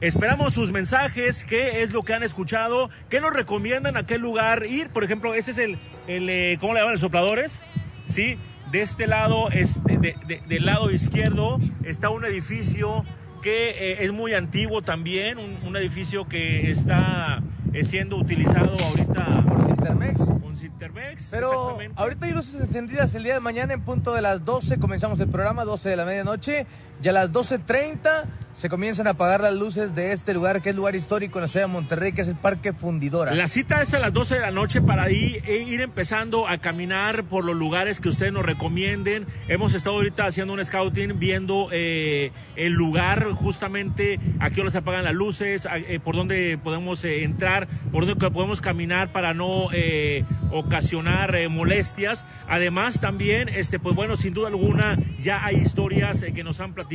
[0.00, 4.66] Esperamos sus mensajes, qué es lo que han escuchado, qué nos recomiendan a qué lugar
[4.66, 4.88] ir.
[4.88, 5.78] Por ejemplo, ese es el,
[6.08, 6.94] el eh, ¿cómo le llaman?
[6.94, 7.62] ¿El sopladores?
[8.06, 8.38] Sí,
[8.72, 13.04] de este lado, este, de- de- del lado izquierdo, está un edificio
[13.42, 17.40] que eh, es muy antiguo también, un, un edificio que está
[17.72, 20.20] eh, siendo utilizado ahorita por Cintermex.
[20.26, 24.44] Por Cintermex, Pero ahorita hay luces encendidas el día de mañana en punto de las
[24.44, 24.78] 12.
[24.80, 26.66] Comenzamos el programa, 12 de la medianoche.
[27.02, 30.74] Y a las 12.30 se comienzan a apagar las luces de este lugar, que es
[30.74, 33.32] lugar histórico en la ciudad de Monterrey, que es el Parque Fundidora.
[33.32, 36.58] La cita es a las 12 de la noche para ir, e ir empezando a
[36.58, 39.26] caminar por los lugares que ustedes nos recomienden.
[39.46, 44.78] Hemos estado ahorita haciendo un scouting, viendo eh, el lugar, justamente a qué hora se
[44.78, 49.68] apagan las luces, eh, por dónde podemos eh, entrar, por dónde podemos caminar para no
[49.72, 52.26] eh, ocasionar eh, molestias.
[52.48, 56.74] Además, también, este, pues bueno, sin duda alguna, ya hay historias eh, que nos han
[56.74, 56.87] platicado.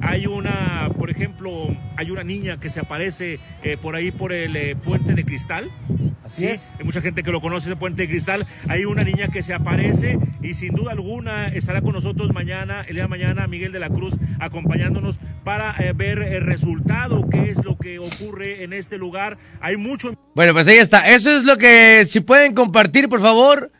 [0.00, 4.56] Hay una, por ejemplo, hay una niña que se aparece eh, por ahí por el
[4.56, 5.70] eh, puente de cristal.
[6.24, 6.70] Así es.
[6.78, 8.46] Hay mucha gente que lo conoce, ese puente de cristal.
[8.68, 12.94] Hay una niña que se aparece y sin duda alguna estará con nosotros mañana, el
[12.94, 17.62] día de mañana, Miguel de la Cruz, acompañándonos para eh, ver el resultado, qué es
[17.64, 19.38] lo que ocurre en este lugar.
[19.60, 20.14] Hay mucho.
[20.34, 21.08] Bueno, pues ahí está.
[21.08, 23.70] Eso es lo que si pueden compartir, por favor,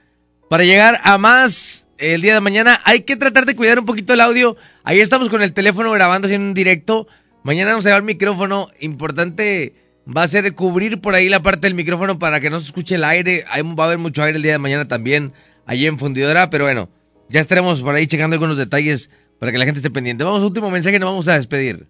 [0.49, 2.81] para llegar a más el día de mañana.
[2.85, 4.57] Hay que tratar de cuidar un poquito el audio.
[4.83, 7.07] Ahí estamos con el teléfono grabando, haciendo un directo.
[7.43, 8.69] Mañana vamos a llevar micrófono.
[8.81, 9.75] Importante
[10.07, 12.97] va a ser cubrir por ahí la parte del micrófono para que no se escuche
[12.97, 13.45] el aire.
[13.51, 15.33] Ahí va a haber mucho aire el día de mañana también,
[15.67, 16.51] allí en Fundidora.
[16.51, 16.89] Pero bueno,
[17.29, 20.25] ya estaremos por ahí checando algunos detalles para que la gente esté pendiente.
[20.25, 21.87] Vamos último mensaje nos vamos a despedir.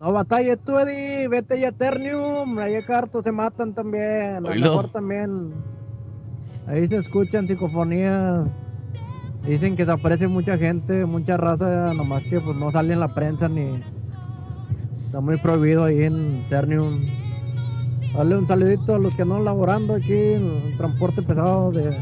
[0.00, 2.74] No batalles tú, Eddie, vete ya Eternium, ahí
[3.22, 5.54] se matan también, a lo mejor también.
[6.66, 8.46] Ahí se escuchan psicofonías,
[9.46, 13.08] dicen que se aparece mucha gente, mucha raza, nomás que pues no sale en la
[13.08, 13.80] prensa ni...
[15.06, 17.06] Está muy prohibido ahí en Eternium.
[18.14, 21.96] Dale un saludito a los que andan laborando aquí en el transporte pesado de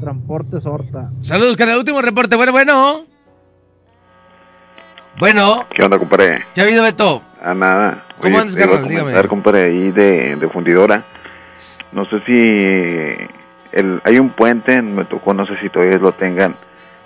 [0.00, 1.10] Transporte Sorta.
[1.22, 1.78] Saludos, canal.
[1.78, 2.36] Último reporte.
[2.36, 3.04] Bueno, bueno.
[5.18, 6.44] Bueno, ¿Qué onda, compadre?
[6.54, 7.22] ¿qué ha habido, Beto?
[7.42, 8.04] Ah, nada.
[8.20, 8.88] ¿Cómo Oye, andas, carnal?
[8.88, 9.28] Dígame.
[9.28, 11.04] compadre, ahí de, de fundidora.
[11.92, 13.26] No sé si
[13.74, 16.56] el, hay un puente, me tocó, no sé si todavía lo tengan.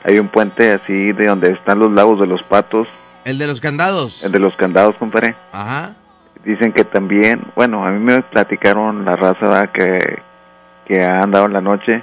[0.05, 2.87] Hay un puente así de donde están los lagos de los patos,
[3.25, 4.23] El de los candados.
[4.23, 5.35] el de los candados, compadre.
[5.53, 5.95] Ajá.
[6.45, 10.23] Dicen que también, bueno, a mí me platicaron la raza que,
[10.87, 12.03] que ha andado en la noche.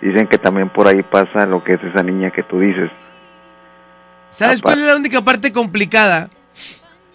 [0.00, 2.90] Dicen que también por ahí pasa lo que es esa niña que tú dices.
[4.28, 6.28] ¿Sabes cuál es la única parte complicada?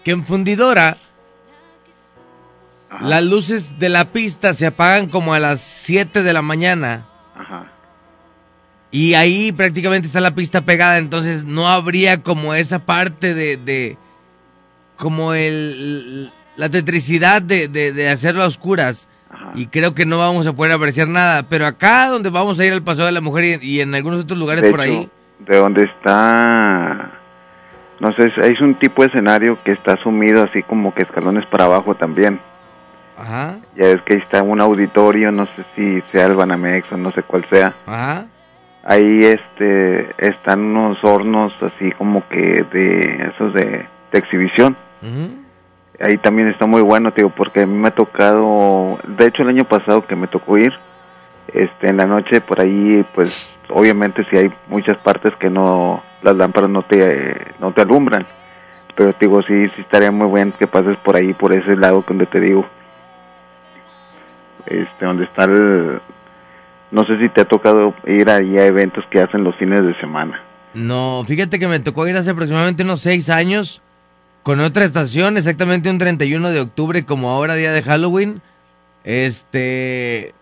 [0.04, 0.96] Que en fundidora
[3.00, 7.06] las luces de la pista se apagan como a las 7 de la mañana.
[7.36, 7.66] Ajá.
[8.90, 13.56] Y ahí prácticamente está la pista pegada, entonces no habría como esa parte de...
[13.56, 13.98] de
[14.96, 19.08] como el, la tetricidad de, de, de hacerlo a oscuras.
[19.54, 21.44] Y creo que no vamos a poder apreciar nada.
[21.48, 24.24] Pero acá donde vamos a ir al Paseo de la Mujer y, y en algunos
[24.24, 25.08] otros lugares por ahí...
[25.38, 27.12] de donde está,
[27.98, 31.64] no sé, es un tipo de escenario que está sumido así como que escalones para
[31.64, 32.40] abajo también.
[33.20, 33.58] Ajá.
[33.76, 37.12] Ya ves que ahí está un auditorio, no sé si sea el Banamex o no
[37.12, 37.74] sé cuál sea.
[37.86, 38.26] Ajá.
[38.82, 44.76] Ahí este están unos hornos así como que de esos de, de exhibición.
[46.00, 49.50] Ahí también está muy bueno, tío, porque a mí me ha tocado, de hecho el
[49.50, 50.72] año pasado que me tocó ir,
[51.54, 56.36] este en la noche por ahí pues obviamente si hay muchas partes que no las
[56.36, 58.26] lámparas no te no te alumbran
[58.94, 62.26] pero digo sí sí estaría muy bien que pases por ahí por ese lado donde
[62.26, 62.64] te digo
[64.70, 66.00] este donde está el
[66.90, 69.94] no sé si te ha tocado ir ahí a eventos que hacen los fines de
[70.00, 70.40] semana
[70.74, 73.82] No, fíjate que me tocó ir hace aproximadamente unos seis años
[74.42, 78.40] con otra estación, exactamente un 31 de octubre, como ahora día de Halloween.
[79.04, 80.32] Este.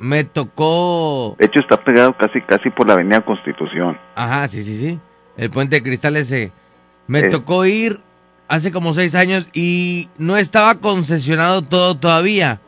[0.00, 1.36] Me tocó.
[1.38, 4.98] de hecho está pegado casi casi por la avenida Constitución Ajá, sí, sí, sí.
[5.36, 6.50] El puente de cristal ese.
[7.06, 7.28] Me Eh.
[7.28, 8.00] tocó ir
[8.48, 12.60] hace como seis años y no estaba concesionado todo todavía.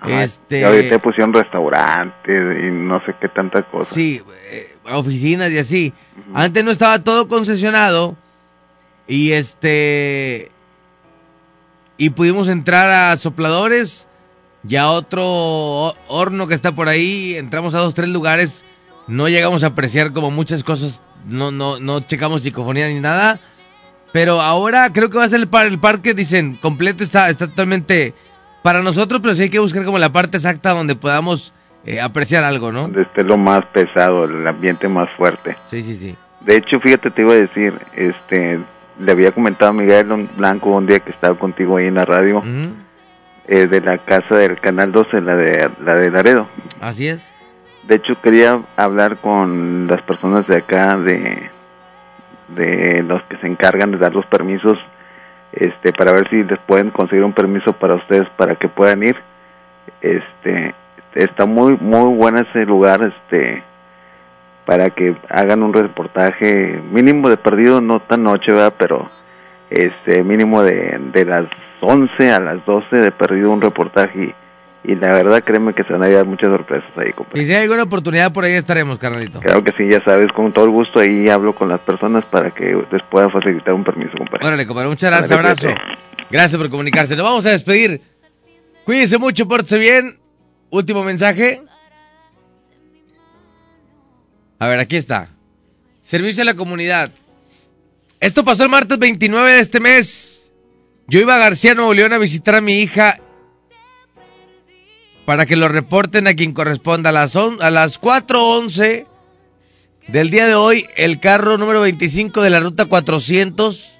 [0.00, 0.60] Ajá, este.
[0.60, 2.26] y ahorita pusieron restaurantes
[2.64, 4.20] y no sé qué tanta cosa Sí,
[4.50, 5.92] eh, oficinas y así.
[6.34, 8.16] Antes no estaba todo concesionado
[9.06, 10.50] y este
[11.96, 14.08] y pudimos entrar a sopladores
[14.68, 17.36] y a otro ho- horno que está por ahí.
[17.36, 18.64] Entramos a dos tres lugares.
[19.06, 21.00] No llegamos a apreciar como muchas cosas.
[21.28, 23.38] No no no checamos psicofonía ni nada.
[24.12, 27.46] Pero ahora creo que va a ser el, par- el parque, dicen, completo, está, está
[27.46, 28.14] totalmente
[28.62, 31.52] para nosotros, pero sí hay que buscar como la parte exacta donde podamos
[31.84, 32.82] eh, apreciar algo, ¿no?
[32.82, 36.14] donde esté lo más pesado el ambiente más fuerte Sí, sí, sí.
[36.42, 38.60] De hecho, fíjate, te iba a decir, este,
[39.00, 42.42] le había comentado a Miguel Blanco un día que estaba contigo ahí en la radio,
[43.48, 46.46] eh, de la casa del Canal 12, la de, la de Laredo.
[46.80, 47.32] Así es.
[47.84, 51.50] De hecho, quería hablar con las personas de acá, de,
[52.54, 54.78] de los que se encargan de dar los permisos,
[55.52, 59.16] este, para ver si les pueden conseguir un permiso para ustedes para que puedan ir.
[60.00, 60.74] Este,
[61.14, 63.62] está muy, muy bueno ese lugar, este,
[64.64, 68.52] para que hagan un reportaje mínimo de perdido, no tan noche.
[68.78, 69.10] Pero
[69.70, 71.46] este mínimo de, de las
[71.80, 74.34] 11 a las 12 de perdido un reportaje
[74.84, 77.38] y, la verdad créeme que se van a llevar muchas sorpresas ahí, compa.
[77.38, 79.40] Y si hay alguna oportunidad por ahí estaremos, carnalito.
[79.40, 82.50] Claro que sí, ya sabes, con todo el gusto ahí hablo con las personas para
[82.50, 84.46] que les pueda facilitar un permiso, compadre.
[84.46, 85.68] Órale, compadre, muchas gracias, abrazo.
[85.68, 86.02] cuídate.
[86.30, 87.14] Gracias por comunicarse.
[87.14, 88.00] Nos vamos a despedir.
[88.84, 90.18] Cuídense mucho, pórtese bien.
[90.70, 91.62] Último mensaje.
[94.58, 95.28] A ver, aquí está.
[96.00, 97.10] Servicio a la comunidad.
[98.18, 100.52] Esto pasó el martes 29 de este mes.
[101.06, 103.18] Yo iba a García, Nuevo León, a visitar a mi hija
[105.24, 107.10] para que lo reporten a quien corresponda.
[107.10, 109.06] A las, las 4.11
[110.08, 113.98] del día de hoy, el carro número 25 de la ruta 400,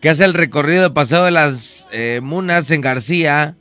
[0.00, 3.56] que hace el recorrido de Paseo de las eh, Munas en García,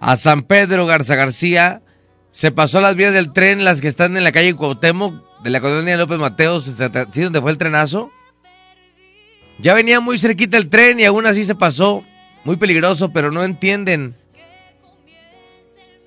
[0.00, 1.82] a San Pedro Garza García,
[2.30, 5.60] se pasó las vías del tren, las que están en la calle Cuauhtémoc, de la
[5.60, 6.70] colonia López Mateos,
[7.10, 8.10] sí, donde fue el trenazo.
[9.58, 12.04] Ya venía muy cerquita el tren y aún así se pasó.
[12.44, 14.16] Muy peligroso, pero no entienden.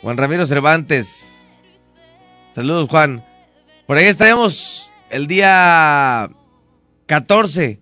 [0.01, 1.37] Juan Ramiro Cervantes.
[2.53, 3.23] Saludos, Juan.
[3.85, 6.31] Por ahí estaremos el día
[7.05, 7.79] 14.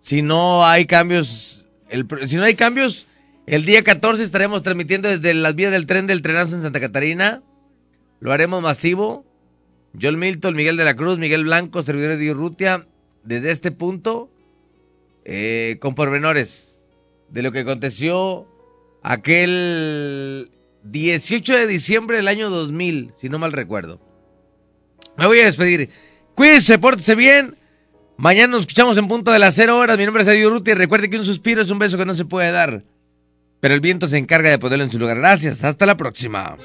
[0.00, 3.06] Si no hay cambios, el, si no hay cambios,
[3.46, 7.42] el día 14 estaremos transmitiendo desde las vías del tren del trenazo en Santa Catarina.
[8.20, 9.26] Lo haremos masivo.
[10.00, 12.86] Joel Milton, Miguel de la Cruz, Miguel Blanco, servidores de Urrutia,
[13.24, 14.30] desde este punto,
[15.24, 16.88] eh, con pormenores
[17.30, 18.46] de lo que aconteció
[19.02, 20.50] aquel
[20.90, 24.00] 18 de diciembre del año 2000, si no mal recuerdo.
[25.16, 25.90] Me voy a despedir.
[26.34, 27.56] Cuídense, pórtense bien.
[28.16, 29.98] Mañana nos escuchamos en punto de las 0 horas.
[29.98, 32.14] Mi nombre es Eddie Urrutia y recuerde que un suspiro es un beso que no
[32.14, 32.82] se puede dar.
[33.60, 35.16] Pero el viento se encarga de ponerlo en su lugar.
[35.16, 35.64] Gracias.
[35.64, 36.56] Hasta la próxima.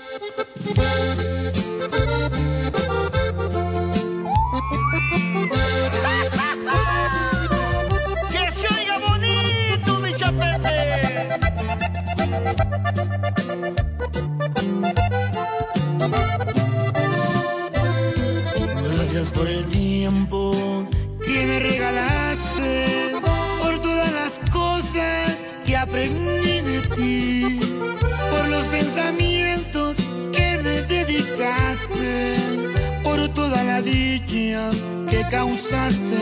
[35.31, 36.19] Causaste.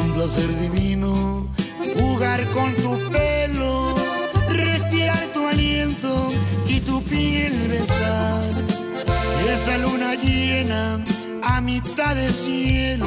[0.00, 1.46] Un placer divino
[1.94, 3.94] jugar con tu pelo,
[4.48, 6.32] respirar tu aliento
[6.66, 8.50] y tu piel besar.
[9.54, 11.04] Esa luna llena
[11.42, 13.06] a mitad de cielo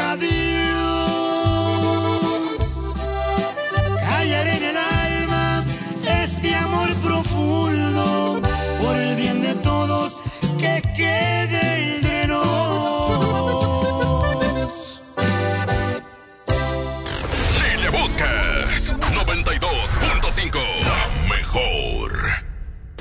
[10.93, 11.40] que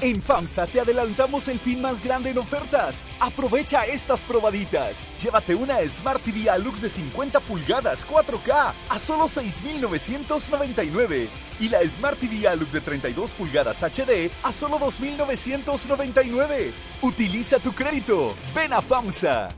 [0.02, 3.06] En FAMSA te adelantamos el fin más grande en ofertas.
[3.20, 5.08] Aprovecha estas probaditas.
[5.22, 11.28] Llévate una Smart TV Alux de 50 pulgadas 4K a solo 6,999.
[11.60, 16.72] Y la Smart TV Alux de 32 pulgadas HD a solo 2,999.
[17.02, 18.34] Utiliza tu crédito.
[18.54, 19.50] Ven a FAMSA.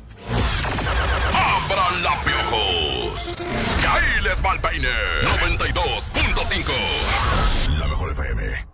[1.35, 3.35] ¡Abran la piojos!
[3.81, 4.89] ¡Y ahí les va el peine!
[5.23, 7.79] 92.5.
[7.79, 8.72] La mejor FM.